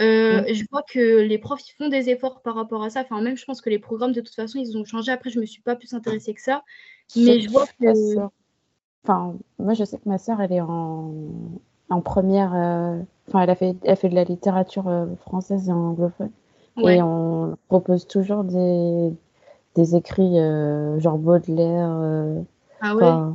Euh. 0.00 0.42
Je 0.48 0.64
vois 0.70 0.82
que 0.82 1.20
les 1.20 1.38
profs 1.38 1.60
ils 1.68 1.74
font 1.76 1.88
des 1.88 2.08
efforts 2.08 2.40
par 2.42 2.54
rapport 2.54 2.82
à 2.82 2.90
ça. 2.90 3.02
Enfin, 3.02 3.20
même 3.20 3.36
je 3.36 3.44
pense 3.44 3.60
que 3.60 3.70
les 3.70 3.78
programmes 3.78 4.12
de 4.12 4.20
toute 4.20 4.34
façon 4.34 4.58
ils 4.58 4.76
ont 4.78 4.84
changé. 4.84 5.12
Après, 5.12 5.30
je 5.30 5.38
me 5.40 5.46
suis 5.46 5.62
pas 5.62 5.76
plus 5.76 5.92
intéressée 5.94 6.34
que 6.34 6.40
ça, 6.40 6.62
mais 7.16 7.40
je 7.40 7.50
vois 7.50 7.66
que 7.66 8.18
Enfin, 9.04 9.34
moi, 9.58 9.72
je 9.72 9.84
sais 9.84 9.96
que 9.96 10.06
ma 10.08 10.18
sœur, 10.18 10.42
elle 10.42 10.52
est 10.52 10.60
en, 10.60 11.10
en 11.88 12.00
première. 12.02 12.54
Euh, 12.54 13.00
enfin, 13.28 13.40
elle, 13.40 13.50
a 13.50 13.54
fait, 13.54 13.74
elle 13.82 13.96
fait 13.96 14.10
de 14.10 14.14
la 14.14 14.24
littérature 14.24 14.88
euh, 14.88 15.06
française 15.16 15.68
et 15.68 15.72
anglophone. 15.72 16.30
Et 16.82 17.02
on 17.02 17.56
propose 17.68 18.06
toujours 18.06 18.44
des, 18.44 19.12
des 19.74 19.96
écrits 19.96 20.38
euh, 20.38 20.98
genre 20.98 21.18
Baudelaire. 21.18 21.90
ah 22.80 22.94
ouais 22.94 23.34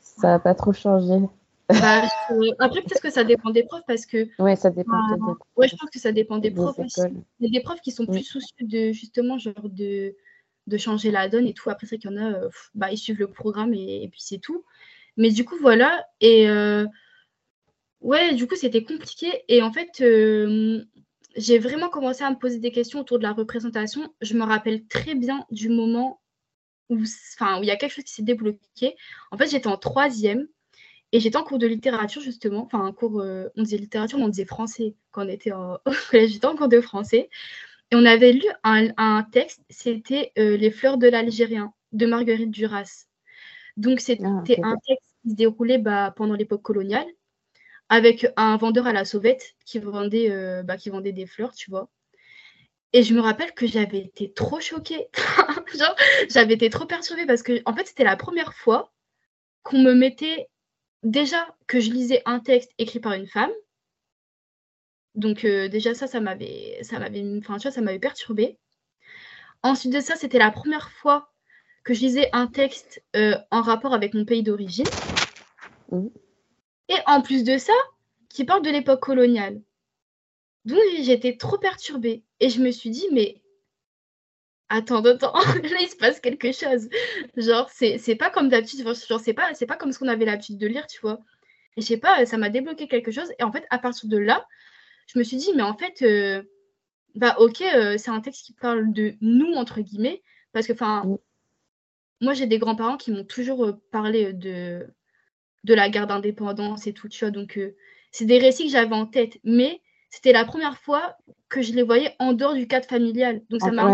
Ça 0.00 0.28
n'a 0.28 0.38
pas 0.38 0.54
trop 0.54 0.72
changé. 0.72 1.20
Bah, 1.72 2.02
après, 2.58 2.82
peut-être 2.82 3.02
que 3.02 3.10
ça 3.10 3.24
dépend 3.24 3.50
des 3.50 3.64
profs 3.64 3.84
parce 3.86 4.06
que. 4.06 4.28
Ouais, 4.38 4.56
ça 4.56 4.70
dépend 4.70 5.08
des 5.08 5.18
profs. 5.18 5.38
Ouais, 5.56 5.68
je 5.68 5.76
pense 5.76 5.90
que 5.90 5.98
ça 5.98 6.12
dépend 6.12 6.38
des, 6.38 6.50
profs 6.50 6.78
aussi. 6.78 7.00
Il 7.38 7.46
y 7.46 7.56
a 7.56 7.60
des 7.60 7.62
profs 7.62 7.80
qui 7.80 7.92
sont 7.92 8.06
plus 8.06 8.24
soucieux 8.24 8.66
de 8.66 8.92
justement, 8.92 9.38
genre 9.38 9.54
de 9.64 10.14
de 10.66 10.78
changer 10.78 11.10
la 11.10 11.28
donne 11.28 11.46
et 11.46 11.54
tout. 11.54 11.68
Après, 11.68 11.86
c'est 11.86 11.98
qu'il 11.98 12.10
y 12.10 12.14
en 12.14 12.16
a, 12.16 12.32
euh, 12.32 12.48
bah, 12.74 12.90
ils 12.90 12.98
suivent 12.98 13.18
le 13.18 13.30
programme 13.30 13.74
et, 13.74 14.08
puis 14.10 14.20
c'est 14.22 14.38
tout. 14.38 14.64
Mais 15.16 15.30
du 15.30 15.44
coup, 15.44 15.56
voilà. 15.60 16.06
Et 16.20 16.48
euh, 16.48 16.86
ouais, 18.00 18.34
du 18.34 18.46
coup, 18.46 18.56
c'était 18.56 18.84
compliqué. 18.84 19.42
Et 19.48 19.62
en 19.62 19.72
fait, 19.72 20.00
euh, 20.00 20.84
j'ai 21.36 21.58
vraiment 21.58 21.88
commencé 21.88 22.24
à 22.24 22.30
me 22.30 22.38
poser 22.38 22.58
des 22.58 22.72
questions 22.72 23.00
autour 23.00 23.18
de 23.18 23.24
la 23.24 23.32
représentation. 23.32 24.14
Je 24.20 24.34
me 24.34 24.44
rappelle 24.44 24.86
très 24.86 25.14
bien 25.14 25.44
du 25.50 25.68
moment 25.68 26.20
où 26.88 26.98
il 26.98 27.64
y 27.64 27.70
a 27.70 27.76
quelque 27.76 27.92
chose 27.92 28.04
qui 28.04 28.14
s'est 28.14 28.22
débloqué. 28.22 28.96
En 29.30 29.36
fait, 29.36 29.48
j'étais 29.48 29.68
en 29.68 29.76
troisième. 29.76 30.48
Et 31.12 31.20
j'étais 31.20 31.36
en 31.36 31.42
cours 31.42 31.58
de 31.58 31.66
littérature, 31.66 32.22
justement. 32.22 32.64
Enfin, 32.64 32.84
un 32.84 32.92
cours, 32.92 33.24
on 33.56 33.62
disait 33.62 33.78
littérature, 33.78 34.18
mais 34.18 34.24
on 34.24 34.28
disait 34.28 34.44
français 34.44 34.94
quand 35.10 35.24
on 35.26 35.28
était 35.28 35.52
au 35.52 35.78
collège. 36.10 36.32
J'étais 36.32 36.46
en 36.46 36.56
cours 36.56 36.68
de 36.68 36.80
français. 36.80 37.28
Et 37.90 37.96
on 37.96 38.04
avait 38.04 38.32
lu 38.32 38.44
un, 38.62 39.22
texte, 39.32 39.62
c'était 39.68 40.32
euh, 40.38 40.56
Les 40.56 40.70
fleurs 40.70 40.96
de 40.96 41.08
l'Algérien 41.08 41.72
de 41.92 42.06
Marguerite 42.06 42.50
Duras. 42.50 43.06
Donc 43.76 44.00
c'était 44.00 44.24
ah, 44.62 44.68
un 44.68 44.76
texte 44.86 45.16
qui 45.22 45.30
se 45.30 45.34
déroulait 45.34 45.78
bah, 45.78 46.12
pendant 46.14 46.34
l'époque 46.34 46.62
coloniale 46.62 47.06
avec 47.88 48.26
un 48.36 48.56
vendeur 48.56 48.86
à 48.86 48.92
la 48.92 49.04
sauvette 49.04 49.56
qui 49.66 49.80
vendait, 49.80 50.30
euh, 50.30 50.62
bah, 50.62 50.76
qui 50.76 50.90
vendait 50.90 51.12
des 51.12 51.26
fleurs, 51.26 51.52
tu 51.52 51.70
vois. 51.70 51.90
Et 52.92 53.02
je 53.02 53.14
me 53.14 53.20
rappelle 53.20 53.52
que 53.52 53.66
j'avais 53.66 53.98
été 53.98 54.32
trop 54.32 54.60
choquée. 54.60 55.08
j'avais 56.30 56.54
été 56.54 56.70
trop 56.70 56.86
perturbée 56.86 57.26
parce 57.26 57.42
que, 57.42 57.60
en 57.64 57.74
fait, 57.74 57.86
c'était 57.86 58.04
la 58.04 58.16
première 58.16 58.54
fois 58.54 58.92
qu'on 59.62 59.78
me 59.78 59.94
mettait 59.94 60.48
déjà 61.02 61.46
que 61.66 61.80
je 61.80 61.90
lisais 61.90 62.22
un 62.26 62.40
texte 62.40 62.72
écrit 62.78 63.00
par 63.00 63.12
une 63.12 63.26
femme 63.26 63.52
donc 65.14 65.44
déjà 65.44 65.94
ça, 65.94 66.06
ça 66.06 66.20
m'avait 66.20 66.78
ça 66.82 66.98
m'avait 66.98 67.24
enfin, 67.38 67.58
tu 67.58 67.62
vois, 67.62 67.72
ça 67.72 67.80
m'avait 67.80 67.98
perturbée. 67.98 68.58
Ensuite 69.62 69.92
de 69.92 70.00
ça, 70.00 70.16
c'était 70.16 70.38
la 70.38 70.50
première 70.50 70.90
fois 70.90 71.32
que 71.84 71.94
je 71.94 72.00
lisais 72.00 72.28
un 72.32 72.46
texte 72.46 73.02
euh, 73.16 73.36
en 73.50 73.62
rapport 73.62 73.92
avec 73.92 74.14
mon 74.14 74.24
pays 74.24 74.42
d'origine. 74.42 74.86
Mm. 75.90 76.06
Et 76.88 76.96
en 77.06 77.22
plus 77.22 77.44
de 77.44 77.58
ça, 77.58 77.72
qui 78.28 78.44
parle 78.44 78.62
de 78.62 78.70
l'époque 78.70 79.00
coloniale. 79.00 79.60
Donc 80.64 80.78
j'étais 81.02 81.36
trop 81.36 81.58
perturbée. 81.58 82.24
Et 82.38 82.48
je 82.48 82.60
me 82.60 82.70
suis 82.70 82.90
dit, 82.90 83.06
mais 83.12 83.39
attends, 84.70 85.04
attends, 85.04 85.34
là 85.62 85.78
il 85.80 85.88
se 85.88 85.96
passe 85.96 86.20
quelque 86.20 86.52
chose. 86.52 86.88
Genre, 87.36 87.68
c'est 87.70 88.16
pas 88.16 88.30
comme 88.30 88.48
d'habitude, 88.48 88.80
genre, 88.80 89.20
c'est 89.20 89.34
pas, 89.34 89.52
pas 89.68 89.76
comme 89.76 89.92
ce 89.92 89.98
qu'on 89.98 90.08
avait 90.08 90.24
l'habitude 90.24 90.58
de 90.58 90.66
lire, 90.66 90.86
tu 90.86 91.00
vois. 91.00 91.20
Et 91.76 91.82
je 91.82 91.86
sais 91.86 91.98
pas, 91.98 92.24
ça 92.24 92.38
m'a 92.38 92.48
débloqué 92.48 92.88
quelque 92.88 93.10
chose. 93.10 93.30
Et 93.38 93.42
en 93.44 93.52
fait, 93.52 93.66
à 93.70 93.78
partir 93.78 94.08
de 94.08 94.16
là, 94.16 94.46
je 95.06 95.18
me 95.18 95.24
suis 95.24 95.36
dit, 95.36 95.50
mais 95.54 95.62
en 95.62 95.76
fait, 95.76 96.02
euh, 96.02 96.42
bah 97.14 97.36
ok, 97.38 97.62
euh, 97.62 97.98
c'est 97.98 98.10
un 98.10 98.20
texte 98.20 98.46
qui 98.46 98.54
parle 98.54 98.92
de 98.92 99.14
nous, 99.20 99.52
entre 99.54 99.80
guillemets, 99.80 100.22
parce 100.52 100.66
que, 100.66 100.72
enfin, 100.72 101.04
moi 102.20 102.34
j'ai 102.34 102.46
des 102.46 102.58
grands-parents 102.58 102.96
qui 102.96 103.12
m'ont 103.12 103.24
toujours 103.24 103.64
euh, 103.64 103.72
parlé 103.92 104.32
de, 104.32 104.86
de 105.64 105.74
la 105.74 105.90
guerre 105.90 106.06
d'indépendance 106.06 106.86
et 106.86 106.92
tout, 106.92 107.08
tu 107.08 107.24
vois. 107.24 107.30
Donc, 107.30 107.58
c'est 108.12 108.24
des 108.24 108.38
récits 108.38 108.64
que 108.64 108.72
j'avais 108.72 108.94
en 108.94 109.06
tête, 109.06 109.38
mais 109.44 109.80
c'était 110.10 110.32
la 110.32 110.44
première 110.44 110.76
fois 110.76 111.16
que 111.48 111.62
je 111.62 111.72
les 111.72 111.82
voyais 111.82 112.14
en 112.18 112.32
dehors 112.32 112.54
du 112.54 112.66
cadre 112.66 112.86
familial. 112.86 113.42
Donc 113.48 113.60
ça 113.60 113.70
m'a 113.70 113.92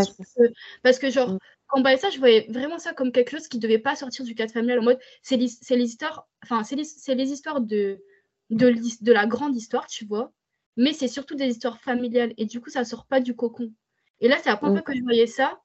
parce 0.83 0.99
que 0.99 1.11
genre 1.11 1.35
mm. 1.35 1.39
quand 1.69 1.83
on 1.85 1.97
ça, 1.97 2.11
je 2.11 2.19
voyais 2.19 2.47
vraiment 2.49 2.79
ça 2.79 2.95
comme 2.95 3.13
quelque 3.13 3.31
chose 3.31 3.49
qui 3.49 3.59
devait 3.59 3.79
pas 3.79 3.95
sortir 3.95 4.25
du 4.25 4.35
cadre 4.35 4.53
familial 4.53 4.81
en 4.81 4.85
mode 4.85 4.99
c'est 5.23 5.37
les, 5.37 5.49
les, 5.71 5.85
histoires 5.85 6.27
enfin 6.43 6.65
c'est 6.65 6.77
les, 6.77 7.15
les, 7.15 7.31
histoires 7.31 7.61
de 7.61 8.03
de, 8.51 8.75
de 9.03 9.13
la 9.13 9.27
grande 9.27 9.57
histoire, 9.57 9.87
tu 9.87 10.07
vois, 10.07 10.33
mais 10.77 10.93
c'est 10.93 11.09
surtout 11.09 11.35
des 11.35 11.49
histoires 11.49 11.81
familiales 11.81 12.33
et 12.39 12.47
du 12.47 12.61
coup 12.61 12.71
ça 12.71 12.85
sort 12.85 13.07
pas 13.07 13.21
du 13.21 13.37
cocon. 13.37 13.73
Et 14.21 14.29
là, 14.29 14.37
c'est 14.43 14.49
la 14.49 14.57
première 14.57 14.75
mm. 14.75 14.85
fois 14.85 14.93
que 14.93 14.99
je 14.99 15.03
voyais 15.03 15.27
ça 15.27 15.61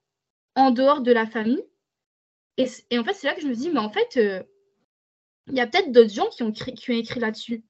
en 0.54 0.70
dehors 0.70 1.00
de 1.00 1.12
la 1.12 1.26
famille. 1.26 1.64
Et, 2.58 2.66
et 2.90 2.98
en 2.98 3.04
fait, 3.04 3.14
c'est 3.14 3.26
là 3.26 3.34
que 3.34 3.40
je 3.40 3.48
me 3.48 3.54
dis 3.54 3.70
mais 3.70 3.78
en 3.78 3.90
fait 3.90 4.18
euh, 4.18 4.42
il 5.46 5.54
y 5.54 5.60
a 5.60 5.66
peut-être 5.66 5.92
d'autres 5.92 6.12
gens 6.12 6.28
qui 6.28 6.42
ont, 6.42 6.52
qui 6.52 6.90
ont 6.90 6.94
écrit 6.94 7.20
là-dessus. 7.20 7.64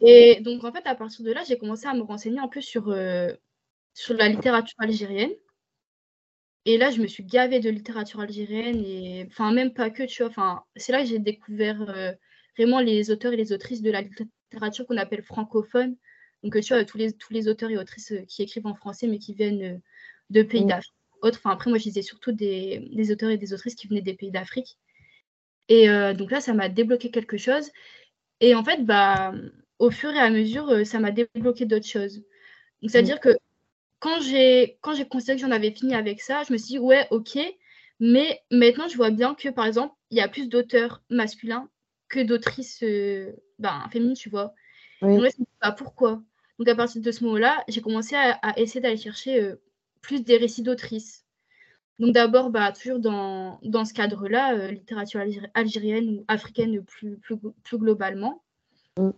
Et 0.00 0.40
donc, 0.40 0.64
en 0.64 0.72
fait, 0.72 0.86
à 0.86 0.94
partir 0.94 1.24
de 1.24 1.32
là, 1.32 1.42
j'ai 1.46 1.58
commencé 1.58 1.86
à 1.86 1.94
me 1.94 2.02
renseigner 2.02 2.40
un 2.40 2.48
peu 2.48 2.60
sur, 2.60 2.88
euh, 2.88 3.32
sur 3.94 4.14
la 4.14 4.28
littérature 4.28 4.74
algérienne. 4.78 5.32
Et 6.66 6.76
là, 6.76 6.90
je 6.90 7.00
me 7.00 7.06
suis 7.06 7.24
gavée 7.24 7.60
de 7.60 7.70
littérature 7.70 8.20
algérienne, 8.20 8.84
et 8.84 9.26
enfin, 9.28 9.52
même 9.52 9.72
pas 9.72 9.90
que, 9.90 10.02
tu 10.02 10.22
vois. 10.22 10.30
Enfin, 10.30 10.64
c'est 10.76 10.92
là 10.92 11.02
que 11.02 11.08
j'ai 11.08 11.18
découvert 11.18 11.88
euh, 11.88 12.12
vraiment 12.56 12.80
les 12.80 13.10
auteurs 13.10 13.32
et 13.32 13.36
les 13.36 13.52
autrices 13.52 13.80
de 13.80 13.90
la 13.90 14.02
littérature 14.02 14.86
qu'on 14.86 14.96
appelle 14.96 15.22
francophone. 15.22 15.96
Donc, 16.42 16.60
tu 16.60 16.74
vois, 16.74 16.84
tous 16.84 16.98
les, 16.98 17.12
tous 17.12 17.32
les 17.32 17.48
auteurs 17.48 17.70
et 17.70 17.78
autrices 17.78 18.12
euh, 18.12 18.24
qui 18.26 18.42
écrivent 18.42 18.66
en 18.66 18.74
français, 18.74 19.06
mais 19.06 19.18
qui 19.18 19.34
viennent 19.34 19.80
de 20.30 20.42
pays 20.42 20.64
d'Afrique. 20.64 20.94
Enfin, 21.22 21.50
après, 21.50 21.70
moi, 21.70 21.78
je 21.78 21.84
disais 21.84 22.02
surtout 22.02 22.32
des, 22.32 22.88
des, 22.92 23.12
auteurs 23.12 23.30
et 23.30 23.38
des 23.38 23.52
autrices 23.52 23.74
qui 23.74 23.86
venaient 23.88 24.02
des 24.02 24.14
pays 24.14 24.30
d'Afrique. 24.30 24.78
Et 25.68 25.86
donc 26.14 26.32
là, 26.32 26.40
ça 26.40 26.52
m'a 26.52 26.68
débloqué 26.68 27.12
quelque 27.12 27.36
chose. 27.36 27.70
Et 28.40 28.54
en 28.54 28.64
fait, 28.64 28.84
bah, 28.84 29.32
au 29.78 29.90
fur 29.90 30.10
et 30.10 30.18
à 30.18 30.30
mesure, 30.30 30.68
euh, 30.70 30.84
ça 30.84 30.98
m'a 30.98 31.10
débloqué 31.10 31.66
d'autres 31.66 31.86
choses. 31.86 32.22
c'est-à-dire 32.86 33.16
mm. 33.16 33.20
que 33.20 33.38
quand 33.98 34.20
j'ai 34.20 34.78
quand 34.80 34.94
j'ai 34.94 35.06
considéré 35.06 35.36
que 35.38 35.46
j'en 35.46 35.52
avais 35.52 35.70
fini 35.70 35.94
avec 35.94 36.20
ça, 36.22 36.42
je 36.46 36.52
me 36.52 36.58
suis 36.58 36.68
dit 36.68 36.78
ouais, 36.78 37.06
ok, 37.10 37.38
mais 38.00 38.42
maintenant 38.50 38.88
je 38.88 38.96
vois 38.96 39.10
bien 39.10 39.34
que 39.34 39.48
par 39.50 39.66
exemple, 39.66 39.94
il 40.10 40.18
y 40.18 40.20
a 40.20 40.28
plus 40.28 40.48
d'auteurs 40.48 41.02
masculins 41.10 41.68
que 42.08 42.20
d'autrices 42.20 42.82
euh, 42.82 43.32
ben, 43.58 43.86
féminines, 43.92 44.16
tu 44.16 44.30
vois. 44.30 44.54
Oui. 45.02 45.14
Donc 45.14 45.22
là, 45.22 45.30
je 45.38 45.44
pas 45.60 45.72
pourquoi? 45.72 46.22
Donc 46.58 46.68
à 46.68 46.74
partir 46.74 47.00
de 47.00 47.10
ce 47.10 47.24
moment-là, 47.24 47.64
j'ai 47.68 47.80
commencé 47.80 48.16
à, 48.16 48.38
essayer 48.58 48.80
d'aller 48.80 48.96
chercher 48.96 49.42
euh, 49.42 49.56
plus 50.02 50.22
des 50.22 50.36
récits 50.36 50.62
d'autrices. 50.62 51.24
Donc 52.00 52.12
d'abord, 52.14 52.50
bah, 52.50 52.72
toujours 52.72 52.98
dans, 52.98 53.60
dans 53.62 53.84
ce 53.84 53.94
cadre-là, 53.94 54.68
littérature 54.72 55.20
algérienne 55.54 56.08
ou 56.08 56.24
africaine 56.26 56.82
plus, 56.82 57.16
plus, 57.18 57.36
plus 57.62 57.78
globalement. 57.78 58.42
Mm. 58.98 59.10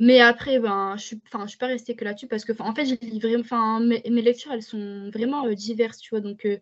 Mais 0.00 0.20
après, 0.20 0.58
ben, 0.58 0.96
je 0.96 1.02
suis, 1.02 1.20
je 1.30 1.46
suis 1.46 1.58
pas 1.58 1.66
restée 1.66 1.94
que 1.94 2.04
là-dessus 2.04 2.26
parce 2.26 2.46
que, 2.46 2.52
en 2.60 2.74
fait, 2.74 2.84
mes, 3.80 4.02
mes, 4.10 4.22
lectures, 4.22 4.50
elles 4.50 4.62
sont 4.62 5.10
vraiment 5.12 5.46
euh, 5.46 5.54
diverses, 5.54 5.98
tu 5.98 6.10
vois. 6.10 6.22
Donc, 6.22 6.46
euh, 6.46 6.56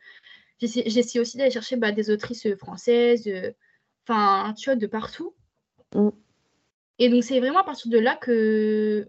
j'essaie 0.61 1.21
aussi 1.21 1.37
d'aller 1.37 1.53
chercher 1.53 1.77
bah, 1.77 1.93
des 1.93 2.11
autrices 2.11 2.47
euh, 2.47 2.57
françaises, 2.57 3.31
enfin, 4.07 4.55
tu 4.55 4.69
vois, 4.69 4.77
de 4.77 4.89
partout. 4.89 5.35
Mm. 5.95 6.09
Et 6.99 7.09
donc, 7.11 7.23
c'est 7.23 7.39
vraiment 7.39 7.61
à 7.61 7.65
partir 7.65 7.93
de 7.93 7.99
là 7.99 8.17
que 8.17 9.07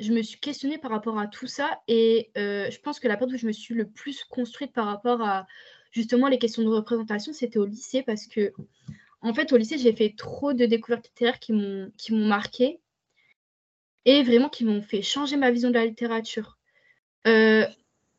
je 0.00 0.12
me 0.12 0.22
suis 0.22 0.38
questionnée 0.38 0.78
par 0.78 0.90
rapport 0.90 1.18
à 1.18 1.26
tout 1.26 1.46
ça. 1.46 1.80
Et 1.88 2.30
je 2.36 2.78
pense 2.80 3.00
que 3.00 3.08
la 3.08 3.16
période 3.16 3.34
où 3.34 3.38
je 3.38 3.46
me 3.46 3.52
suis 3.52 3.74
le 3.74 3.88
plus 3.88 4.24
construite 4.24 4.72
par 4.72 4.86
rapport 4.86 5.22
à 5.22 5.46
justement 5.92 6.28
les 6.28 6.38
questions 6.38 6.62
de 6.62 6.68
représentation, 6.68 7.32
c'était 7.32 7.58
au 7.58 7.66
lycée 7.66 8.02
parce 8.02 8.26
que, 8.26 8.52
en 9.20 9.32
fait, 9.34 9.52
au 9.52 9.56
lycée, 9.56 9.78
j'ai 9.78 9.94
fait 9.94 10.14
trop 10.16 10.52
de 10.52 10.66
découvertes 10.66 11.06
littéraires 11.06 11.38
qui 11.38 11.52
m'ont 11.52 11.92
marqué 12.10 12.80
et 14.04 14.22
vraiment 14.22 14.48
qui 14.48 14.64
m'ont 14.64 14.82
fait 14.82 15.02
changer 15.02 15.36
ma 15.36 15.50
vision 15.50 15.70
de 15.70 15.74
la 15.74 15.86
littérature. 15.86 16.58
Euh, 17.26 17.66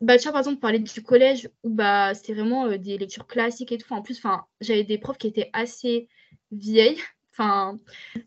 bah, 0.01 0.17
tu 0.17 0.23
vois, 0.23 0.33
par 0.33 0.39
exemple, 0.39 0.59
parler 0.59 0.79
du 0.79 1.03
collège 1.03 1.49
où 1.63 1.69
bah, 1.69 2.13
c'était 2.13 2.33
vraiment 2.33 2.65
euh, 2.65 2.77
des 2.77 2.97
lectures 2.97 3.27
classiques 3.27 3.71
et 3.71 3.77
tout. 3.77 3.93
en 3.93 4.01
plus, 4.01 4.21
j'avais 4.61 4.83
des 4.83 4.97
profs 4.97 5.17
qui 5.17 5.27
étaient 5.27 5.49
assez 5.53 6.09
vieilles, 6.51 7.01
enfin, 7.31 7.79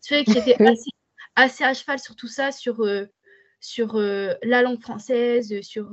tu 0.03 0.15
vois, 0.15 0.25
qui 0.25 0.39
étaient 0.39 0.63
assez, 0.67 0.91
assez, 1.37 1.65
à 1.65 1.75
cheval 1.75 1.99
sur 1.99 2.17
tout 2.17 2.29
ça, 2.29 2.53
sur, 2.53 2.81
euh, 2.81 3.07
sur 3.61 3.99
la 3.99 4.63
langue 4.63 4.81
française, 4.81 5.61
sur 5.63 5.93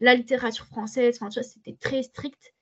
la 0.00 0.14
littérature 0.14 0.66
française. 0.66 1.16
Enfin, 1.20 1.30
tu 1.30 1.40
vois, 1.40 1.48
c'était 1.48 1.76
très 1.80 2.02
strict. 2.02 2.52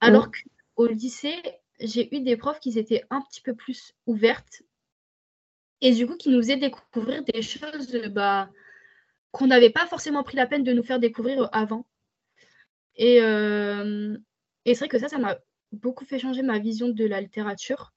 Alors 0.00 0.30
qu'au 0.30 0.86
lycée, 0.88 1.40
j'ai 1.80 2.14
eu 2.14 2.20
des 2.20 2.36
profs 2.36 2.60
qui 2.60 2.78
étaient 2.78 3.04
un 3.10 3.20
petit 3.22 3.40
peu 3.40 3.54
plus 3.54 3.92
ouvertes 4.06 4.62
et 5.80 5.92
du 5.92 6.06
coup 6.06 6.16
qui 6.16 6.30
nous 6.30 6.38
faisait 6.38 6.56
découvrir 6.56 7.22
des 7.24 7.42
choses 7.42 7.92
bah, 8.10 8.50
qu'on 9.30 9.46
n'avait 9.46 9.70
pas 9.70 9.86
forcément 9.86 10.22
pris 10.22 10.36
la 10.36 10.46
peine 10.46 10.64
de 10.64 10.72
nous 10.72 10.82
faire 10.82 10.98
découvrir 10.98 11.42
euh, 11.42 11.48
avant. 11.52 11.86
Et, 12.96 13.20
euh, 13.20 14.16
et 14.64 14.74
c'est 14.74 14.80
vrai 14.80 14.88
que 14.88 14.98
ça, 14.98 15.08
ça 15.08 15.18
m'a 15.18 15.36
beaucoup 15.72 16.04
fait 16.04 16.18
changer 16.18 16.42
ma 16.42 16.58
vision 16.58 16.88
de 16.88 17.04
la 17.04 17.20
littérature. 17.20 17.92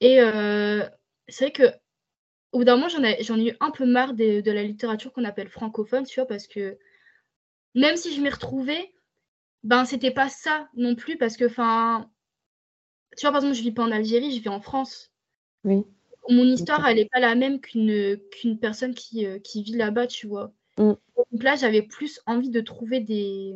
Et 0.00 0.20
euh, 0.20 0.84
c'est 1.28 1.44
vrai 1.44 1.52
que 1.52 1.83
au 2.54 2.58
bout 2.58 2.64
d'un 2.64 2.76
moment, 2.76 2.88
j'en 2.88 3.02
ai, 3.02 3.22
j'en 3.22 3.38
ai 3.38 3.50
eu 3.50 3.56
un 3.60 3.70
peu 3.70 3.84
marre 3.84 4.14
de, 4.14 4.40
de 4.40 4.52
la 4.52 4.62
littérature 4.62 5.12
qu'on 5.12 5.24
appelle 5.24 5.48
francophone, 5.48 6.06
tu 6.06 6.20
vois, 6.20 6.26
parce 6.26 6.46
que 6.46 6.78
même 7.74 7.96
si 7.96 8.14
je 8.14 8.20
m'y 8.20 8.30
retrouvais, 8.30 8.94
ben 9.62 9.84
c'était 9.84 10.10
pas 10.10 10.28
ça 10.28 10.68
non 10.74 10.94
plus, 10.94 11.18
parce 11.18 11.36
que, 11.36 11.44
enfin, 11.44 12.10
tu 13.16 13.22
vois, 13.22 13.32
par 13.32 13.40
exemple, 13.40 13.56
je 13.56 13.62
vis 13.62 13.72
pas 13.72 13.82
en 13.82 13.90
Algérie, 13.90 14.34
je 14.34 14.40
vis 14.40 14.48
en 14.48 14.60
France. 14.60 15.12
Oui 15.64 15.84
mon 16.28 16.44
histoire, 16.44 16.86
elle 16.86 16.96
n'est 16.96 17.08
pas 17.08 17.20
la 17.20 17.34
même 17.34 17.60
qu'une 17.60 18.18
qu'une 18.30 18.58
personne 18.58 18.94
qui, 18.94 19.26
euh, 19.26 19.38
qui 19.38 19.62
vit 19.62 19.76
là-bas, 19.76 20.06
tu 20.06 20.26
vois. 20.26 20.52
Mm. 20.78 20.92
Donc 21.32 21.42
là, 21.42 21.56
j'avais 21.56 21.82
plus 21.82 22.20
envie 22.26 22.50
de 22.50 22.60
trouver 22.60 23.00
des. 23.00 23.54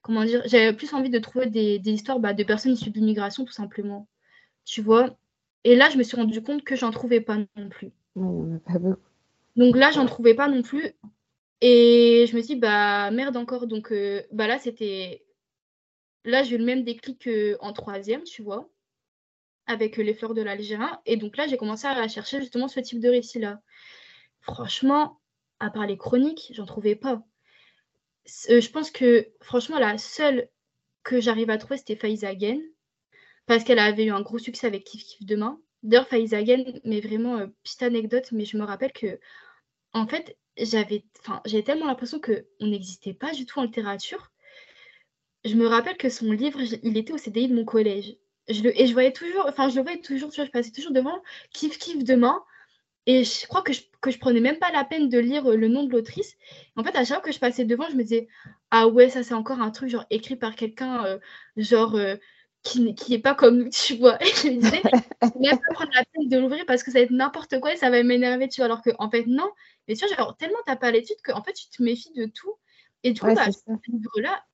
Comment 0.00 0.24
dire 0.24 0.42
J'avais 0.46 0.72
plus 0.72 0.94
envie 0.94 1.10
de 1.10 1.18
trouver 1.18 1.46
des, 1.46 1.78
des 1.78 1.92
histoires 1.92 2.20
bah, 2.20 2.32
de 2.32 2.42
personnes 2.42 2.72
issues 2.72 2.90
de 2.90 2.98
l'immigration, 2.98 3.44
tout 3.44 3.52
simplement. 3.52 4.08
Tu 4.64 4.80
vois? 4.80 5.16
Et 5.64 5.76
là, 5.76 5.90
je 5.90 5.96
me 5.96 6.02
suis 6.02 6.16
rendu 6.16 6.42
compte 6.42 6.64
que 6.64 6.76
j'en 6.76 6.90
trouvais 6.90 7.20
pas 7.20 7.38
non 7.56 7.68
plus. 7.68 7.92
Donc 8.16 9.76
là, 9.76 9.90
j'en 9.90 10.06
trouvais 10.06 10.34
pas 10.34 10.48
non 10.48 10.62
plus. 10.62 10.92
Et 11.60 12.26
je 12.28 12.36
me 12.36 12.42
suis 12.42 12.54
dit, 12.54 12.60
bah 12.60 13.10
merde 13.10 13.36
encore. 13.36 13.66
Donc 13.66 13.92
euh, 13.92 14.22
bah 14.32 14.46
là, 14.46 14.58
c'était. 14.58 15.24
Là, 16.24 16.42
j'ai 16.42 16.56
eu 16.56 16.58
le 16.58 16.64
même 16.64 16.84
déclic 16.84 17.28
qu'en 17.28 17.72
troisième, 17.72 18.22
tu 18.22 18.42
vois 18.42 18.68
avec 19.66 19.96
les 19.96 20.14
fleurs 20.14 20.34
de 20.34 20.42
l'Algérien. 20.42 21.00
Et 21.06 21.16
donc 21.16 21.36
là, 21.36 21.46
j'ai 21.46 21.56
commencé 21.56 21.86
à 21.86 22.08
chercher 22.08 22.40
justement 22.40 22.68
ce 22.68 22.80
type 22.80 23.00
de 23.00 23.08
récit-là. 23.08 23.60
Franchement, 24.40 25.20
à 25.60 25.70
part 25.70 25.86
les 25.86 25.96
chroniques, 25.96 26.52
j'en 26.54 26.66
trouvais 26.66 26.96
pas. 26.96 27.22
Euh, 28.50 28.60
je 28.60 28.70
pense 28.70 28.90
que, 28.90 29.28
franchement, 29.40 29.78
la 29.78 29.98
seule 29.98 30.48
que 31.02 31.20
j'arrive 31.20 31.50
à 31.50 31.58
trouver, 31.58 31.78
c'était 31.78 31.96
Faiza 31.96 32.34
parce 33.46 33.64
qu'elle 33.64 33.78
avait 33.78 34.06
eu 34.06 34.10
un 34.10 34.22
gros 34.22 34.38
succès 34.38 34.66
avec 34.66 34.84
Kif 34.84 35.04
Kif 35.04 35.26
Demain. 35.26 35.60
D'ailleurs, 35.82 36.08
Faiza 36.08 36.38
mais 36.84 37.00
vraiment, 37.00 37.38
euh, 37.38 37.46
petite 37.64 37.82
anecdote, 37.82 38.30
mais 38.32 38.44
je 38.44 38.56
me 38.56 38.64
rappelle 38.64 38.92
que, 38.92 39.18
en 39.92 40.06
fait, 40.06 40.36
j'avais 40.56 41.04
tellement 41.64 41.86
l'impression 41.86 42.20
qu'on 42.20 42.66
n'existait 42.66 43.14
pas 43.14 43.32
du 43.32 43.46
tout 43.46 43.58
en 43.58 43.64
littérature. 43.64 44.30
Je 45.44 45.54
me 45.54 45.66
rappelle 45.66 45.96
que 45.96 46.08
son 46.08 46.30
livre, 46.30 46.60
il 46.82 46.96
était 46.96 47.12
au 47.12 47.18
CDI 47.18 47.48
de 47.48 47.54
mon 47.54 47.64
collège 47.64 48.16
je 48.48 48.62
le, 48.62 48.80
et 48.80 48.86
je 48.86 48.92
voyais 48.92 49.12
toujours, 49.12 49.46
enfin, 49.48 49.68
je 49.68 49.76
le 49.76 49.82
voyais 49.82 50.00
toujours, 50.00 50.30
tu 50.30 50.36
vois, 50.36 50.46
je 50.46 50.50
passais 50.50 50.70
toujours 50.70 50.92
devant, 50.92 51.22
kiff, 51.52 51.78
kiff 51.78 52.02
demain. 52.04 52.42
Et 53.06 53.24
je 53.24 53.46
crois 53.48 53.62
que 53.62 53.72
je, 53.72 53.82
que 54.00 54.12
je 54.12 54.18
prenais 54.18 54.40
même 54.40 54.58
pas 54.58 54.70
la 54.70 54.84
peine 54.84 55.08
de 55.08 55.18
lire 55.18 55.46
euh, 55.50 55.56
le 55.56 55.66
nom 55.66 55.82
de 55.82 55.90
l'autrice. 55.90 56.36
En 56.76 56.84
fait, 56.84 56.94
à 56.96 57.04
chaque 57.04 57.18
fois 57.18 57.20
que 57.20 57.32
je 57.32 57.40
passais 57.40 57.64
devant, 57.64 57.88
je 57.90 57.96
me 57.96 58.02
disais, 58.02 58.28
ah 58.70 58.86
ouais, 58.86 59.08
ça 59.10 59.24
c'est 59.24 59.34
encore 59.34 59.60
un 59.60 59.70
truc 59.72 59.88
genre 59.88 60.06
écrit 60.10 60.36
par 60.36 60.54
quelqu'un, 60.54 61.04
euh, 61.04 61.18
genre 61.56 61.96
qui, 62.62 62.94
qui 62.94 63.14
est 63.14 63.18
pas 63.18 63.34
comme 63.34 63.58
nous, 63.58 63.70
tu 63.86 63.96
vois. 63.96 64.22
Et 64.22 64.26
je 64.26 64.48
me 64.48 64.60
disais, 64.60 64.82
même 65.40 65.58
pas 65.58 65.74
prendre 65.74 65.90
la 65.94 66.04
peine 66.04 66.28
de 66.28 66.38
l'ouvrir 66.38 66.64
parce 66.66 66.82
que 66.82 66.90
ça 66.90 66.98
va 66.98 67.04
être 67.04 67.10
n'importe 67.10 67.58
quoi 67.60 67.72
et 67.72 67.76
ça 67.76 67.90
va 67.90 68.02
m'énerver, 68.02 68.48
tu 68.48 68.60
vois. 68.60 68.66
Alors 68.66 68.82
qu'en 68.82 68.92
en 68.98 69.10
fait, 69.10 69.26
non. 69.26 69.50
Mais 69.88 69.94
tu 69.94 70.06
vois, 70.06 70.16
genre, 70.16 70.36
tellement 70.36 70.58
t'as 70.66 70.76
pas 70.76 70.90
l'étude 70.90 71.20
qu'en 71.24 71.42
fait, 71.42 71.52
tu 71.52 71.68
te 71.68 71.82
méfies 71.82 72.12
de 72.12 72.26
tout. 72.26 72.54
Et 73.02 73.12
du 73.12 73.20
coup, 73.20 73.34
bah, 73.34 73.46
ce 73.50 73.90
livre-là, 73.90 74.44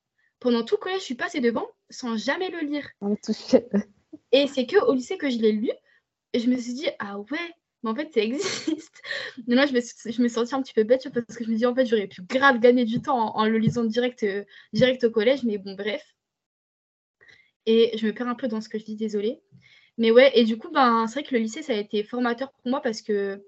pendant 0.41 0.65
tout 0.65 0.77
le 0.77 0.81
collège, 0.81 1.01
je 1.01 1.05
suis 1.05 1.15
passée 1.15 1.41
devant 1.41 1.67
sans 1.91 2.17
jamais 2.17 2.51
le 2.51 2.61
lire. 2.61 2.89
Et 4.33 4.47
c'est 4.47 4.67
que 4.67 4.83
au 4.85 4.95
lycée 4.95 5.19
que 5.19 5.31
je 5.31 5.39
l'ai 5.39 5.53
lu, 5.53 5.71
et 6.33 6.41
je 6.41 6.51
me 6.51 6.57
suis 6.59 6.75
dit, 6.75 6.89
ah 6.99 7.19
ouais, 7.19 7.55
mais 7.83 7.91
en 7.91 7.95
fait, 7.95 8.13
ça 8.13 8.21
existe. 8.21 9.03
Mais 9.47 9.55
moi, 9.55 9.67
je 9.67 9.73
me, 9.73 9.81
suis, 9.81 10.13
je 10.13 10.23
me 10.23 10.29
sentis 10.29 10.55
un 10.55 10.63
petit 10.63 10.75
peu 10.75 10.83
bête 10.83 11.09
parce 11.13 11.39
que 11.39 11.45
je 11.45 11.51
me 11.51 11.57
dis, 11.57 11.67
en 11.67 11.75
fait, 11.75 11.87
j'aurais 11.87 12.07
pu 12.07 12.23
grave 12.23 12.59
gagner 12.59 12.85
du 12.85 13.01
temps 13.01 13.37
en, 13.37 13.49
le 13.49 13.59
lisant 13.59 13.85
direct, 13.85 14.23
euh, 14.25 14.45
direct 14.73 15.05
au 15.05 15.11
collège, 15.11 15.45
mais 15.45 15.59
bon, 15.59 15.75
bref. 15.75 16.03
Et 17.71 17.99
je 17.99 18.07
me 18.07 18.15
perds 18.15 18.29
un 18.29 18.35
peu 18.35 18.49
dans 18.49 18.63
ce 18.63 18.71
que 18.71 18.79
je 18.79 18.85
dis, 18.87 18.97
désolée. 18.97 19.43
Mais 19.99 20.11
ouais, 20.11 20.33
et 20.35 20.45
du 20.45 20.57
coup, 20.57 20.71
ben, 20.71 21.07
c'est 21.07 21.21
vrai 21.21 21.29
que 21.29 21.35
le 21.35 21.41
lycée, 21.43 21.61
ça 21.61 21.75
a 21.75 21.77
été 21.77 22.03
formateur 22.03 22.51
pour 22.51 22.71
moi 22.71 22.81
parce 22.81 23.03
que, 23.03 23.45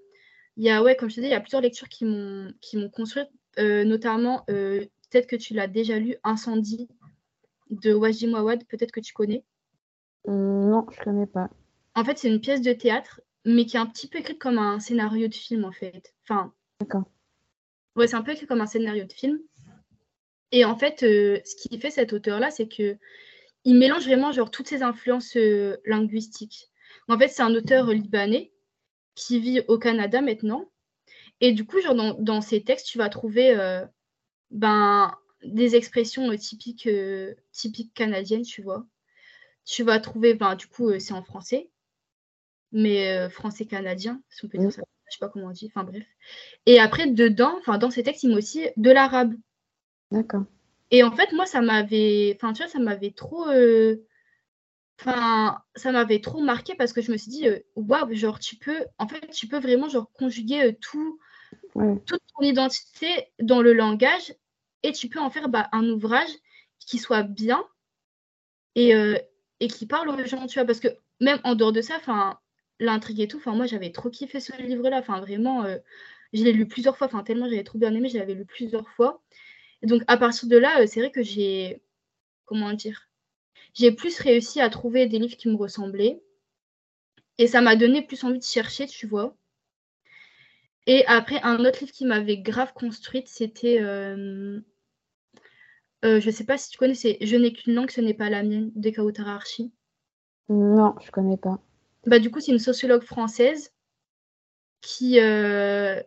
il 0.59 0.65
y 0.65 0.69
a, 0.69 0.83
ouais, 0.83 0.95
comme 0.95 1.09
je 1.09 1.15
te 1.15 1.21
dis, 1.21 1.29
il 1.29 1.31
y 1.31 1.35
a 1.35 1.41
plusieurs 1.41 1.63
lectures 1.63 1.89
qui 1.89 2.05
m'ont 2.05 2.53
construite, 2.93 3.31
euh, 3.59 3.83
notamment, 3.85 4.45
euh, 4.51 4.81
peut-être 5.09 5.27
que 5.27 5.37
tu 5.37 5.55
l'as 5.55 5.69
déjà 5.69 5.99
lu, 5.99 6.17
Incendie 6.23 6.87
de 7.71 7.95
Wajdi 7.95 8.27
Mouawad, 8.27 8.67
peut-être 8.67 8.93
que 8.93 9.01
tu 9.01 9.15
connais. 9.15 9.43
non, 10.27 10.85
je 10.91 11.01
ne 11.01 11.05
connais 11.05 11.27
pas. 11.27 11.49
En 11.95 12.05
fait, 12.05 12.19
c'est 12.19 12.29
une 12.29 12.43
pièce 12.43 12.61
de 12.61 12.75
théâtre, 12.75 13.23
mais 13.47 13.65
qui 13.65 13.79
est 13.79 13.81
un 13.81 13.87
petit 13.87 14.07
peu 14.07 14.19
écrite 14.19 14.39
comme 14.39 14.59
un 14.59 14.81
scénario 14.81 15.29
de 15.29 15.35
film, 15.35 15.65
en 15.65 15.73
fait. 15.73 16.13
Enfin. 16.29 16.53
D'accord. 16.79 17.05
Ouais, 17.97 18.07
c'est 18.07 18.17
un 18.17 18.23
peu 18.23 18.33
écrit 18.33 18.47
comme 18.47 18.61
un 18.61 18.67
scénario 18.67 19.05
de 19.05 19.13
film. 19.15 19.39
Et 20.53 20.67
en 20.67 20.77
fait, 20.77 21.05
euh, 21.05 21.41
ce 21.47 21.57
qui 21.57 21.79
fait 21.79 21.91
cet 21.91 22.13
auteur-là, 22.13 22.51
c'est 22.51 22.69
que 22.69 22.99
il 23.65 23.77
mélange 23.77 24.05
vraiment 24.05 24.33
genre 24.33 24.51
toutes 24.51 24.69
ses 24.69 24.83
influences 24.83 25.37
euh, 25.37 25.77
linguistiques. 25.85 26.71
En 27.09 27.19
fait, 27.19 27.29
c'est 27.29 27.43
un 27.43 27.55
auteur 27.55 27.87
libanais 27.87 28.53
qui 29.15 29.41
vit 29.41 29.61
au 29.69 29.79
Canada 29.79 30.21
maintenant. 30.21 30.71
Et 31.41 31.53
du 31.53 31.65
coup, 31.65 31.81
genre 31.81 31.95
dans, 31.95 32.15
dans 32.15 32.41
ses 32.41 32.63
textes, 32.63 32.87
tu 32.87 32.99
vas 32.99 33.09
trouver 33.09 33.57
euh, 33.57 33.85
ben, 34.51 35.17
des 35.45 35.77
expressions 35.77 36.35
typiques, 36.37 36.89
typiques 37.53 37.95
canadiennes, 37.95 38.43
tu 38.43 38.63
vois. 38.63 38.87
Tu 39.65 39.83
vas 39.83 40.01
trouver, 40.01 40.35
ben, 40.35 40.55
du 40.55 40.67
coup, 40.67 40.99
c'est 40.99 41.15
en 41.15 41.23
français 41.23 41.71
mais 42.73 43.17
euh, 43.17 43.29
français 43.29 43.67
canadien, 43.67 44.23
si 44.29 44.45
on 44.45 44.49
peut 44.49 44.59
dire 44.59 44.69
mm. 44.69 44.73
ça. 44.73 44.83
Je 45.09 45.17
sais 45.17 45.19
pas 45.19 45.29
comment 45.29 45.47
on 45.47 45.51
dit. 45.51 45.67
Enfin 45.75 45.85
bref. 45.85 46.05
Et 46.67 46.79
après, 46.79 47.09
dedans, 47.09 47.57
enfin 47.59 47.79
dans 47.79 47.91
ces 47.91 48.03
textes, 48.03 48.23
il 48.23 48.31
met 48.31 48.37
aussi 48.37 48.69
de 48.77 48.91
l'arabe. 48.91 49.35
D'accord. 50.13 50.45
Et 50.91 51.03
en 51.03 51.13
fait, 51.13 51.33
moi, 51.33 51.47
ça 51.47 51.61
m'avait, 51.61 52.37
enfin 52.37 52.53
tu 52.53 52.63
vois, 52.63 52.71
ça 52.71 52.79
m'avait 52.79 53.13
trop, 53.13 53.49
euh, 53.49 53.97
enfin 55.01 55.63
ça 55.77 55.93
m'avait 55.93 56.21
trop 56.21 56.41
marqué 56.41 56.75
parce 56.75 56.93
que 56.93 57.01
je 57.01 57.13
me 57.13 57.17
suis 57.17 57.31
dit, 57.31 57.49
euh, 57.49 57.59
waouh, 57.77 58.13
genre 58.15 58.39
tu 58.39 58.57
peux, 58.57 58.85
en 58.99 59.09
fait, 59.09 59.29
tu 59.31 59.47
peux 59.47 59.59
vraiment 59.59 59.89
genre 59.89 60.11
conjuguer 60.13 60.77
tout, 60.81 61.21
toute 62.07 62.23
ton 62.37 62.45
identité 62.45 63.29
dans 63.41 63.63
le 63.63 63.73
langage 63.73 64.35
et 64.83 64.93
tu 64.93 65.09
peux 65.09 65.21
en 65.21 65.31
faire 65.31 65.49
bah, 65.49 65.69
un 65.73 65.89
ouvrage 65.89 66.31
qui 66.79 66.99
soit 66.99 67.23
bien 67.23 67.65
et, 68.75 68.93
et 69.61 69.69
qui 69.69 69.87
parle 69.87 70.09
aux 70.09 70.27
gens, 70.27 70.47
tu 70.47 70.59
vois, 70.59 70.67
parce 70.67 70.81
que 70.81 70.89
même 71.21 71.41
en 71.45 71.55
dehors 71.55 71.73
de 71.73 71.83
ça, 71.83 71.97
enfin 71.97 72.39
l'intrigue 72.81 73.21
et 73.21 73.29
tout. 73.29 73.37
Enfin, 73.37 73.55
moi, 73.55 73.67
j'avais 73.67 73.93
trop 73.93 74.11
kiffé 74.11 74.41
ce 74.41 74.61
livre-là. 74.61 74.99
Enfin, 74.99 75.21
vraiment, 75.21 75.65
euh, 75.65 75.77
je 76.33 76.43
l'ai 76.43 76.53
lu 76.53 76.67
plusieurs 76.67 76.97
fois. 76.97 77.07
Enfin, 77.07 77.23
tellement 77.23 77.49
j'avais 77.49 77.63
trop 77.63 77.79
bien 77.79 77.95
aimé, 77.95 78.09
je 78.09 78.19
l'avais 78.19 78.35
lu 78.35 78.45
plusieurs 78.45 78.89
fois. 78.91 79.23
Et 79.83 79.87
donc, 79.87 80.03
à 80.07 80.17
partir 80.17 80.49
de 80.49 80.57
là, 80.57 80.81
euh, 80.81 80.87
c'est 80.87 81.01
vrai 81.01 81.11
que 81.11 81.23
j'ai. 81.23 81.83
Comment 82.45 82.73
dire 82.73 83.09
J'ai 83.75 83.93
plus 83.93 84.19
réussi 84.21 84.61
à 84.61 84.69
trouver 84.71 85.07
des 85.07 85.19
livres 85.19 85.37
qui 85.37 85.49
me 85.49 85.57
ressemblaient. 85.57 86.21
Et 87.39 87.47
ça 87.47 87.61
m'a 87.61 87.77
donné 87.77 88.03
plus 88.03 88.23
envie 88.25 88.39
de 88.39 88.45
chercher, 88.45 88.87
tu 88.87 89.07
vois. 89.07 89.37
Et 90.87 91.07
après, 91.07 91.41
un 91.43 91.65
autre 91.65 91.81
livre 91.81 91.93
qui 91.93 92.05
m'avait 92.05 92.39
grave 92.39 92.73
construite, 92.75 93.29
c'était. 93.29 93.81
Euh... 93.81 94.61
Euh, 96.05 96.19
je 96.19 96.31
sais 96.31 96.45
pas 96.45 96.57
si 96.57 96.71
tu 96.71 96.79
connais, 96.79 96.95
c'est 96.95 97.19
Je 97.21 97.37
n'ai 97.37 97.53
qu'une 97.53 97.75
langue, 97.75 97.91
ce 97.91 98.01
n'est 98.01 98.15
pas 98.15 98.31
la 98.31 98.43
mienne, 98.43 98.73
de 98.75 98.91
Kautara 98.91 99.35
Archie. 99.35 99.73
Non, 100.49 100.95
je 101.01 101.11
connais 101.11 101.37
pas. 101.37 101.61
Bah, 102.07 102.19
du 102.19 102.31
coup, 102.31 102.41
c'est 102.41 102.53
une 102.53 102.59
sociologue 102.59 103.05
française 103.05 103.73
qui, 104.81 105.21
euh, 105.21 106.03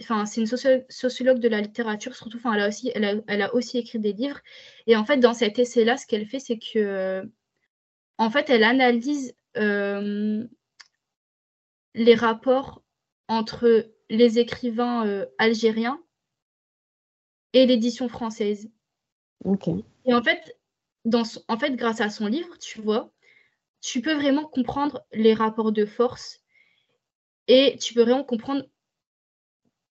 enfin, 0.00 0.26
c'est 0.26 0.40
une 0.40 0.84
sociologue 0.88 1.38
de 1.38 1.48
la 1.48 1.60
littérature, 1.60 2.14
surtout, 2.14 2.38
enfin, 2.38 2.54
elle 2.54 2.62
a 2.62 2.68
aussi, 2.68 2.90
elle 2.94 3.04
a, 3.04 3.14
elle 3.26 3.42
a, 3.42 3.54
aussi 3.54 3.78
écrit 3.78 3.98
des 3.98 4.12
livres. 4.12 4.40
Et 4.86 4.96
en 4.96 5.04
fait, 5.04 5.18
dans 5.18 5.34
cet 5.34 5.58
essai-là, 5.58 5.96
ce 5.96 6.06
qu'elle 6.06 6.26
fait, 6.26 6.40
c'est 6.40 6.58
que, 6.58 7.28
en 8.18 8.30
fait, 8.30 8.50
elle 8.50 8.64
analyse 8.64 9.34
euh, 9.56 10.44
les 11.94 12.14
rapports 12.14 12.82
entre 13.28 13.90
les 14.08 14.38
écrivains 14.38 15.06
euh, 15.06 15.26
algériens 15.38 16.02
et 17.52 17.66
l'édition 17.66 18.08
française. 18.08 18.70
Ok. 19.44 19.68
Et 20.04 20.14
en 20.14 20.22
fait, 20.22 20.56
dans, 21.04 21.22
en 21.48 21.58
fait, 21.58 21.76
grâce 21.76 22.00
à 22.00 22.10
son 22.10 22.26
livre, 22.26 22.58
tu 22.58 22.80
vois, 22.80 23.12
tu 23.80 24.02
peux 24.02 24.14
vraiment 24.14 24.44
comprendre 24.44 25.02
les 25.12 25.34
rapports 25.34 25.72
de 25.72 25.86
force 25.86 26.40
et 27.48 27.76
tu 27.80 27.94
peux 27.94 28.02
vraiment 28.02 28.24
comprendre 28.24 28.64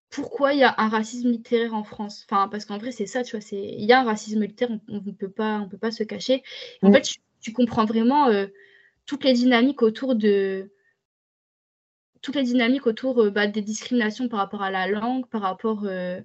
pourquoi 0.10 0.54
il 0.54 0.60
y 0.60 0.64
a 0.64 0.74
un 0.78 0.90
racisme 0.90 1.30
littéraire 1.30 1.74
en 1.74 1.84
France? 1.84 2.26
Enfin, 2.30 2.48
parce 2.48 2.66
qu'en 2.66 2.78
vrai, 2.78 2.92
c'est 2.92 3.06
ça, 3.06 3.24
tu 3.24 3.38
vois, 3.38 3.46
il 3.52 3.86
y 3.86 3.94
a 3.94 4.02
un 4.02 4.06
racisme 4.06 4.42
littéraire, 4.42 4.78
on 4.88 5.02
ne 5.02 5.12
peut, 5.12 5.30
pas, 5.30 5.60
on 5.60 5.70
peut 5.70 5.78
pas 5.78 5.92
se 5.92 6.04
cacher. 6.04 6.44
En 6.82 6.92
fait, 6.92 7.08
tu, 7.42 7.54
comprends 7.54 7.86
vraiment 7.86 8.28
euh, 8.28 8.48
toutes 9.06 9.24
les 9.24 9.34
dynamiques 9.34 9.82
autour 9.82 10.16
de 10.16 10.72
toutes 12.22 12.36
les 12.36 12.44
dynamiques 12.44 12.88
autour 12.88 13.22
euh, 13.22 13.30
bah, 13.30 13.48
des 13.48 13.62
discriminations 13.62 14.28
par 14.28 14.40
rapport 14.40 14.62
à 14.62 14.72
la 14.72 14.88
langue, 14.88 15.28
par 15.28 15.42
rapport, 15.42 15.86
euh, 15.86 16.20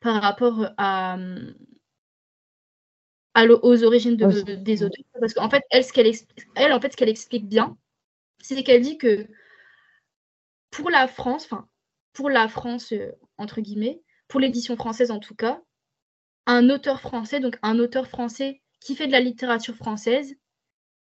par 0.00 0.22
rapport 0.22 0.70
à, 0.78 1.18
aux 3.62 3.84
origines 3.84 4.16
des 4.16 4.82
auteurs. 4.82 5.04
Parce 5.20 5.34
qu'en 5.34 5.50
fait, 5.50 5.64
elle, 5.70 5.84
ce 5.84 5.92
qu'elle 5.92 6.10
elle, 6.54 6.72
en 6.72 6.80
fait, 6.80 6.92
ce 6.92 6.96
qu'elle 6.96 7.08
explique 7.08 7.48
bien, 7.48 7.76
c'est 8.40 8.62
qu'elle 8.62 8.82
dit 8.82 8.98
que 8.98 9.26
pour 10.70 10.90
la 10.90 11.08
France, 11.08 11.44
enfin, 11.44 11.68
pour 12.12 12.30
la 12.30 12.48
France, 12.48 12.92
euh, 12.92 13.12
entre 13.38 13.60
guillemets, 13.60 14.02
pour 14.28 14.40
l'édition 14.40 14.76
française 14.76 15.10
en 15.10 15.18
tout 15.18 15.34
cas, 15.34 15.62
un 16.46 16.70
auteur 16.70 17.00
français, 17.00 17.40
donc 17.40 17.58
un 17.62 17.78
auteur 17.78 18.06
français 18.08 18.62
qui 18.80 18.96
fait 18.96 19.06
de 19.06 19.12
la 19.12 19.20
littérature 19.20 19.76
française, 19.76 20.36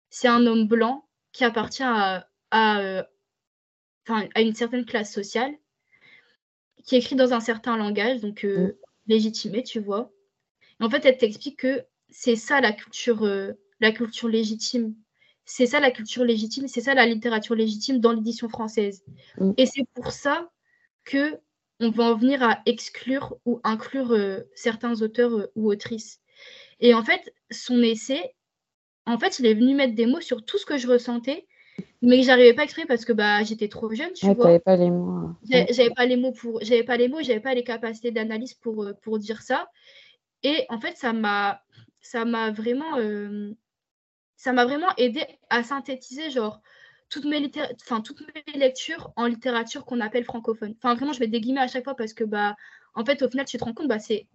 c'est 0.10 0.28
un 0.28 0.45
homme 0.45 0.68
blanc 0.68 1.07
qui 1.32 1.43
appartient 1.43 1.84
à, 1.84 2.28
à, 2.51 2.80
euh, 2.80 3.03
à 4.07 4.41
une 4.41 4.55
certaine 4.55 4.86
classe 4.86 5.14
sociale, 5.14 5.55
qui 6.86 6.95
écrit 6.95 7.16
dans 7.16 7.34
un 7.34 7.39
certain 7.39 7.78
langage, 7.78 8.22
donc 8.22 8.43
euh, 8.43 8.68
mm. 8.68 8.74
légitimé, 9.07 9.64
tu 9.64 9.80
vois. 9.80 10.12
En 10.80 10.89
fait, 10.89 11.05
elle 11.05 11.18
t'explique 11.18 11.60
que 11.60 11.84
c'est 12.10 12.36
ça 12.36 12.62
la 12.62 12.72
culture, 12.72 13.24
euh, 13.24 13.53
la 13.80 13.91
culture 13.91 14.28
légitime. 14.28 14.95
C'est 15.45 15.66
ça 15.66 15.80
la 15.80 15.91
culture 15.91 16.24
légitime, 16.24 16.68
c'est 16.68 16.82
ça 16.82 16.93
la 16.93 17.05
littérature 17.05 17.55
légitime 17.55 17.99
dans 17.99 18.12
l'édition 18.12 18.49
française. 18.49 19.03
Mm. 19.38 19.51
Et 19.57 19.66
c'est 19.66 19.86
pour 19.93 20.12
ça 20.12 20.49
que 21.10 21.39
on 21.80 21.89
va 21.89 22.03
en 22.05 22.16
venir 22.16 22.43
à 22.43 22.60
exclure 22.66 23.38
ou 23.45 23.60
inclure 23.64 24.12
euh, 24.12 24.41
certains 24.53 25.01
auteurs 25.01 25.34
euh, 25.34 25.51
ou 25.55 25.72
autrices. 25.72 26.20
Et 26.80 26.93
en 26.93 27.03
fait, 27.03 27.34
son 27.51 27.82
essai, 27.82 28.36
en 29.05 29.18
fait, 29.18 29.39
il 29.39 29.45
est 29.45 29.53
venu 29.53 29.74
mettre 29.74 29.95
des 29.95 30.05
mots 30.05 30.22
sur 30.22 30.43
tout 30.45 30.57
ce 30.57 30.66
que 30.66 30.78
je 30.78 30.88
ressentais, 30.88 31.47
mais 32.01 32.20
que 32.20 32.26
j'arrivais 32.26 32.53
pas 32.53 32.62
à 32.62 32.66
exprimer 32.66 32.86
parce 32.86 33.05
que 33.05 33.14
bah 33.14 33.43
j'étais 33.43 33.70
trop 33.70 33.91
jeune, 33.93 34.14
tu 34.14 34.26
vois. 34.34 34.60
pas 34.60 34.76
les 34.76 34.91
mots. 34.91 35.10
Hein. 35.10 35.38
J'avais 35.49 35.89
pas 35.89 36.05
les 36.05 36.18
mots 36.18 36.34
pour, 36.34 36.60
j'avais 36.62 36.84
pas 36.84 36.97
les 36.97 37.07
mots, 37.07 37.22
j'avais 37.22 37.39
pas 37.39 37.53
les 37.53 37.64
capacités 37.64 38.12
d'analyse 38.12 38.53
pour 38.53 38.88
pour 39.01 39.18
dire 39.18 39.41
ça. 39.41 39.70
Et 40.43 40.66
en 40.70 40.80
fait, 40.80 40.95
ça 40.97 41.14
m'a 41.14 41.62
ça 42.01 42.26
m'a 42.26 42.51
vraiment, 42.51 42.97
euh, 42.97 43.51
ça 44.36 44.53
m'a 44.53 44.66
vraiment 44.66 44.93
aidé 44.97 45.26
à 45.49 45.64
synthétiser 45.64 46.30
genre 46.30 46.62
toutes 47.10 47.26
mes, 47.26 47.51
enfin, 47.82 48.01
toutes 48.01 48.22
mes 48.22 48.60
lectures 48.60 49.12
en 49.16 49.26
littérature 49.26 49.86
qu'on 49.86 49.99
appelle 49.99 50.24
francophone. 50.24 50.76
Enfin, 50.78 50.95
vraiment, 50.95 51.14
je 51.14 51.20
mets 51.20 51.28
des 51.28 51.41
guillemets 51.41 51.62
à 51.62 51.68
chaque 51.68 51.84
fois 51.84 51.95
parce 51.95 52.14
que, 52.14 52.24
bah, 52.24 52.55
en 52.93 53.05
fait, 53.05 53.22
au 53.22 53.30
final, 53.30 53.45
tu 53.45 53.57
te 53.57 53.64
rends 53.64 53.74
compte, 53.74 53.88
bah, 53.88 53.99
c'est 53.99 54.28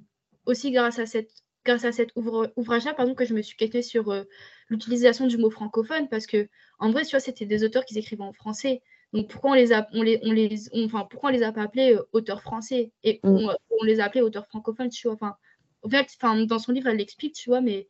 aussi 0.46 0.70
grâce 0.70 0.98
à 0.98 1.06
cette 1.06 1.30
grâce 1.64 1.84
à 1.84 1.92
cet 1.92 2.10
ouvrage-là, 2.16 2.92
pardon, 2.92 3.14
que 3.14 3.24
je 3.24 3.32
me 3.32 3.40
suis 3.40 3.56
questionnée 3.56 3.82
sur 3.82 4.10
euh, 4.10 4.24
l'utilisation 4.68 5.26
du 5.26 5.38
mot 5.38 5.50
francophone, 5.50 6.08
parce 6.10 6.26
que 6.26 6.48
en 6.78 6.90
vrai, 6.90 7.04
tu 7.04 7.12
vois, 7.12 7.20
c'était 7.20 7.46
des 7.46 7.64
auteurs 7.64 7.86
qui 7.86 7.98
écrivaient 7.98 8.22
en 8.22 8.34
français. 8.34 8.82
Donc 9.14 9.30
pourquoi 9.30 9.52
on 9.52 9.54
les 9.54 9.72
a, 9.72 9.86
on 9.94 10.02
les, 10.02 10.20
on 10.24 10.32
les, 10.32 10.68
enfin 10.84 11.06
pourquoi 11.08 11.30
on 11.30 11.32
les 11.32 11.42
a 11.42 11.52
pas 11.52 11.62
appelés 11.62 11.94
euh, 11.94 12.02
auteurs 12.12 12.42
français 12.42 12.90
et 13.02 13.20
mm. 13.22 13.28
on, 13.28 13.56
on, 13.80 13.84
les 13.84 14.00
a 14.00 14.04
appelés 14.04 14.22
auteurs 14.22 14.46
francophones, 14.46 14.90
tu 14.90 15.06
vois? 15.06 15.14
Enfin, 15.14 15.36
en 15.82 15.88
fait, 15.88 16.08
dans 16.46 16.58
son 16.58 16.72
livre, 16.72 16.88
elle 16.88 16.96
l'explique, 16.96 17.34
tu 17.34 17.48
vois, 17.48 17.60
mais 17.60 17.88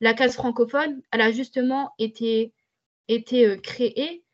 la 0.00 0.14
case 0.14 0.34
francophone, 0.34 1.02
elle 1.10 1.20
a 1.20 1.32
justement 1.32 1.92
été, 1.98 2.52
été 3.08 3.46
euh, 3.46 3.56
créée 3.56 4.24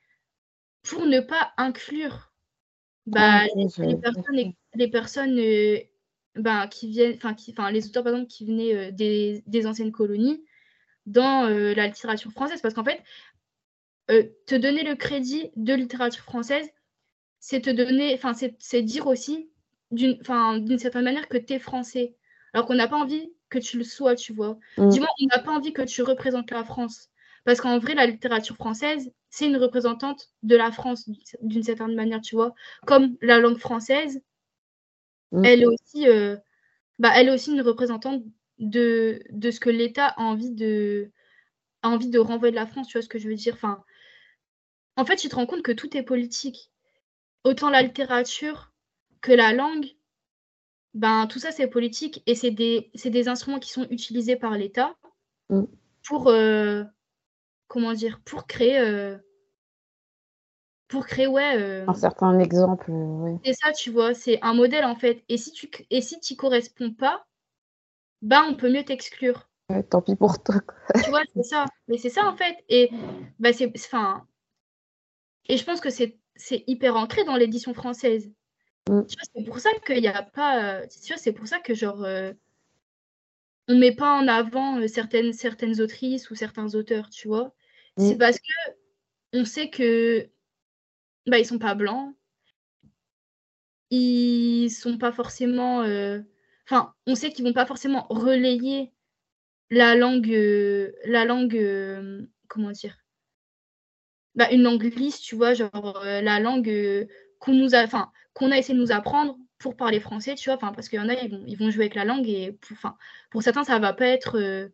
pour 0.83 1.07
ne 1.07 1.21
pas 1.21 1.53
inclure 1.57 2.33
bah, 3.07 3.43
ah, 3.43 3.47
les, 3.55 3.97
personnes, 3.97 4.53
les 4.75 4.89
personnes 4.89 5.39
euh, 5.39 5.79
bah, 6.37 6.67
qui 6.69 6.89
viennent, 6.89 7.17
enfin, 7.23 7.71
les 7.71 7.87
auteurs, 7.87 8.03
par 8.03 8.13
exemple, 8.13 8.31
qui 8.31 8.47
venaient 8.47 8.75
euh, 8.75 8.91
des, 8.91 9.43
des, 9.47 9.67
anciennes 9.67 9.93
colonies 9.93 10.45
dans 11.07 11.49
la 11.49 11.87
littérature 11.87 12.33
française. 12.33 12.61
Parce 12.61 12.75
qu'en 12.75 12.83
fait, 12.83 13.01
te 14.09 14.57
donner 14.57 14.83
le 14.83 14.97
crédit 14.97 15.53
de 15.55 15.73
littérature 15.73 16.25
française, 16.25 16.69
c'est 17.39 17.61
te 17.61 17.71
donner, 17.71 18.13
enfin, 18.15 18.33
c'est 18.59 18.83
dire 18.83 19.07
aussi 19.07 19.49
d'une 19.93 20.79
certaine 20.79 21.05
manière 21.05 21.29
que 21.29 21.37
tu 21.39 21.53
es 21.53 21.59
français 21.61 22.17
alors 22.57 22.67
qu'on 22.67 22.75
n'a 22.75 22.89
pas 22.89 22.97
envie 22.97 23.31
que 23.51 23.59
tu 23.59 23.77
le 23.77 23.85
sois, 23.85 24.15
tu 24.15 24.33
vois. 24.33 24.59
Mm. 24.79 24.89
Dis-moi, 24.89 25.09
on 25.21 25.27
n'a 25.27 25.39
pas 25.43 25.53
envie 25.53 25.75
que 25.75 25.83
tu 25.83 26.03
représentes 26.03 26.51
la 26.51 26.65
France. 26.65 27.11
Parce 27.47 27.61
qu'en 27.61 27.79
vrai, 27.79 27.95
la 27.95 28.07
littérature 28.07 28.57
française, 28.57 29.13
c'est 29.31 29.47
une 29.47 29.57
représentante 29.57 30.31
de 30.43 30.57
la 30.57 30.73
France 30.73 31.09
d'une 31.43 31.63
certaine 31.63 31.95
manière, 31.95 32.21
tu 32.21 32.35
vois. 32.35 32.53
Comme 32.87 33.17
la 33.23 33.39
langue 33.39 33.59
française, 33.59 34.21
mm. 35.31 35.45
elle, 35.45 35.63
est 35.63 35.67
aussi, 35.67 36.09
euh, 36.09 36.37
bah, 36.99 37.13
elle 37.15 37.29
est 37.29 37.31
aussi 37.31 37.53
une 37.53 37.61
représentante 37.61 38.25
de, 38.59 39.21
de 39.31 39.51
ce 39.53 39.61
que 39.61 39.71
l'État 39.71 40.09
a 40.09 40.23
envie 40.23 40.51
de, 40.51 41.13
a 41.83 41.89
envie 41.89 42.09
de 42.11 42.19
renvoyer 42.19 42.51
de 42.51 42.57
la 42.57 42.67
France, 42.67 42.89
tu 42.89 42.99
vois 42.99 43.03
ce 43.03 43.09
que 43.09 43.21
je 43.21 43.29
veux 43.29 43.37
dire. 43.37 43.55
Enfin, 43.55 43.85
en 44.97 45.05
fait, 45.05 45.15
tu 45.15 45.29
te 45.29 45.37
rends 45.37 45.47
compte 45.47 45.63
que 45.63 45.73
tout 45.73 45.97
est 45.97 46.03
politique. 46.03 46.73
Autant 47.45 47.71
la 47.71 47.83
littérature 47.83 48.73
que 49.21 49.31
la 49.31 49.53
langue, 49.53 49.87
ben, 50.95 51.29
tout 51.29 51.39
ça, 51.39 51.53
c'est 51.53 51.69
politique 51.69 52.25
et 52.27 52.35
c'est 52.35 52.51
des, 52.51 52.91
des, 53.05 53.29
instruments 53.29 53.61
qui 53.61 53.71
sont 53.71 53.87
utilisés 53.91 54.35
par 54.35 54.59
l'État 54.59 54.97
mm. 55.49 55.63
pour, 56.03 56.27
euh, 56.27 56.83
comment 57.69 57.93
dire, 57.93 58.21
pour 58.25 58.47
créer, 58.47 58.79
euh, 58.79 59.17
pour 60.89 61.07
créer, 61.07 61.27
ouais. 61.27 61.57
Euh, 61.57 61.85
un 61.89 61.95
certain 61.95 62.39
exemple, 62.39 62.93
C'est 63.45 63.55
ça, 63.55 63.73
tu 63.73 63.91
vois, 63.91 64.15
c'est 64.15 64.39
un 64.43 64.55
modèle 64.55 64.85
en 64.85 64.97
fait. 64.97 65.25
Et 65.29 65.37
si 65.37 65.53
tu 65.53 65.69
et 65.91 66.01
si 66.01 66.17
y 66.31 66.37
corresponds 66.37 66.93
pas, 66.93 67.27
ben, 68.23 68.45
on 68.49 68.55
peut 68.55 68.71
mieux 68.71 68.85
t'exclure. 68.85 69.49
tant 69.91 70.03
pis 70.03 70.17
pour 70.17 70.43
toi. 70.43 70.57
Tu 71.05 71.11
vois, 71.11 71.23
c'est 71.35 71.43
ça. 71.43 71.65
Mais 71.89 71.99
c'est 71.99 72.11
ça 72.11 72.27
en 72.27 72.37
fait. 72.37 72.57
Et 72.69 72.91
bah, 73.39 73.53
c'est, 73.53 73.73
enfin, 73.75 74.27
et 75.49 75.57
je 75.57 75.65
pense 75.65 75.81
que 75.81 75.91
c'est 75.91 76.19
hyper 76.67 76.97
ancré 76.97 77.25
dans 77.25 77.37
l'édition 77.37 77.75
française. 77.75 78.31
Mm. 78.89 79.03
c'est 79.35 79.45
pour 79.45 79.59
ça 79.59 79.71
qu'il 79.85 80.01
n'y 80.01 80.09
a 80.09 80.23
pas. 80.23 80.81
Euh, 80.81 80.87
tu 80.87 81.13
vois, 81.13 81.17
c'est 81.17 81.33
pour 81.33 81.47
ça 81.47 81.59
que 81.59 81.75
genre. 81.75 82.05
Euh, 82.05 82.33
on 83.69 83.77
met 83.77 83.95
pas 83.95 84.13
en 84.13 84.29
avant 84.29 84.87
certaines, 84.87 85.33
certaines 85.33 85.81
autrices 85.81 86.31
ou 86.31 86.37
certains 86.37 86.77
auteurs, 86.77 87.11
tu 87.11 87.27
vois. 87.27 87.53
C'est 87.97 88.19
parce 88.19 88.39
que 88.39 88.73
on 89.33 89.45
sait 89.45 89.71
que 89.71 90.29
bah, 91.27 91.39
ils 91.39 91.47
sont 91.47 91.59
pas 91.59 91.75
blancs. 91.75 92.15
Ils 93.91 94.71
sont 94.71 94.99
pas 94.99 95.13
forcément. 95.13 95.81
Enfin, 96.67 96.95
on 97.07 97.15
sait 97.15 97.31
qu'ils 97.31 97.45
vont 97.45 97.53
pas 97.53 97.67
forcément 97.67 98.07
relayer 98.11 98.93
la 99.71 99.95
langue. 99.95 100.29
la 101.05 101.25
langue. 101.25 102.29
comment 102.49 102.71
dire 102.71 102.97
bah, 104.35 104.51
une 104.53 104.63
langue 104.63 104.83
lisse, 104.97 105.21
tu 105.21 105.35
vois, 105.35 105.55
genre 105.55 106.03
la 106.05 106.41
langue 106.41 107.09
qu'on 107.39 107.55
nous 107.55 107.75
a, 107.75 107.83
enfin, 107.83 108.13
qu'on 108.35 108.53
a 108.53 108.59
essayé 108.59 108.75
de 108.75 108.81
nous 108.81 108.93
apprendre 108.93 109.37
pour 109.59 109.77
parler 109.77 110.01
français, 110.01 110.35
tu 110.35 110.51
vois, 110.51 110.57
enfin, 110.57 110.73
parce 110.73 110.89
qu'il 110.89 110.99
y 110.99 111.03
en 111.03 111.09
a, 111.09 111.15
ils 111.15 111.31
vont, 111.31 111.43
ils 111.47 111.57
vont 111.57 111.71
jouer 111.71 111.85
avec 111.85 111.95
la 111.95 112.05
langue 112.05 112.29
et 112.29 112.53
pour, 112.53 112.77
pour 113.31 113.43
certains, 113.43 113.65
ça 113.65 113.79
va 113.79 113.93
pas 113.95 114.07
être, 114.07 114.39
euh, 114.39 114.69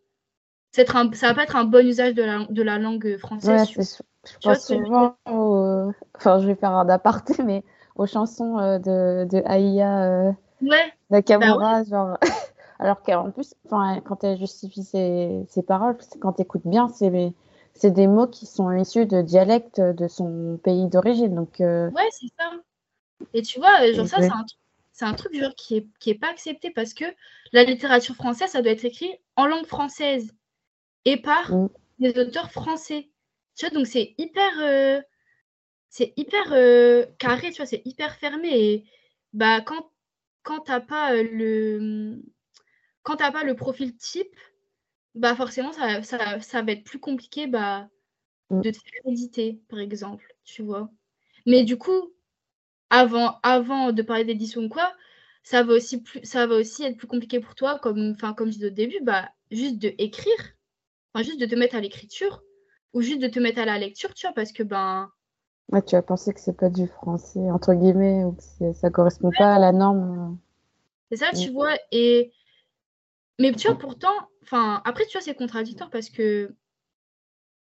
un, 0.77 1.11
ça 1.13 1.27
va 1.27 1.33
pas 1.33 1.43
être 1.43 1.55
un 1.55 1.65
bon 1.65 1.85
usage 1.85 2.13
de 2.13 2.23
la, 2.23 2.45
de 2.49 2.61
la 2.61 2.79
langue 2.79 3.17
française. 3.17 3.69
Ouais, 3.77 3.83
je 4.25 4.37
pense 4.41 4.65
souvent, 4.65 5.15
enfin, 5.25 6.39
je 6.39 6.47
vais 6.47 6.55
faire 6.55 6.71
un 6.71 6.87
aparté, 6.89 7.43
mais 7.43 7.63
aux 7.95 8.07
chansons 8.07 8.57
euh, 8.57 8.79
de, 8.79 9.25
de 9.25 9.43
Aïa 9.45 10.03
euh, 10.05 10.31
ouais, 10.61 10.93
Nakamura, 11.09 11.83
bah 11.83 11.89
genre. 11.89 12.17
Alors 12.79 13.01
qu'en 13.01 13.31
plus, 13.31 13.53
quand 13.69 14.23
elle 14.23 14.37
justifie 14.37 14.83
ses, 14.83 15.45
ses 15.47 15.63
paroles, 15.63 15.95
quand 16.19 16.33
tu 16.33 16.41
écoutes 16.41 16.65
bien, 16.65 16.89
c'est 16.89 17.33
c'est 17.75 17.91
des 17.91 18.07
mots 18.07 18.27
qui 18.27 18.45
sont 18.45 18.71
issus 18.71 19.05
de 19.05 19.21
dialectes 19.21 19.79
de 19.79 20.07
son 20.07 20.59
pays 20.61 20.87
d'origine. 20.87 21.33
Donc, 21.33 21.55
Ouais, 21.59 22.09
c'est 22.11 22.27
ça. 22.37 22.51
Et 23.33 23.41
tu 23.41 23.59
vois, 23.59 23.91
genre 23.93 24.07
ça, 24.07 24.17
c'est 24.91 25.05
un, 25.05 25.13
truc 25.13 25.33
genre, 25.33 25.55
qui 25.55 25.75
n'est 25.75 25.87
qui 25.99 26.09
est 26.09 26.19
pas 26.19 26.29
accepté 26.29 26.71
parce 26.71 26.93
que 26.93 27.05
la 27.51 27.63
littérature 27.63 28.15
française, 28.15 28.49
ça 28.49 28.61
doit 28.61 28.71
être 28.71 28.85
écrit 28.85 29.11
en 29.37 29.45
langue 29.45 29.65
française 29.65 30.33
et 31.05 31.17
par 31.17 31.53
mm. 31.53 31.69
des 31.99 32.17
auteurs 32.19 32.51
français. 32.51 33.09
Tu 33.55 33.65
vois, 33.65 33.75
donc 33.75 33.87
c'est 33.87 34.15
hyper, 34.17 34.51
euh, 34.59 35.01
c'est 35.89 36.13
hyper 36.17 36.53
euh, 36.53 37.05
carré, 37.19 37.51
tu 37.51 37.57
vois, 37.57 37.65
c'est 37.65 37.81
hyper 37.85 38.15
fermé. 38.15 38.49
Et 38.49 38.85
bah, 39.33 39.61
quand, 39.61 39.91
quand 40.43 40.61
tu 40.61 40.71
n'as 40.71 40.79
pas 40.79 41.13
euh, 41.15 41.23
le 41.23 42.23
quand 43.03 43.17
pas 43.17 43.43
le 43.43 43.55
profil 43.55 43.95
type, 43.97 44.35
bah 45.15 45.35
forcément, 45.35 45.73
ça, 45.73 46.01
ça, 46.03 46.39
ça 46.39 46.61
va 46.61 46.71
être 46.71 46.83
plus 46.83 46.99
compliqué 46.99 47.47
bah, 47.47 47.89
mm. 48.49 48.61
de 48.61 48.71
te 48.71 48.77
faire 48.77 49.11
éditer, 49.11 49.61
par 49.69 49.79
exemple, 49.79 50.35
tu 50.45 50.63
vois. 50.63 50.89
Mais 51.45 51.63
du 51.63 51.77
coup, 51.77 52.13
avant, 52.89 53.39
avant 53.43 53.91
de 53.91 54.01
parler 54.01 54.23
d'édition 54.25 54.61
ou 54.63 54.69
quoi, 54.69 54.93
ça 55.43 55.63
va 55.63 55.73
aussi 55.73 56.01
plus, 56.01 56.23
ça 56.23 56.47
va 56.47 56.55
aussi 56.55 56.83
être 56.83 56.97
plus 56.97 57.07
compliqué 57.07 57.39
pour 57.39 57.55
toi, 57.55 57.79
comme, 57.79 58.11
enfin, 58.15 58.33
comme 58.33 58.49
je 58.49 58.55
disais 58.55 58.67
au 58.67 58.69
début, 58.71 58.99
bah, 59.01 59.29
juste 59.51 59.77
de 59.77 59.93
écrire, 59.97 60.55
juste 61.21 61.39
de 61.39 61.45
te 61.45 61.55
mettre 61.55 61.75
à 61.75 61.81
l'écriture, 61.81 62.43
ou 62.93 63.01
juste 63.01 63.21
de 63.21 63.27
te 63.27 63.39
mettre 63.39 63.59
à 63.59 63.65
la 63.65 63.77
lecture, 63.77 64.13
tu 64.13 64.25
vois, 64.25 64.33
parce 64.33 64.51
que 64.51 64.63
ben. 64.63 65.11
Ouais, 65.71 65.81
tu 65.81 65.95
as 65.95 66.01
pensé 66.01 66.33
que 66.33 66.39
c'est 66.39 66.57
pas 66.57 66.69
du 66.69 66.87
français, 66.87 67.51
entre 67.51 67.73
guillemets, 67.73 68.23
ou 68.23 68.33
que 68.33 68.73
ça 68.73 68.89
correspond 68.89 69.31
pas 69.37 69.55
à 69.55 69.59
la 69.59 69.71
norme. 69.71 70.37
C'est 71.11 71.17
ça, 71.17 71.31
tu 71.31 71.51
vois, 71.51 71.75
et. 71.91 72.31
Mais 73.39 73.51
tu 73.51 73.67
vois, 73.67 73.77
pourtant, 73.77 74.13
enfin, 74.43 74.81
après, 74.85 75.05
tu 75.05 75.13
vois, 75.13 75.21
c'est 75.21 75.35
contradictoire 75.35 75.89
parce 75.89 76.09
que, 76.09 76.55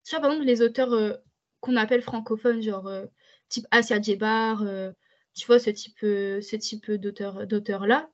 tu 0.03 0.11
vois, 0.11 0.21
par 0.21 0.31
exemple, 0.31 0.47
les 0.47 0.61
auteurs 0.61 0.93
euh, 0.93 1.13
qu'on 1.61 1.77
appelle 1.77 2.01
francophones, 2.01 2.61
genre 2.61 2.87
euh, 2.87 3.05
type 3.47 3.65
Asia 3.71 4.01
Djebar, 4.01 4.61
euh, 4.63 4.91
tu 5.33 5.47
vois, 5.47 5.59
ce 5.59 5.69
type, 5.69 5.99
ce 6.01 6.55
type 6.55 6.91
d'auteur, 6.91 7.47
d'auteur-là, 7.47 8.09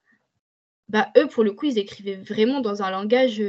bah, 0.90 1.10
eux, 1.18 1.28
pour 1.28 1.44
le 1.44 1.54
coup, 1.54 1.66
ils 1.66 1.80
écrivaient 1.80 2.16
vraiment 2.16 2.62
dans 2.62 2.84
un 2.84 2.92
langage 2.92 3.44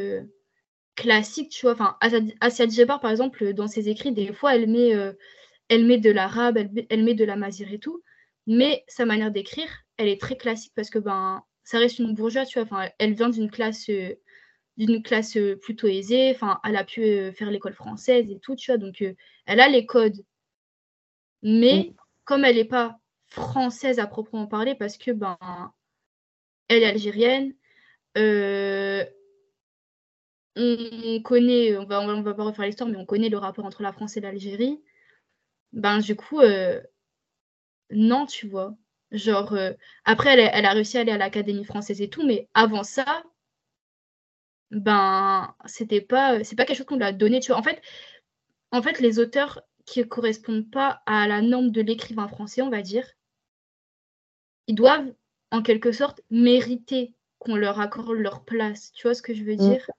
classique, 1.00 1.50
tu 1.50 1.66
vois. 1.66 1.72
Enfin, 1.72 1.96
Asia 2.40 2.68
Djebar, 2.68 3.00
par 3.00 3.10
exemple, 3.10 3.54
dans 3.54 3.66
ses 3.66 3.88
écrits, 3.88 4.12
des 4.12 4.32
fois, 4.32 4.54
elle 4.54 4.68
met, 4.68 4.94
euh, 4.94 5.12
elle 5.68 5.86
met 5.86 5.98
de 5.98 6.10
l'arabe, 6.10 6.58
elle, 6.88 7.04
met 7.04 7.14
de 7.14 7.24
la 7.24 7.36
mazir 7.36 7.72
et 7.72 7.78
tout, 7.78 8.02
mais 8.46 8.84
sa 8.86 9.06
manière 9.06 9.30
d'écrire, 9.30 9.68
elle 9.96 10.08
est 10.08 10.20
très 10.20 10.36
classique 10.36 10.72
parce 10.76 10.90
que 10.90 10.98
ben, 10.98 11.42
ça 11.64 11.78
reste 11.78 11.98
une 11.98 12.14
bourgeoise, 12.14 12.48
tu 12.48 12.58
vois. 12.58 12.64
Enfin, 12.64 12.90
elle 12.98 13.14
vient 13.14 13.30
d'une 13.30 13.50
classe, 13.50 13.88
d'une 14.76 15.02
classe 15.02 15.38
plutôt 15.62 15.86
aisée. 15.86 16.32
Enfin, 16.34 16.60
elle 16.64 16.76
a 16.76 16.84
pu 16.84 17.32
faire 17.32 17.50
l'école 17.50 17.74
française 17.74 18.30
et 18.30 18.38
tout, 18.40 18.56
tu 18.56 18.70
vois. 18.70 18.78
Donc, 18.78 19.04
elle 19.46 19.60
a 19.60 19.68
les 19.68 19.86
codes. 19.86 20.24
Mais 21.42 21.94
comme 22.24 22.44
elle 22.44 22.56
n'est 22.56 22.64
pas 22.64 22.98
française 23.28 23.98
à 23.98 24.06
proprement 24.06 24.46
parler 24.46 24.74
parce 24.74 24.98
que 24.98 25.12
ben 25.12 25.38
elle 26.68 26.82
est 26.82 26.86
algérienne. 26.86 27.54
Euh, 28.18 29.04
on, 30.60 31.22
connaît, 31.22 31.76
on 31.76 31.84
va, 31.86 32.00
on 32.00 32.22
va 32.22 32.34
pas 32.34 32.44
refaire 32.44 32.66
l'histoire, 32.66 32.88
mais 32.88 32.96
on 32.96 33.06
connaît 33.06 33.28
le 33.28 33.38
rapport 33.38 33.64
entre 33.64 33.82
la 33.82 33.92
France 33.92 34.16
et 34.16 34.20
l'Algérie. 34.20 34.80
Ben 35.72 36.00
du 36.00 36.16
coup, 36.16 36.40
euh, 36.40 36.80
non, 37.90 38.26
tu 38.26 38.46
vois. 38.48 38.76
Genre, 39.12 39.52
euh, 39.54 39.72
après, 40.04 40.30
elle, 40.30 40.50
elle, 40.52 40.66
a 40.66 40.72
réussi 40.72 40.98
à 40.98 41.00
aller 41.02 41.12
à 41.12 41.18
l'Académie 41.18 41.64
française 41.64 42.00
et 42.00 42.10
tout, 42.10 42.24
mais 42.26 42.48
avant 42.54 42.84
ça, 42.84 43.24
ben, 44.70 45.54
c'était 45.66 46.00
pas, 46.00 46.42
c'est 46.44 46.56
pas 46.56 46.64
quelque 46.64 46.76
chose 46.78 46.86
qu'on 46.86 46.96
lui 46.96 47.04
a 47.04 47.12
donné, 47.12 47.40
tu 47.40 47.48
vois. 47.52 47.58
En 47.58 47.62
fait, 47.62 47.82
en 48.72 48.82
fait, 48.82 49.00
les 49.00 49.18
auteurs 49.18 49.62
qui 49.86 50.06
correspondent 50.06 50.70
pas 50.70 51.02
à 51.06 51.26
la 51.26 51.42
norme 51.42 51.70
de 51.70 51.82
l'écrivain 51.82 52.28
français, 52.28 52.62
on 52.62 52.70
va 52.70 52.82
dire, 52.82 53.06
ils 54.68 54.74
doivent 54.74 55.12
en 55.50 55.62
quelque 55.62 55.92
sorte 55.92 56.20
mériter 56.30 57.14
qu'on 57.38 57.56
leur 57.56 57.80
accorde 57.80 58.16
leur 58.16 58.44
place. 58.44 58.92
Tu 58.92 59.06
vois 59.08 59.14
ce 59.14 59.22
que 59.22 59.34
je 59.34 59.42
veux 59.42 59.54
mm. 59.54 59.56
dire? 59.56 59.90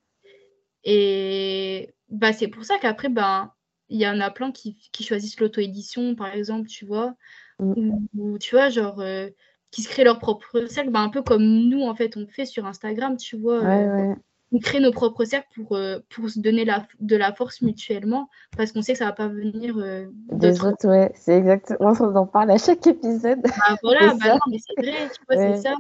Et 0.84 1.93
bah, 2.09 2.34
c'est 2.34 2.47
pour 2.47 2.63
ça 2.63 2.77
qu'après, 2.79 3.09
ben, 3.09 3.51
il 3.89 3.99
y 3.99 4.07
en 4.07 4.19
a 4.19 4.32
plein 4.32 4.51
qui, 4.51 4.77
choisissent 4.99 5.39
l'auto-édition, 5.39 6.15
par 6.15 6.34
exemple, 6.34 6.67
tu 6.67 6.86
vois. 6.86 7.15
Mm. 7.59 8.07
Ou, 8.17 8.38
tu 8.38 8.55
vois, 8.55 8.69
genre, 8.69 8.99
euh, 8.99 9.29
qui 9.71 9.82
se 9.82 9.89
créent 9.89 10.03
leur 10.03 10.19
propre 10.19 10.65
cercle, 10.67 10.91
ben, 10.91 11.01
un 11.01 11.09
peu 11.09 11.21
comme 11.21 11.43
nous, 11.43 11.82
en 11.82 11.95
fait, 11.95 12.17
on 12.17 12.27
fait 12.27 12.45
sur 12.45 12.65
Instagram, 12.65 13.17
tu 13.17 13.38
vois. 13.38 13.63
Euh, 13.63 14.13
on 14.53 14.59
crée 14.59 14.79
nos 14.79 14.91
propres 14.91 15.23
cercles 15.23 15.47
pour, 15.55 15.77
euh, 15.77 15.99
pour 16.09 16.29
se 16.29 16.39
donner 16.39 16.65
la, 16.65 16.86
de 16.99 17.15
la 17.15 17.34
force 17.34 17.61
mutuellement 17.61 18.29
parce 18.57 18.71
qu'on 18.71 18.82
sait 18.82 18.93
que 18.93 18.99
ça 18.99 19.05
va 19.05 19.13
pas 19.13 19.29
venir 19.29 19.77
euh, 19.77 20.07
des 20.34 20.63
autres. 20.63 20.88
Ouais, 20.88 21.11
c'est 21.15 21.38
exactement 21.38 21.93
on 21.99 22.15
en 22.15 22.27
parle 22.27 22.51
à 22.51 22.57
chaque 22.57 22.86
épisode. 22.86 23.39
Ah, 23.63 23.75
voilà, 23.82 24.13
bah 24.15 24.34
non, 24.34 24.39
mais 24.49 24.57
c'est 24.59 24.82
vrai, 24.82 25.09
tu 25.09 25.21
vois, 25.27 25.38
c'est 25.38 25.61
ça. 25.61 25.75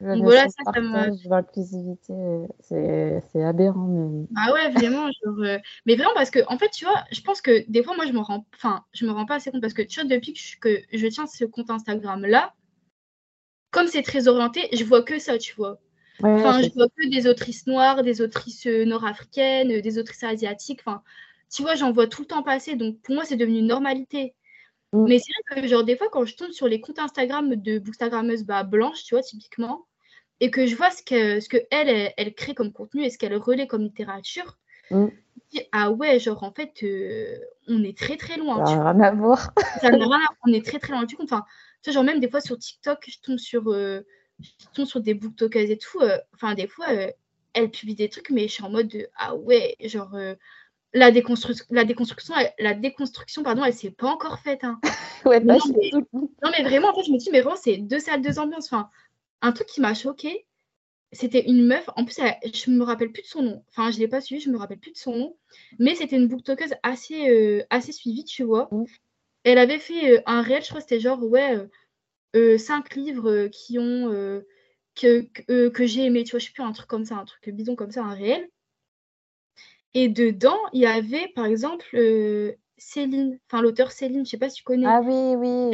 Donc 0.00 0.22
voilà, 0.22 0.48
ça, 0.48 0.72
ça 0.72 0.80
m'a. 0.80 1.06
L'inclusivité, 1.24 2.14
c'est 2.60 3.42
aberrant. 3.42 3.86
Mais... 3.86 4.26
Ah 4.36 4.52
ouais, 4.52 4.70
vraiment. 4.70 5.06
genre, 5.24 5.38
euh, 5.40 5.58
Mais 5.86 5.94
vraiment, 5.96 6.14
parce 6.14 6.30
que, 6.30 6.40
en 6.48 6.58
fait, 6.58 6.70
tu 6.70 6.84
vois, 6.84 7.04
je 7.12 7.20
pense 7.20 7.40
que 7.40 7.68
des 7.70 7.82
fois, 7.82 7.94
moi, 7.96 8.06
je 8.06 8.12
me 8.12 8.20
rends, 8.20 8.44
enfin, 8.54 8.84
je 8.92 9.06
me 9.06 9.12
rends 9.12 9.26
pas 9.26 9.36
assez 9.36 9.50
compte 9.50 9.60
parce 9.60 9.74
que, 9.74 9.82
tu 9.82 10.00
vois, 10.00 10.08
depuis 10.08 10.32
que 10.32 10.40
je, 10.40 10.58
que 10.58 10.82
je 10.92 11.06
tiens 11.06 11.26
ce 11.26 11.44
compte 11.44 11.70
Instagram-là, 11.70 12.54
comme 13.70 13.86
c'est 13.86 14.02
très 14.02 14.28
orienté, 14.28 14.68
je 14.72 14.84
vois 14.84 15.02
que 15.02 15.18
ça, 15.18 15.38
tu 15.38 15.54
vois 15.54 15.80
enfin, 16.22 16.62
je 16.62 16.72
vois 16.74 16.88
que 16.88 17.08
des 17.08 17.26
autrices 17.26 17.66
noires, 17.66 18.02
des 18.02 18.20
autrices 18.20 18.66
euh, 18.66 18.84
nord-africaines, 18.84 19.72
euh, 19.72 19.80
des 19.80 19.98
autrices 19.98 20.22
asiatiques. 20.22 20.80
Enfin, 20.84 21.02
tu 21.52 21.62
vois, 21.62 21.74
j'en 21.74 21.92
vois 21.92 22.06
tout 22.06 22.22
le 22.22 22.28
temps 22.28 22.42
passer. 22.42 22.76
Donc, 22.76 23.00
pour 23.02 23.14
moi, 23.14 23.24
c'est 23.24 23.36
devenu 23.36 23.58
une 23.58 23.66
normalité. 23.66 24.34
Mm. 24.94 25.08
Mais 25.08 25.18
c'est 25.18 25.32
vrai 25.50 25.62
que, 25.62 25.68
genre, 25.68 25.82
des 25.82 25.96
fois, 25.96 26.08
quand 26.08 26.24
je 26.24 26.36
tombe 26.36 26.52
sur 26.52 26.68
les 26.68 26.80
comptes 26.80 27.00
Instagram 27.00 27.56
de 27.56 27.80
bookstagrammeuses 27.80 28.44
bah, 28.44 28.62
blanches, 28.62 29.02
tu 29.02 29.16
vois, 29.16 29.22
typiquement, 29.22 29.86
et 30.38 30.52
que 30.52 30.66
je 30.66 30.76
vois 30.76 30.90
ce 30.90 31.02
que, 31.02 31.40
ce 31.40 31.48
que 31.48 31.56
elle, 31.72 32.12
elle, 32.16 32.34
crée 32.34 32.54
comme 32.54 32.72
contenu 32.72 33.02
et 33.04 33.10
ce 33.10 33.18
qu'elle 33.18 33.36
relaie 33.36 33.66
comme 33.66 33.82
littérature, 33.82 34.56
mm. 34.92 35.06
je 35.08 35.58
dis, 35.58 35.66
ah 35.72 35.90
ouais, 35.90 36.20
genre 36.20 36.44
en 36.44 36.52
fait, 36.52 36.72
euh, 36.84 37.36
on 37.66 37.82
est 37.82 37.98
très 37.98 38.16
très 38.16 38.36
loin. 38.36 38.64
Ça 38.64 38.76
n'a 38.76 38.92
rien 38.92 39.00
à 39.00 39.10
voir. 39.10 39.52
Ça 39.80 39.90
n'a 39.90 39.98
rien 39.98 40.20
On 40.46 40.52
est 40.52 40.64
très 40.64 40.78
très 40.78 40.92
loin 40.92 41.04
du 41.04 41.16
compte. 41.16 41.26
Enfin, 41.32 41.44
tu 41.82 41.90
vois, 41.90 41.94
genre 41.94 42.04
même 42.04 42.20
des 42.20 42.30
fois 42.30 42.40
sur 42.40 42.56
TikTok, 42.56 43.04
je 43.08 43.18
tombe 43.20 43.38
sur, 43.38 43.72
euh, 43.72 44.02
je 44.38 44.66
tombe 44.74 44.86
sur 44.86 45.00
des 45.00 45.14
booktokers 45.14 45.70
et 45.70 45.78
tout. 45.78 46.00
Euh, 46.02 46.18
enfin, 46.34 46.54
des 46.54 46.68
fois, 46.68 46.86
elle 47.52 47.70
publie 47.70 47.96
des 47.96 48.08
trucs, 48.08 48.30
mais 48.30 48.46
je 48.46 48.52
suis 48.52 48.64
en 48.64 48.70
mode 48.70 48.88
de, 48.88 49.08
ah 49.16 49.34
ouais, 49.34 49.74
genre 49.80 50.16
la, 50.94 51.10
déconstruction, 51.10 51.66
la 51.70 51.84
déconstruction, 51.84 52.34
la 52.58 52.74
déconstruction, 52.74 53.42
pardon, 53.42 53.64
elle 53.64 53.74
s'est 53.74 53.90
pas 53.90 54.06
encore 54.06 54.38
faite. 54.38 54.62
Hein. 54.62 54.80
ouais, 55.26 55.40
non, 55.40 55.58
mais, 55.76 55.90
non, 55.92 56.50
mais 56.56 56.62
vraiment, 56.62 56.88
en 56.88 56.94
fait, 56.94 57.04
je 57.04 57.12
me 57.12 57.18
dis, 57.18 57.30
mais 57.30 57.40
vraiment, 57.40 57.56
c'est 57.56 57.76
deux 57.76 57.98
salles, 57.98 58.22
deux 58.22 58.38
ambiances. 58.38 58.66
Enfin, 58.66 58.88
un 59.42 59.52
truc 59.52 59.66
qui 59.66 59.80
m'a 59.80 59.92
choqué, 59.92 60.46
c'était 61.12 61.44
une 61.46 61.66
meuf, 61.66 61.88
en 61.96 62.04
plus, 62.04 62.16
je 62.16 62.70
me 62.70 62.84
rappelle 62.84 63.12
plus 63.12 63.22
de 63.22 63.26
son 63.26 63.42
nom. 63.42 63.64
Enfin, 63.70 63.90
je 63.90 63.98
l'ai 63.98 64.08
pas 64.08 64.20
suivi, 64.20 64.40
je 64.40 64.50
me 64.50 64.56
rappelle 64.56 64.78
plus 64.78 64.92
de 64.92 64.96
son 64.96 65.16
nom. 65.16 65.36
Mais 65.78 65.94
c'était 65.96 66.16
une 66.16 66.28
booktokeuse 66.28 66.74
assez, 66.82 67.28
euh, 67.28 67.62
assez 67.70 67.92
suivie, 67.92 68.24
tu 68.24 68.44
vois. 68.44 68.68
Mm. 68.70 68.84
Elle 69.42 69.58
avait 69.58 69.78
fait 69.78 70.12
euh, 70.12 70.22
un 70.26 70.42
réel, 70.42 70.62
je 70.62 70.68
crois 70.68 70.80
que 70.80 70.86
c'était 70.88 71.00
genre, 71.00 71.22
ouais, 71.22 71.58
euh, 72.36 72.56
cinq 72.58 72.94
livres 72.94 73.48
qui 73.48 73.78
ont. 73.80 74.42
que, 74.94 75.68
que, 75.68 75.86
j'ai 75.86 76.04
aimé, 76.04 76.22
tu 76.22 76.32
vois, 76.32 76.38
je 76.38 76.46
sais 76.46 76.52
plus, 76.52 76.62
un 76.62 76.72
truc 76.72 76.86
comme 76.88 77.04
ça, 77.04 77.16
un 77.16 77.24
truc 77.24 77.48
bidon 77.50 77.74
comme 77.74 77.90
ça, 77.90 78.04
un 78.04 78.14
réel. 78.14 78.48
Et 79.94 80.08
dedans, 80.08 80.58
il 80.72 80.80
y 80.80 80.86
avait, 80.86 81.28
par 81.34 81.46
exemple, 81.46 81.96
Céline, 82.76 83.38
enfin 83.46 83.62
l'auteur 83.62 83.92
Céline, 83.92 84.24
je 84.24 84.30
sais 84.30 84.38
pas 84.38 84.50
si 84.50 84.56
tu 84.56 84.64
connais. 84.64 84.86
Ah 84.86 85.00
oui, 85.00 85.34
oui. 85.36 85.70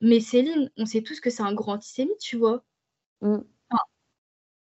Mais 0.00 0.20
Céline, 0.20 0.70
on 0.76 0.86
sait 0.86 1.02
tous 1.02 1.20
que 1.20 1.30
c'est 1.30 1.42
un 1.42 1.54
grand 1.54 1.74
antisémite, 1.74 2.18
tu 2.18 2.36
vois. 2.36 2.64
Mm. 3.20 3.38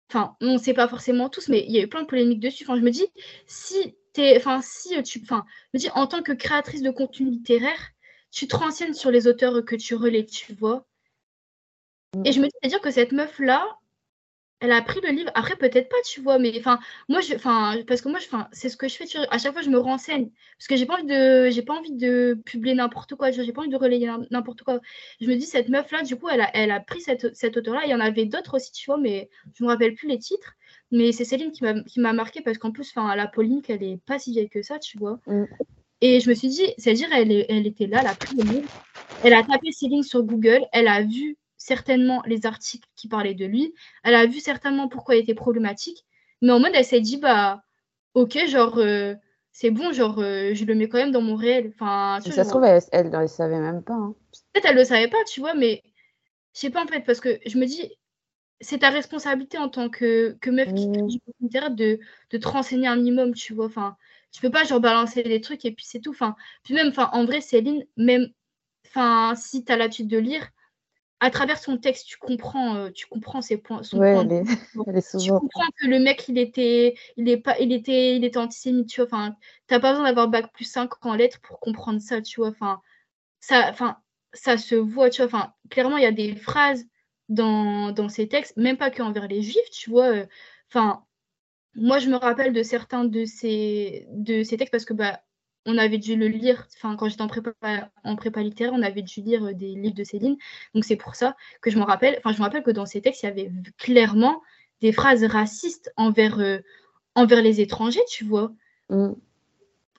Enfin, 0.10 0.36
on 0.41 0.54
ne 0.54 0.58
sait 0.60 0.76
pas 0.76 0.88
forcément 0.88 1.28
tous, 1.28 1.50
mais 1.50 1.66
il 1.66 1.72
y 1.72 1.80
a 1.80 1.82
eu 1.82 1.88
plein 1.88 2.04
de 2.04 2.08
polémiques 2.08 2.39
dessus. 2.39 2.64
Enfin, 2.66 2.78
je 2.78 2.84
me 2.84 2.91
dis, 2.91 3.08
si 3.48 3.96
es, 4.16 4.38
enfin, 4.38 4.62
si 4.62 5.02
tu, 5.02 5.20
enfin, 5.24 5.44
me 5.74 5.80
dis, 5.80 5.89
en 5.96 6.06
tant 6.06 6.22
que 6.22 6.34
créatrice 6.34 6.84
de 6.84 6.91
contenu 6.91 7.32
littéraire, 7.32 7.91
tu 8.30 8.48
te 8.48 8.56
renseignes 8.56 8.94
sur 8.94 9.10
les 9.10 9.28
auteurs 9.28 9.66
que 9.66 9.76
tu 9.76 9.96
relais, 9.96 10.26
tu 10.26 10.54
vois. 10.54 10.86
Mm. 12.16 12.26
Et 12.26 12.32
je 12.32 12.39
me 12.39 12.46
dis, 12.46 12.52
c'est-à-dire 12.62 12.82
que 12.82 12.91
cette 12.91 13.12
meuf-là, 13.12 13.66
elle 14.64 14.72
a 14.72 14.82
pris 14.82 15.01
le 15.03 15.09
livre. 15.09 15.30
Après, 15.36 15.57
peut-être 15.57 15.89
pas, 15.89 15.97
tu 16.05 16.22
vois, 16.22 16.39
mais 16.39 16.57
enfin, 16.57 16.80
moi, 17.09 17.20
je, 17.20 17.36
enfin, 17.36 17.76
parce 17.86 18.01
que 18.01 18.07
moi, 18.07 18.20
je, 18.20 18.28
c'est 18.53 18.70
ce 18.70 18.78
que 18.78 18.88
je 18.88 18.95
fais. 18.95 19.05
à 19.30 19.38
chaque 19.38 19.51
fois, 19.51 19.61
je 19.61 19.70
me 19.70 19.78
renseigne 19.78 20.30
parce 20.57 20.68
que 20.70 20.78
j'ai 20.78 20.86
pas 20.86 20.93
envie 20.93 21.05
de, 21.05 21.49
j'ai 21.49 21.64
pas 21.64 21.74
envie 21.74 21.91
de 21.91 22.39
publier 22.45 22.74
n'importe 22.74 23.16
quoi. 23.16 23.32
J'ai 23.32 23.51
pas 23.51 23.61
envie 23.61 23.70
de 23.70 23.76
relayer 23.76 24.09
n'importe 24.32 24.61
quoi. 24.61 24.80
Je 25.20 25.28
me 25.28 25.36
dis 25.36 25.45
cette 25.45 25.68
meuf 25.68 25.91
là, 25.91 26.03
du 26.03 26.16
coup, 26.16 26.30
elle 26.30 26.39
a, 26.39 26.49
elle 26.55 26.72
a 26.72 26.80
pris 26.80 27.01
cette, 27.01 27.36
cet 27.36 27.57
auteur 27.57 27.74
là. 27.74 27.82
Il 27.84 27.91
y 27.91 27.93
en 27.93 27.99
avait 27.99 28.26
d'autres 28.26 28.55
aussi, 28.55 28.72
tu 28.72 28.86
vois, 28.86 28.97
mais 28.97 29.30
je 29.53 29.66
me 29.66 29.70
rappelle 29.70 29.95
plus 29.95 30.07
les 30.07 30.18
titres. 30.18 30.53
Mais 30.91 31.11
c'est 31.11 31.26
Céline 31.26 31.51
qui 31.51 31.64
m'a, 31.66 31.82
qui 31.84 31.99
m'a 31.99 32.14
marqué 32.14 32.39
parce 32.39 32.57
qu'en 32.57 32.72
plus, 32.72 32.89
enfin, 32.95 33.14
la 33.18 33.28
polémique, 33.28 33.70
elle 33.70 33.84
est 33.84 33.99
pas 34.05 34.18
si 34.18 34.32
vieille 34.32 34.49
que 34.49 34.61
ça, 34.61 34.80
tu 34.80 34.97
vois. 34.97 35.20
Mm. 35.28 35.43
Et 35.99 36.22
je 36.22 36.30
me 36.30 36.36
suis 36.36 36.47
dit, 36.47 36.74
c'est-à-dire, 36.78 37.09
elle, 37.14 37.45
elle 37.49 37.68
était 37.68 37.88
là, 37.88 37.99
elle 37.99 38.07
a 38.07 38.16
pris 38.16 38.36
le 38.38 38.43
livre, 38.43 38.70
elle 39.26 39.34
a 39.34 39.43
tapé 39.43 39.72
Céline 39.72 40.03
sur 40.03 40.24
Google, 40.24 40.61
elle 40.72 40.88
a 40.88 41.01
vu 41.01 41.38
certainement 41.64 42.22
les 42.26 42.45
articles 42.45 42.89
qui 42.95 43.07
parlaient 43.07 43.34
de 43.34 43.45
lui. 43.45 43.74
Elle 44.03 44.16
a 44.16 44.26
vu 44.26 44.41
certainement 44.41 44.89
pourquoi 44.89 45.16
il 45.16 45.20
était 45.20 45.34
problématique. 45.34 46.05
Mais 46.41 46.51
en 46.51 46.59
mode, 46.59 46.74
elle 46.76 46.84
s'est 46.84 46.99
dit, 46.99 47.18
bah, 47.18 47.64
ok, 48.16 48.38
genre, 48.47 48.80
euh, 48.80 49.16
c'est 49.53 49.72
bon, 49.72 49.93
genre, 49.93 50.20
euh, 50.20 50.53
je 50.53 50.66
le 50.66 50.76
mets 50.76 50.89
quand 50.89 50.97
même 50.97 51.14
dans 51.14 51.22
mon 51.22 51.36
réel. 51.36 51.72
Enfin, 51.74 52.20
ça 52.20 52.43
se 52.43 52.49
trouve, 52.49 52.66
elle 52.66 53.09
ne 53.09 53.18
le 53.18 53.28
savait 53.28 53.61
même 53.61 53.82
pas. 53.82 53.93
Hein. 53.93 54.14
Peut-être 54.51 54.66
elle 54.66 54.76
le 54.76 54.84
savait 54.84 55.07
pas, 55.07 55.24
tu 55.26 55.39
vois, 55.39 55.53
mais 55.53 55.82
je 56.53 56.59
sais 56.59 56.70
pas 56.70 56.84
en 56.84 56.88
fait, 56.88 56.99
parce 57.01 57.22
que 57.22 57.39
je 57.45 57.57
me 57.57 57.66
dis, 57.66 57.95
c'est 58.59 58.80
ta 58.80 58.89
responsabilité 58.89 59.57
en 59.57 59.70
tant 59.70 59.89
que, 59.89 60.38
que 60.41 60.49
meuf 60.49 60.74
qui 60.74 60.88
mmh. 60.88 61.76
de, 61.76 61.99
de 62.30 62.38
te 62.38 62.47
renseigner 62.47 62.88
un 62.88 62.97
minimum, 62.97 63.34
tu 63.34 63.53
vois. 63.53 63.68
Enfin, 63.68 63.95
tu 64.34 64.41
peux 64.41 64.51
pas 64.51 64.66
genre 64.66 64.82
balancer 64.82 65.24
des 65.24 65.39
trucs 65.39 65.64
et 65.64 65.72
puis 65.72 65.86
c'est 65.88 66.01
tout. 66.01 66.11
Enfin, 66.11 66.36
puis 66.64 66.74
même, 66.74 66.89
enfin, 66.89 67.09
en 67.14 67.24
vrai, 67.24 67.39
Céline, 67.39 67.86
même, 67.95 68.28
enfin, 68.86 69.34
si 69.36 69.64
tu 69.64 69.72
as 69.72 69.78
l'habitude 69.78 70.09
de 70.09 70.18
lire, 70.18 70.49
à 71.24 71.30
travers 71.30 71.57
son 71.57 71.78
texte, 71.78 72.05
tu 72.05 72.17
comprends, 72.17 72.76
euh, 72.76 72.89
tu 72.89 73.07
comprends 73.07 73.41
ses 73.41 73.55
points. 73.55 73.82
Son 73.82 73.97
ouais, 73.97 74.43
Tu 74.76 75.30
comprends 75.32 75.69
que 75.80 75.88
le 75.88 75.99
mec, 75.99 76.28
il 76.28 76.38
était, 76.38 76.95
il 77.15 77.30
est 77.30 77.38
pas, 77.38 77.57
il 77.59 77.71
était, 77.71 78.17
il 78.17 78.26
était 78.26 78.38
antisémite, 78.38 78.89
tu 78.89 78.99
vois. 78.99 79.05
Enfin, 79.05 79.36
t'as 79.67 79.80
pas 79.80 79.91
besoin 79.91 80.07
d'avoir 80.07 80.28
bac 80.28 80.51
plus 80.51 80.65
5 80.65 80.89
en 81.05 81.15
lettres 81.15 81.39
pour 81.39 81.61
comprendre 81.61 82.01
ça, 82.01 82.21
tu 82.21 82.41
vois. 82.41 82.49
Enfin, 82.49 82.82
ça, 83.39 83.69
enfin, 83.69 83.95
ça 84.34 84.57
se 84.57 84.76
voit, 84.76 85.09
tu 85.09 85.21
vois. 85.21 85.28
Enfin, 85.28 85.53
clairement, 85.69 85.95
il 85.95 86.03
y 86.03 86.07
a 86.07 86.11
des 86.11 86.36
phrases 86.36 86.84
dans, 87.30 87.93
dans 87.93 88.09
ces 88.09 88.28
textes, 88.28 88.57
même 88.57 88.76
pas 88.76 88.91
qu'envers 88.91 89.30
les 89.30 89.41
juifs, 89.41 89.69
tu 89.71 89.91
vois. 89.91 90.07
Euh, 90.07 90.26
enfin, 90.69 91.05
moi, 91.74 91.99
je 91.99 92.09
me 92.09 92.17
rappelle 92.17 92.51
de 92.51 92.63
certains 92.63 93.05
de 93.05 93.24
ces, 93.24 94.07
de 94.09 94.43
ces 94.43 94.57
textes 94.57 94.74
parce 94.74 94.84
que, 94.84 94.93
bah, 94.93 95.21
on 95.66 95.78
avait 95.78 95.97
dû 95.97 96.16
le 96.16 96.28
lire, 96.28 96.68
enfin 96.76 96.95
quand 96.95 97.07
j'étais 97.09 97.22
en 97.22 97.28
prépa, 97.28 97.53
en 98.03 98.16
prépa 98.16 98.41
littéraire, 98.41 98.74
on 98.74 98.82
avait 98.82 99.01
dû 99.01 99.22
lire 99.22 99.45
euh, 99.45 99.53
des 99.53 99.76
livres 99.76 99.95
de 99.95 100.03
Céline. 100.03 100.38
Donc 100.74 100.84
c'est 100.84 100.95
pour 100.95 101.16
ça 101.16 101.36
que 101.61 101.70
je 101.70 101.78
me 101.78 101.84
rappelle, 101.84 102.16
enfin 102.20 102.34
je 102.34 102.39
me 102.39 102.43
rappelle 102.43 102.64
que 102.64 102.72
dans 102.72 102.86
ces 102.86 103.01
textes, 103.01 103.24
il 103.24 103.28
y 103.28 103.30
avait 103.30 103.51
clairement 103.78 104.41
des 104.82 104.91
phrases 104.91 105.24
racistes 105.24 105.93
envers, 105.95 106.39
euh, 106.39 106.59
envers 107.16 107.41
les 107.41 107.61
étrangers, 107.61 108.03
tu 108.09 108.26
vois. 108.26 108.51
Mm. 108.89 109.14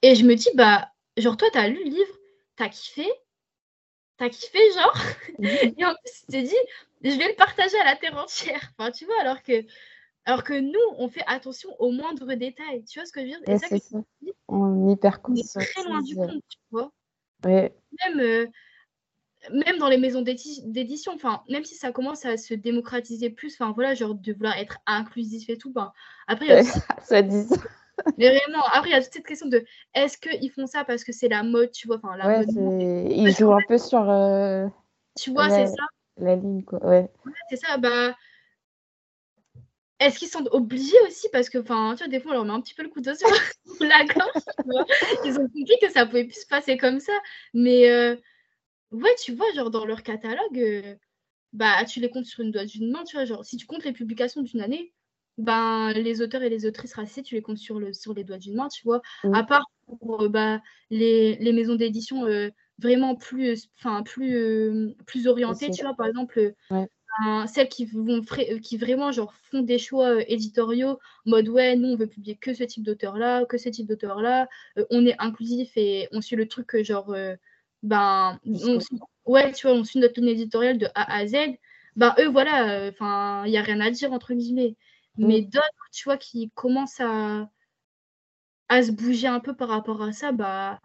Et 0.02 0.14
je 0.14 0.24
me 0.24 0.34
dis, 0.34 0.50
bah, 0.54 0.90
genre 1.16 1.36
toi, 1.36 1.48
t'as 1.52 1.68
lu 1.68 1.78
le 1.82 1.90
livre, 1.90 2.18
t'as 2.56 2.68
kiffé, 2.68 3.08
t'as 4.18 4.28
kiffé, 4.28 4.58
genre. 4.74 4.98
Mm. 5.38 5.46
Et 5.78 5.84
en 5.86 5.94
plus, 5.94 6.12
tu 6.20 6.26
te 6.26 6.46
dis, 6.46 6.54
je 7.02 7.16
vais 7.16 7.28
le 7.28 7.36
partager 7.36 7.78
à 7.80 7.84
la 7.84 7.96
terre 7.96 8.16
entière. 8.16 8.72
Enfin, 8.76 8.90
tu 8.90 9.06
vois, 9.06 9.18
alors 9.20 9.42
que 9.42 9.64
alors 10.26 10.42
que 10.42 10.58
nous, 10.58 10.96
on 10.98 11.08
fait 11.08 11.24
attention 11.26 11.70
aux 11.78 11.90
moindres 11.90 12.36
détails. 12.36 12.84
Tu 12.84 12.98
vois 12.98 13.06
ce 13.06 13.12
que 13.12 13.20
je 13.20 13.26
veux 13.26 13.30
dire? 13.30 13.40
Et 13.46 13.58
ça, 13.58 13.68
ça. 13.78 13.98
on 14.48 14.88
est 14.88 14.92
hyper 14.92 15.20
conscient. 15.20 15.60
très 15.60 15.84
loin 15.84 16.02
du 16.02 16.16
compte, 16.16 16.42
tu 16.48 16.58
vois? 16.70 16.90
Même, 17.44 18.20
euh, 18.20 18.46
même 19.50 19.76
dans 19.78 19.88
les 19.88 19.98
maisons 19.98 20.22
d'édition, 20.22 21.12
enfin, 21.14 21.42
même 21.50 21.64
si 21.64 21.74
ça 21.74 21.92
commence 21.92 22.24
à 22.24 22.38
se 22.38 22.54
démocratiser 22.54 23.28
plus, 23.28 23.54
enfin 23.54 23.72
voilà, 23.72 23.94
genre 23.94 24.14
de 24.14 24.32
vouloir 24.32 24.56
être 24.56 24.78
inclusif 24.86 25.50
et 25.50 25.58
tout, 25.58 25.70
ben, 25.70 25.92
après, 26.26 26.46
il 26.46 26.48
y 26.48 26.52
a 26.52 26.62
ça 27.02 27.20
dit 27.20 27.44
ça. 27.44 27.56
Mais 28.18 28.28
vraiment, 28.28 28.64
après, 28.72 28.90
il 28.90 28.92
y 28.92 28.96
a 28.96 29.02
toute 29.02 29.12
cette 29.12 29.26
question 29.26 29.48
de 29.48 29.64
est-ce 29.94 30.18
qu'ils 30.18 30.50
font 30.50 30.66
ça 30.66 30.84
parce 30.84 31.04
que 31.04 31.12
c'est 31.12 31.28
la 31.28 31.42
mode, 31.42 31.70
tu 31.70 31.86
vois, 31.86 31.98
enfin, 32.02 32.16
la 32.16 32.40
ouais, 32.40 32.46
Ils 33.10 33.30
jouent 33.30 33.52
un 33.52 33.62
peu 33.68 33.78
sur. 33.78 34.08
Euh, 34.10 34.66
tu 35.16 35.30
vois, 35.30 35.50
c'est 35.50 35.66
ça? 35.66 35.84
La 36.16 36.34
ligne, 36.34 36.64
quoi. 36.64 36.84
Ouais. 36.84 37.10
ouais 37.24 37.32
c'est 37.50 37.56
ça, 37.56 37.76
bah 37.76 38.14
est-ce 40.04 40.18
qu'ils 40.18 40.28
sont 40.28 40.46
obligés 40.52 41.00
aussi? 41.06 41.28
Parce 41.32 41.48
que, 41.48 41.58
enfin, 41.58 41.94
tu 41.96 42.04
vois, 42.04 42.08
des 42.08 42.20
fois, 42.20 42.32
on 42.32 42.34
leur 42.34 42.44
met 42.44 42.52
un 42.52 42.60
petit 42.60 42.74
peu 42.74 42.82
le 42.82 42.88
couteau 42.88 43.14
sur 43.14 43.28
la 43.80 44.04
gorge, 44.04 44.44
tu 44.58 44.64
vois. 44.66 44.86
Ils 45.24 45.38
ont 45.38 45.48
compris 45.48 45.76
que 45.80 45.90
ça 45.90 46.06
pouvait 46.06 46.24
plus 46.24 46.42
se 46.42 46.46
passer 46.46 46.76
comme 46.76 47.00
ça. 47.00 47.12
Mais, 47.54 47.90
euh, 47.90 48.16
ouais, 48.90 49.14
tu 49.22 49.34
vois, 49.34 49.50
genre, 49.54 49.70
dans 49.70 49.84
leur 49.84 50.02
catalogue, 50.02 50.58
euh, 50.58 50.94
bah, 51.52 51.84
tu 51.84 52.00
les 52.00 52.10
comptes 52.10 52.26
sur 52.26 52.40
une 52.40 52.50
doigt 52.50 52.64
d'une 52.64 52.90
main, 52.90 53.04
tu 53.04 53.16
vois. 53.16 53.24
Genre, 53.24 53.44
si 53.44 53.56
tu 53.56 53.66
comptes 53.66 53.84
les 53.84 53.92
publications 53.92 54.42
d'une 54.42 54.60
année, 54.60 54.92
ben, 55.38 55.92
les 55.92 56.20
auteurs 56.20 56.42
et 56.42 56.50
les 56.50 56.66
autrices 56.66 56.94
racistes, 56.94 57.26
tu 57.26 57.34
les 57.34 57.42
comptes 57.42 57.58
sur, 57.58 57.80
le, 57.80 57.92
sur 57.92 58.14
les 58.14 58.24
doigts 58.24 58.38
d'une 58.38 58.54
main, 58.54 58.68
tu 58.68 58.82
vois. 58.84 59.00
Mmh. 59.24 59.34
À 59.34 59.44
part 59.44 59.64
pour 59.86 60.22
euh, 60.22 60.28
bah, 60.28 60.60
les, 60.90 61.36
les 61.36 61.52
maisons 61.52 61.74
d'édition 61.74 62.26
vraiment 62.78 63.14
plus, 63.14 63.68
enfin, 63.78 64.02
plus, 64.02 64.94
plus 65.06 65.26
orientées, 65.28 65.70
tu 65.70 65.82
vois. 65.82 65.94
Par 65.94 66.06
exemple, 66.06 66.54
celles 67.46 67.68
qui 67.68 67.86
vont 67.86 68.22
euh, 68.38 68.58
qui 68.58 68.76
vraiment 68.76 69.12
genre 69.12 69.34
font 69.34 69.62
des 69.62 69.78
choix 69.78 70.16
euh, 70.16 70.24
éditoriaux 70.26 70.98
en 71.26 71.30
mode 71.30 71.48
ouais 71.48 71.76
nous 71.76 71.88
on 71.90 71.96
veut 71.96 72.08
publier 72.08 72.36
que 72.36 72.54
ce 72.54 72.64
type 72.64 72.82
d'auteur 72.82 73.16
là 73.16 73.44
que 73.44 73.58
ce 73.58 73.68
type 73.68 73.86
d'auteur 73.86 74.20
là 74.20 74.48
euh, 74.78 74.84
on 74.90 75.06
est 75.06 75.14
inclusif 75.18 75.76
et 75.76 76.08
on 76.12 76.20
suit 76.20 76.36
le 76.36 76.48
truc 76.48 76.76
genre 76.82 77.14
ben 77.82 78.40
ouais 79.26 79.52
tu 79.52 79.66
vois 79.66 79.76
on 79.76 79.84
suit 79.84 80.00
notre 80.00 80.20
ligne 80.20 80.30
éditoriale 80.30 80.78
de 80.78 80.86
A 80.94 81.16
à 81.16 81.26
Z 81.26 81.36
ben 81.96 82.14
eux 82.18 82.28
voilà 82.28 82.88
enfin 82.88 83.44
il 83.46 83.52
y 83.52 83.58
a 83.58 83.62
rien 83.62 83.80
à 83.80 83.90
dire 83.90 84.12
entre 84.12 84.34
guillemets. 84.34 84.76
Mm. 85.16 85.26
mais 85.26 85.42
d'autres 85.42 85.88
tu 85.92 86.04
vois 86.04 86.16
qui 86.18 86.50
commencent 86.54 87.00
à 87.00 87.48
à 88.68 88.82
se 88.82 88.90
bouger 88.90 89.28
un 89.28 89.40
peu 89.40 89.54
par 89.54 89.68
rapport 89.68 90.02
à 90.02 90.12
ça 90.12 90.32
bah 90.32 90.80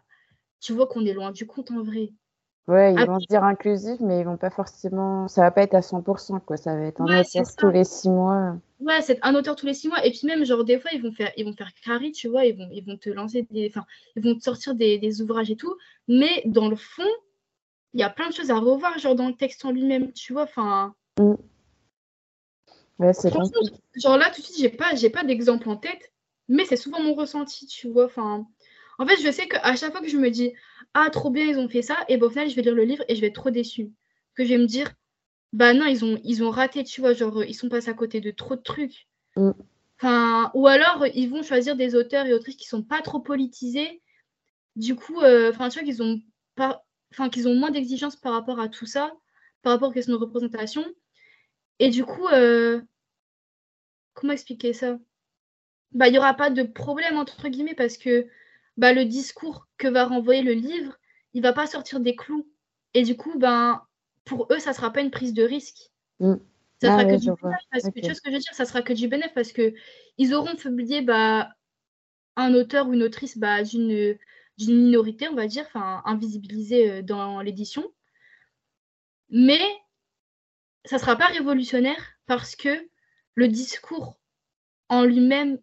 tu 0.59 0.73
vois 0.73 0.88
qu'on 0.88 1.05
est 1.05 1.13
loin 1.13 1.32
du 1.32 1.47
compte 1.47 1.71
en 1.71 1.82
vrai 1.82 2.11
Ouais, 2.70 2.93
ils 2.93 3.03
vont 3.03 3.20
se 3.20 3.26
dire 3.26 3.43
inclusif, 3.43 3.99
mais 3.99 4.20
ils 4.20 4.26
vont 4.26 4.38
pas 4.38 4.51
forcément. 4.51 5.28
Ça 5.28 5.41
va 5.41 5.49
pas 5.49 5.63
être 5.63 5.74
à 5.74 5.80
100%, 5.80 6.39
quoi. 6.41 6.55
Ça 6.55 6.76
va 6.76 6.84
être 6.84 7.01
un 7.01 7.20
auteur 7.20 7.55
tous 7.57 7.72
les 7.72 7.84
six 7.84 8.09
mois. 8.09 8.57
Ouais, 8.80 9.01
c'est 9.01 9.17
un 9.24 9.34
auteur 9.34 9.55
tous 9.55 9.65
les 9.65 9.74
six 9.74 9.88
mois. 9.88 10.05
Et 10.05 10.11
puis 10.11 10.28
même, 10.28 10.45
genre, 10.45 10.63
des 10.63 10.80
fois, 10.80 10.91
ils 10.93 11.01
vont 11.01 11.11
faire, 11.11 11.32
ils 11.36 11.45
vont 11.45 11.53
faire 11.53 11.72
carry, 11.84 12.11
tu 12.11 12.28
vois. 12.28 12.45
Ils 12.45 12.55
vont, 12.55 12.70
ils 12.72 12.86
vont 12.86 12.95
te 12.95 13.09
lancer 13.09 13.47
des. 13.49 13.72
Enfin, 13.74 13.88
ils 14.15 14.24
vont 14.24 14.36
te 14.36 14.43
sortir 14.43 14.76
des, 14.76 15.20
ouvrages 15.20 15.49
et 15.49 15.55
tout. 15.55 15.76
Mais 16.07 16.43
dans 16.45 16.70
le 16.70 16.76
fond, 16.76 17.09
il 17.95 18.01
y 18.01 18.03
a 18.03 18.09
plein 18.11 18.30
de 18.30 18.36
choses 18.36 18.51
à 18.51 18.59
revoir, 18.59 18.99
genre, 18.99 19.15
dans 19.15 19.30
le 19.30 19.36
texte 19.36 19.65
en 19.65 19.72
lui-même, 19.72 20.13
tu 20.13 20.34
vois. 20.34 20.43
Enfin. 20.43 20.93
Mm. 21.17 21.34
Ouais, 22.99 23.13
c'est 23.13 23.34
Genre 23.34 24.17
là, 24.17 24.30
tout 24.30 24.41
de 24.41 24.45
suite, 24.45 24.59
j'ai 24.59 24.70
pas, 24.70 24.93
j'ai 24.93 25.09
pas 25.09 25.24
d'exemple 25.24 25.67
en 25.70 25.76
tête, 25.76 26.11
mais 26.47 26.65
c'est 26.65 26.78
souvent 26.78 27.01
mon 27.01 27.15
ressenti, 27.15 27.65
tu 27.65 27.89
vois. 27.89 28.05
Enfin. 28.05 28.45
En 28.99 29.07
fait, 29.07 29.15
je 29.24 29.32
sais 29.32 29.47
qu'à 29.47 29.76
chaque 29.76 29.91
fois 29.91 30.01
que 30.01 30.09
je 30.09 30.17
me 30.17 30.30
dis, 30.30 30.53
ah, 30.93 31.09
trop 31.09 31.29
bien, 31.29 31.45
ils 31.45 31.59
ont 31.59 31.69
fait 31.69 31.81
ça. 31.81 31.97
Et 32.07 32.17
bon, 32.17 32.27
au 32.27 32.29
final, 32.29 32.49
je 32.49 32.55
vais 32.55 32.61
lire 32.61 32.75
le 32.75 32.83
livre 32.83 33.03
et 33.07 33.15
je 33.15 33.21
vais 33.21 33.27
être 33.27 33.35
trop 33.35 33.51
déçue. 33.51 33.91
Que 34.35 34.43
je 34.43 34.49
vais 34.49 34.57
me 34.57 34.65
dire, 34.65 34.93
bah 35.53 35.73
non, 35.73 35.85
ils 35.85 36.05
ont, 36.05 36.19
ils 36.23 36.43
ont 36.43 36.49
raté, 36.49 36.83
tu 36.83 37.01
vois, 37.01 37.13
genre, 37.13 37.43
ils 37.43 37.53
sont 37.55 37.69
passés 37.69 37.89
à 37.89 37.93
côté 37.93 38.21
de 38.21 38.31
trop 38.31 38.55
de 38.55 38.61
trucs. 38.61 39.07
Mm. 39.35 39.51
Enfin, 39.97 40.51
ou 40.53 40.67
alors, 40.67 41.05
ils 41.13 41.29
vont 41.29 41.43
choisir 41.43 41.75
des 41.75 41.95
auteurs 41.95 42.25
et 42.25 42.33
autrices 42.33 42.55
qui 42.55 42.67
sont 42.67 42.83
pas 42.83 43.01
trop 43.01 43.19
politisés. 43.19 44.01
Du 44.75 44.95
coup, 44.95 45.21
euh, 45.21 45.51
enfin, 45.51 45.69
tu 45.69 45.79
vois, 45.79 45.85
qu'ils 45.85 46.01
ont 46.01 46.21
pas, 46.55 46.85
enfin, 47.11 47.29
qu'ils 47.29 47.47
ont 47.47 47.55
moins 47.55 47.71
d'exigences 47.71 48.15
par 48.15 48.33
rapport 48.33 48.59
à 48.59 48.69
tout 48.69 48.85
ça, 48.85 49.13
par 49.61 49.73
rapport 49.73 49.89
aux 49.89 49.93
questions 49.93 50.13
de 50.13 50.19
représentation. 50.19 50.85
Et 51.79 51.89
du 51.89 52.05
coup, 52.05 52.27
euh, 52.27 52.81
comment 54.13 54.33
expliquer 54.33 54.73
ça? 54.73 54.99
Bah, 55.91 56.07
il 56.07 56.13
y 56.13 56.17
aura 56.17 56.33
pas 56.33 56.49
de 56.49 56.63
problème 56.63 57.17
entre 57.17 57.47
guillemets 57.49 57.73
parce 57.73 57.97
que 57.97 58.27
bah, 58.80 58.93
le 58.93 59.05
discours 59.05 59.67
que 59.80 59.89
va 59.89 60.05
renvoyer 60.05 60.43
le 60.43 60.53
livre, 60.53 60.97
il 61.36 61.43
va 61.43 61.53
pas 61.53 61.67
sortir 61.67 62.01
des 62.01 62.15
clous. 62.17 62.49
Et 62.95 63.03
du 63.03 63.17
coup, 63.17 63.38
ben, 63.39 63.84
pour 64.25 64.47
eux, 64.53 64.59
ça 64.59 64.73
sera 64.73 64.91
pas 64.93 65.01
une 65.01 65.11
prise 65.11 65.36
de 65.36 65.43
risque. 65.43 65.91
Mm. 66.19 66.36
Ça 66.82 66.89
Ah 66.89 66.91
sera 66.91 67.05
ouais, 67.05 67.05
que 67.05 67.15
du 67.17 67.32
bénéfice 67.32 67.67
parce 67.71 67.89
que 67.89 67.89
Ok. 67.89 68.01
tu 68.01 68.11
vois 68.11 68.15
ce 68.15 68.21
que 68.21 68.30
je 68.32 68.36
veux 68.36 68.41
dire, 68.41 68.53
ça 68.55 68.65
sera 68.65 68.82
que 68.82 68.93
du 68.93 69.07
bénéfice 69.07 69.34
parce 69.36 69.51
que 69.53 69.73
ils 70.17 70.34
auront 70.34 70.55
publié 70.55 71.01
bah, 71.01 71.51
un 72.38 72.53
auteur 72.55 72.88
ou 72.89 72.93
une 72.93 73.03
autrice 73.03 73.38
bah, 73.38 73.63
d'une 73.63 74.17
minorité, 74.59 75.27
on 75.30 75.36
va 75.36 75.47
dire, 75.47 75.65
enfin 75.67 76.01
invisibilisé 76.05 76.91
euh, 76.91 77.03
dans 77.03 77.41
l'édition. 77.41 77.91
Mais 79.32 79.61
ça 80.86 80.99
sera 80.99 81.15
pas 81.15 81.27
révolutionnaire 81.27 82.03
parce 82.25 82.55
que 82.55 82.89
le 83.36 83.47
discours 83.47 84.17
en 84.89 85.03
lui-même, 85.05 85.59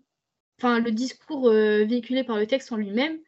enfin 0.58 0.80
le 0.80 0.90
discours 0.92 1.48
euh, 1.48 1.84
véhiculé 1.84 2.24
par 2.24 2.38
le 2.38 2.46
texte 2.46 2.72
en 2.72 2.76
lui-même, 2.76 3.18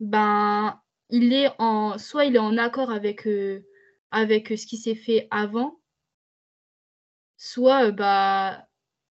ben 0.00 0.80
il 1.10 1.32
est 1.34 1.50
en 1.58 1.98
soit 1.98 2.24
il 2.26 2.36
est 2.36 2.38
en 2.40 2.58
accord 2.58 2.90
avec 2.92 3.26
euh, 3.26 3.64
avec 4.10 4.48
ce 4.50 4.66
qui 4.66 4.76
s'est 4.78 4.94
fait 4.96 5.28
avant, 5.30 5.80
soit 7.36 7.86
euh, 7.88 7.92
bah 7.92 8.66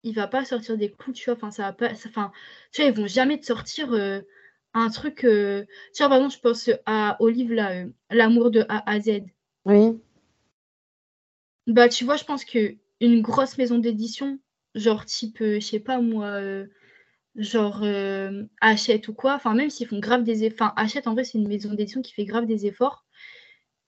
il 0.03 0.13
va 0.15 0.27
pas 0.27 0.45
sortir 0.45 0.77
des 0.77 0.91
clous, 0.91 1.13
tu 1.13 1.25
vois, 1.25 1.35
enfin 1.35 1.51
ça 1.51 1.63
va 1.63 1.73
pas 1.73 1.91
enfin 1.91 2.31
tu 2.71 2.81
vois, 2.81 2.91
ils 2.91 2.95
vont 2.97 3.07
jamais 3.07 3.39
te 3.39 3.45
sortir 3.45 3.93
euh, 3.93 4.21
un 4.73 4.89
truc 4.89 5.23
euh... 5.25 5.65
tu 5.93 6.03
vois 6.03 6.09
par 6.09 6.17
exemple, 6.17 6.35
je 6.35 6.39
pense 6.41 6.69
à 6.85 7.17
au 7.21 7.29
livre 7.29 7.53
là 7.55 7.71
euh, 7.83 7.89
L'amour 8.11 8.51
de 8.51 8.65
A 8.69 8.89
à 8.89 8.99
Z. 8.99 9.23
Oui, 9.65 9.99
Bah 11.67 11.89
tu 11.89 12.05
vois, 12.05 12.15
je 12.17 12.23
pense 12.23 12.45
que 12.45 12.75
une 13.01 13.21
grosse 13.21 13.57
maison 13.57 13.77
d'édition, 13.79 14.39
genre 14.75 15.05
type 15.05 15.41
euh, 15.41 15.59
je 15.59 15.65
sais 15.65 15.79
pas 15.79 15.99
moi 16.01 16.27
euh, 16.27 16.67
genre 17.35 17.81
euh, 17.83 18.43
Hachette 18.61 19.07
ou 19.07 19.13
quoi, 19.13 19.35
enfin 19.35 19.53
même 19.53 19.69
s'ils 19.69 19.87
font 19.87 19.99
grave 19.99 20.23
des 20.23 20.43
efforts, 20.43 20.67
enfin 20.73 20.83
Hachette 20.83 21.07
en 21.07 21.13
vrai 21.13 21.23
c'est 21.23 21.37
une 21.37 21.47
maison 21.47 21.73
d'édition 21.73 22.01
qui 22.01 22.13
fait 22.13 22.25
grave 22.25 22.45
des 22.45 22.65
efforts, 22.65 23.05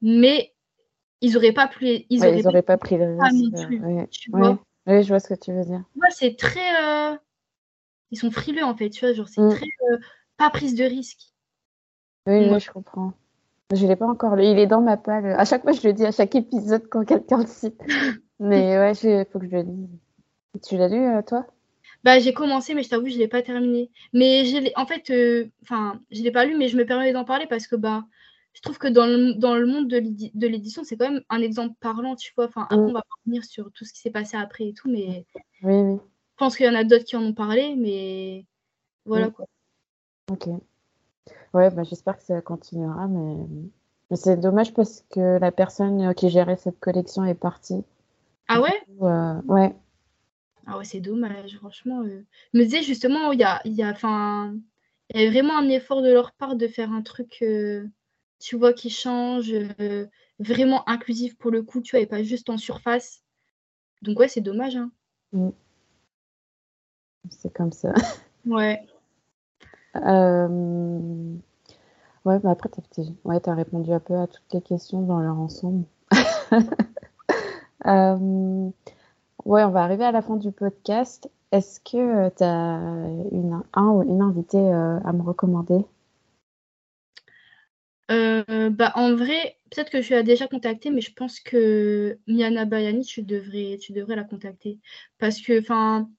mais 0.02 0.54
ils 1.22 1.38
auraient 1.38 1.54
pas 1.54 1.68
pu 1.68 2.06
ils 2.10 2.22
Ouais, 2.22 2.28
auraient 2.28 2.38
ils 2.40 2.44
pas 2.44 2.50
n'auraient 2.50 2.62
pas 2.62 2.78
pris 2.78 2.98
le 2.98 3.18
risque. 3.20 3.54
ouais. 3.84 4.08
tu 4.12 4.32
Ouais. 4.32 4.40
vois. 4.40 4.60
Oui, 4.88 5.04
je 5.04 5.08
vois 5.10 5.20
ce 5.20 5.28
que 5.28 5.34
tu 5.40 5.52
veux 5.52 5.64
dire. 5.66 5.84
Moi, 5.96 6.08
c'est 6.12 6.38
très. 6.38 6.84
euh, 6.84 7.18
Ils 8.12 8.18
sont 8.18 8.32
frileux, 8.32 8.64
en 8.64 8.76
fait, 8.76 8.90
tu 8.90 9.04
vois. 9.06 9.14
Genre, 9.14 9.28
c'est 9.28 9.42
Mm. 9.42 9.50
très. 9.50 9.66
euh, 9.92 9.98
Pas 10.38 10.50
prise 10.50 10.76
de 10.76 10.84
risque. 10.86 11.34
Oui, 12.26 12.40
oui, 12.50 12.60
je 12.60 12.72
comprends. 12.72 13.12
Je 13.74 13.86
l'ai 13.86 13.96
pas 13.98 14.08
encore 14.08 14.36
lu. 14.38 14.46
Il 14.46 14.60
est 14.60 14.68
dans 14.68 14.82
ma 14.82 14.96
palle. 14.96 15.26
À 15.38 15.44
chaque 15.44 15.64
fois, 15.64 15.74
je 15.74 15.86
le 15.86 15.94
dis 15.94 16.06
à 16.06 16.12
chaque 16.12 16.36
épisode 16.36 16.88
quand 16.90 17.04
quelqu'un 17.04 17.40
le 17.40 17.48
cite. 17.48 17.80
Mais 18.40 18.78
ouais, 18.78 18.94
il 18.94 19.26
faut 19.32 19.40
que 19.40 19.46
je 19.48 19.52
le 19.52 19.62
lise. 19.64 19.90
Tu 20.66 20.78
l'as 20.78 20.88
lu, 20.88 21.04
euh, 21.06 21.22
toi? 21.22 21.46
Bah, 22.04 22.20
j'ai 22.20 22.34
commencé, 22.34 22.74
mais 22.74 22.84
je 22.84 22.90
t'avoue, 22.90 23.08
je 23.10 23.18
l'ai 23.18 23.28
pas 23.28 23.42
terminé. 23.42 23.92
Mais 24.14 24.46
je 24.46 24.58
en 24.80 24.86
fait, 24.86 25.10
euh, 25.10 25.50
enfin, 25.64 26.02
je 26.12 26.22
l'ai 26.24 26.32
pas 26.32 26.46
lu, 26.46 26.56
mais 26.58 26.70
je 26.70 26.78
me 26.78 26.86
permets 26.86 27.12
d'en 27.14 27.26
parler 27.26 27.48
parce 27.48 27.68
que 27.68 27.76
bah, 27.76 28.06
je 28.54 28.62
trouve 28.62 28.78
que 28.78 28.88
dans 28.88 29.06
le, 29.06 29.34
dans 29.36 29.56
le 29.56 29.66
monde 29.66 29.88
de 29.90 29.98
l'édi- 29.98 30.32
de 30.34 30.48
l'édition, 30.48 30.84
c'est 30.84 30.98
quand 30.98 31.12
même 31.12 31.24
un 31.30 31.42
exemple 31.42 31.76
parlant, 31.80 32.16
tu 32.16 32.34
vois. 32.36 32.46
Enfin, 32.48 32.68
après, 32.72 32.92
on 32.92 32.94
va 32.94 33.04
revenir 33.26 33.44
sur 33.46 33.72
tout 33.74 33.86
ce 33.86 33.94
qui 33.94 34.00
s'est 34.00 34.12
passé 34.12 34.38
après 34.38 34.68
et 34.68 34.74
tout, 34.74 34.90
mais 34.90 35.26
Oui, 35.62 35.74
oui. 35.82 36.00
je 36.34 36.38
pense 36.38 36.56
qu'il 36.56 36.66
y 36.66 36.70
en 36.70 36.76
a 36.76 36.84
d'autres 36.84 37.04
qui 37.06 37.16
en 37.18 37.24
ont 37.24 37.34
parlé, 37.34 37.76
mais 37.76 38.46
voilà 39.06 39.30
quoi. 39.32 39.46
Ok. 40.32 40.48
Ouais, 41.54 41.70
bah, 41.72 41.84
j'espère 41.84 42.18
que 42.18 42.24
ça 42.24 42.42
continuera, 42.42 43.08
mais, 43.08 43.36
mais 44.10 44.18
c'est 44.18 44.38
dommage 44.38 44.74
parce 44.74 45.04
que 45.10 45.38
la 45.40 45.52
personne 45.52 46.02
euh, 46.02 46.14
qui 46.14 46.30
gérait 46.30 46.58
cette 46.58 46.80
collection 46.80 47.26
est 47.26 47.34
partie. 47.36 47.84
Ah 48.48 48.60
ouais? 48.62 48.82
Coup, 48.86 49.08
euh, 49.08 49.42
ouais. 49.48 49.76
Ah 50.68 50.78
ouais, 50.78 50.86
c'est 50.86 51.00
dommage, 51.02 51.58
franchement. 51.58 52.02
euh. 52.04 52.24
Je 52.54 52.60
me 52.60 52.64
disais 52.66 52.84
justement, 52.84 53.32
il 53.32 53.40
y 53.40 53.44
a, 53.44 53.62
il 53.66 53.74
y 53.74 53.84
a, 53.84 53.90
enfin, 53.92 54.56
il 55.14 55.22
y 55.22 55.26
a 55.28 55.30
vraiment 55.32 55.58
un 55.58 55.70
effort 55.70 56.02
de 56.04 56.10
leur 56.12 56.34
part 56.34 56.56
de 56.56 56.68
faire 56.68 56.92
un 56.92 57.02
truc, 57.02 57.40
euh, 57.42 57.88
tu 58.40 58.58
vois, 58.58 58.74
qui 58.74 58.90
change, 58.90 59.52
euh, 59.80 60.08
vraiment 60.40 60.88
inclusif 60.90 61.38
pour 61.38 61.52
le 61.52 61.64
coup, 61.64 61.82
tu 61.82 61.92
vois, 61.96 62.02
et 62.02 62.08
pas 62.08 62.24
juste 62.24 62.50
en 62.50 62.58
surface. 62.58 63.24
Donc 64.04 64.20
ouais, 64.20 64.30
c'est 64.30 64.42
dommage, 64.42 64.78
hein. 64.78 64.92
C'est 67.30 67.54
comme 67.54 67.72
ça. 67.72 67.94
Ouais. 68.46 68.86
Euh, 69.96 71.36
Ouais, 72.26 72.40
bah 72.40 72.52
après, 72.52 72.70
t'as 72.70 72.82
petit- 72.84 73.18
ouais, 73.26 73.40
t'as 73.40 73.56
répondu 73.56 73.92
un 73.94 74.00
peu 74.02 74.16
à 74.18 74.28
toutes 74.28 74.54
les 74.54 74.62
questions 74.62 75.02
dans 75.02 75.20
leur 75.20 75.40
ensemble. 75.40 75.86
Euh, 77.86 78.70
Ouais, 79.48 79.64
on 79.64 79.70
va 79.70 79.84
arriver 79.84 80.04
à 80.04 80.12
la 80.12 80.22
fin 80.22 80.36
du 80.36 80.52
podcast. 80.52 81.30
Est-ce 81.54 81.80
que 81.80 82.28
tu 82.36 82.44
as 82.44 82.82
une, 83.32 83.62
un 83.74 83.88
ou 83.92 84.04
une 84.04 84.22
invitée 84.22 84.58
euh, 84.58 85.00
à 85.06 85.14
me 85.14 85.22
recommander? 85.22 85.86
Euh, 88.12 88.70
bah, 88.70 88.92
en 88.96 89.16
vrai, 89.16 89.56
peut-être 89.72 89.90
que 89.90 90.02
je 90.02 90.16
l'ai 90.16 90.24
déjà 90.24 90.50
contactée, 90.50 90.90
mais 90.90 91.00
je 91.00 91.14
pense 91.14 91.40
que 91.40 92.20
Miana 92.28 92.66
Bayani, 92.66 93.06
tu 93.06 93.22
devrais, 93.22 93.78
tu 93.78 93.94
devrais 93.94 94.18
la 94.18 94.26
contacter. 94.26 94.80
Parce 95.18 95.40
que, 95.40 95.62
enfin, 95.62 96.10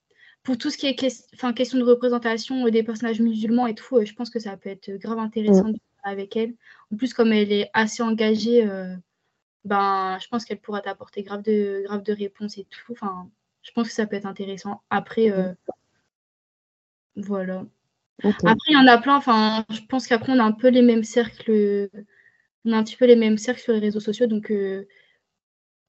pour 0.42 0.56
tout 0.56 0.70
ce 0.70 0.78
qui 0.78 0.86
est 0.86 0.94
question 0.94 1.78
de 1.78 1.84
représentation 1.84 2.66
euh, 2.66 2.70
des 2.70 2.82
personnages 2.82 3.20
musulmans 3.20 3.66
et 3.66 3.74
tout, 3.74 3.98
euh, 3.98 4.06
je 4.06 4.14
pense 4.14 4.30
que 4.30 4.40
ça 4.40 4.56
peut 4.56 4.70
être 4.70 4.90
grave 4.92 5.18
intéressant 5.18 5.68
de 5.68 5.78
parler 6.02 6.22
avec 6.22 6.34
elle. 6.34 6.54
En 6.90 6.96
plus, 6.96 7.12
comme 7.12 7.34
elle 7.34 7.52
est 7.52 7.68
assez 7.74 8.02
engagée, 8.02 8.66
euh, 8.66 8.96
ben, 9.68 10.18
je 10.20 10.28
pense 10.28 10.44
qu'elle 10.44 10.60
pourra 10.60 10.80
t'apporter 10.80 11.22
grave 11.22 11.42
de, 11.42 11.82
grave 11.86 12.02
de 12.02 12.12
réponses 12.12 12.58
et 12.58 12.64
tout. 12.64 12.92
Enfin, 12.92 13.30
je 13.62 13.70
pense 13.72 13.88
que 13.88 13.94
ça 13.94 14.06
peut 14.06 14.16
être 14.16 14.26
intéressant. 14.26 14.82
Après, 14.90 15.30
euh, 15.30 15.52
voilà. 17.16 17.64
Ok. 18.24 18.34
Après, 18.46 18.70
il 18.70 18.74
y 18.74 18.76
en 18.76 18.86
a 18.86 18.98
plein. 18.98 19.16
Enfin, 19.16 19.64
je 19.70 19.80
pense 19.88 20.06
qu'après, 20.06 20.32
on 20.32 20.38
a 20.40 20.44
un 20.44 20.52
peu 20.52 20.68
les 20.68 20.82
mêmes 20.82 21.04
cercles. 21.04 21.88
On 22.64 22.72
a 22.72 22.76
un 22.78 22.84
petit 22.84 22.96
peu 22.96 23.06
les 23.06 23.16
mêmes 23.16 23.38
cercles 23.38 23.60
sur 23.60 23.72
les 23.72 23.78
réseaux 23.78 24.00
sociaux. 24.00 24.26
Donc, 24.26 24.50
euh, 24.50 24.86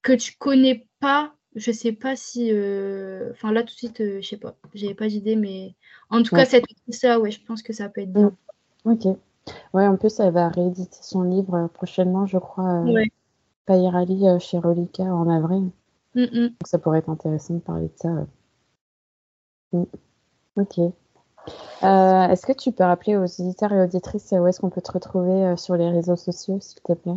que 0.02 0.14
tu 0.14 0.38
connais 0.38 0.88
pas, 1.00 1.36
je 1.56 1.72
sais 1.72 1.94
pas 1.94 2.16
si. 2.16 2.52
euh, 2.52 3.32
Enfin, 3.32 3.52
là, 3.52 3.62
tout 3.62 3.74
de 3.74 3.78
suite, 3.78 3.98
je 4.00 4.28
sais 4.28 4.38
pas. 4.38 4.56
J'avais 4.74 4.94
pas 4.96 5.08
d'idée, 5.08 5.36
mais 5.36 5.76
en 6.10 6.22
tout 6.24 6.36
Ouais. 6.36 6.42
cas, 6.42 6.46
cette 6.50 6.66
ça, 6.90 7.20
ouais, 7.20 7.32
je 7.32 7.44
pense 7.44 7.64
que 7.64 7.74
ça 7.74 7.90
peut 7.90 8.02
être 8.02 8.14
bien. 8.14 8.36
Ok. 8.86 9.06
Ouais, 9.74 9.88
en 9.88 9.98
plus, 9.98 10.20
elle 10.20 10.34
va 10.34 10.50
rééditer 10.50 11.00
son 11.02 11.24
livre 11.24 11.68
prochainement, 11.74 12.26
je 12.28 12.38
crois, 12.38 12.82
Ouais. 12.82 13.12
Payirali 13.70 14.28
euh, 14.28 14.40
chez 14.40 14.58
Rolika 14.58 15.04
en 15.04 15.30
avril. 15.30 15.70
Mm, 16.16 16.24
mm. 16.24 16.48
Donc, 16.48 16.66
ça 16.68 16.80
pourrait 16.80 17.00
être 17.00 17.10
intéressant 17.10 17.54
de 17.54 17.60
parler 17.60 17.86
de 17.86 17.94
ça. 17.96 18.10
Mm. 19.72 19.84
Ok. 20.56 20.80
Euh, 20.80 22.28
est-ce 22.28 22.48
que 22.48 22.54
tu 22.54 22.72
peux 22.72 22.84
rappeler 22.84 23.16
aux 23.16 23.26
auditeurs 23.26 23.72
et 23.72 23.80
auditrices 23.80 24.34
euh, 24.34 24.40
où 24.40 24.48
est-ce 24.48 24.60
qu'on 24.60 24.72
peut 24.72 24.82
te 24.82 24.92
retrouver 24.92 25.56
sur 25.56 25.76
les 25.76 25.88
réseaux 25.88 26.16
sociaux, 26.16 26.60
s'il 26.60 26.82
te 26.82 26.94
plaît? 26.94 27.14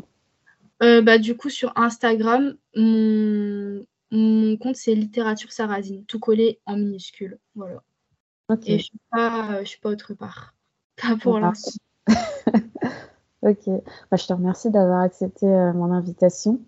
Euh, 0.83 1.01
bah, 1.01 1.17
du 1.17 1.39
coup, 1.39 1.49
sur 1.49 1.73
Instagram, 1.75 2.55
mon, 2.77 3.87
mon 4.11 4.57
compte, 4.59 4.77
c'est 4.77 4.95
Littérature 4.95 5.53
Sarrazine, 5.53 6.05
tout 6.05 6.19
collé 6.19 6.61
en 6.67 6.77
minuscule. 6.77 7.39
Voilà. 7.55 7.83
Et 8.67 8.79
je 8.79 8.85
suis 8.85 9.01
pas, 9.11 9.65
je 9.65 9.69
suis 9.69 9.81
pas 9.81 9.89
autre 9.89 10.13
part. 10.13 10.55
Pas 11.03 11.17
pour 11.17 11.41
l'instant. 11.41 11.81
Ok. 13.43 13.67
Bah, 14.11 14.17
je 14.17 14.27
te 14.27 14.33
remercie 14.33 14.71
d'avoir 14.71 15.01
accepté 15.01 15.47
euh, 15.47 15.73
mon 15.73 15.93
invitation. 15.93 16.61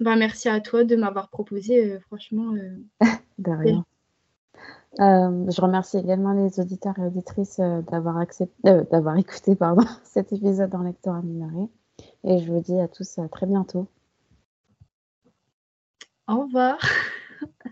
Bah, 0.00 0.16
merci 0.16 0.48
à 0.48 0.60
toi 0.60 0.84
de 0.84 0.96
m'avoir 0.96 1.28
proposé. 1.28 1.92
euh, 1.92 2.00
franchement, 2.00 2.54
euh, 2.54 2.76
De 3.38 3.50
rien. 3.50 3.84
Euh, 4.98 5.50
je 5.50 5.60
remercie 5.60 5.98
également 5.98 6.32
les 6.32 6.58
auditeurs 6.58 6.98
et 6.98 7.02
auditrices 7.02 7.60
d'avoir 7.90 8.16
accepté, 8.16 8.54
d'avoir 8.90 9.18
écouté 9.18 9.54
pardon, 9.54 9.84
cet 10.04 10.32
épisode 10.32 10.74
en 10.74 10.82
lecteur 10.82 11.14
amélioré. 11.14 11.68
Et 12.24 12.38
je 12.38 12.50
vous 12.50 12.60
dis 12.60 12.80
à 12.80 12.88
tous 12.88 13.18
à 13.18 13.28
très 13.28 13.46
bientôt. 13.46 13.88
au 16.28 16.40
revoir. 16.42 16.78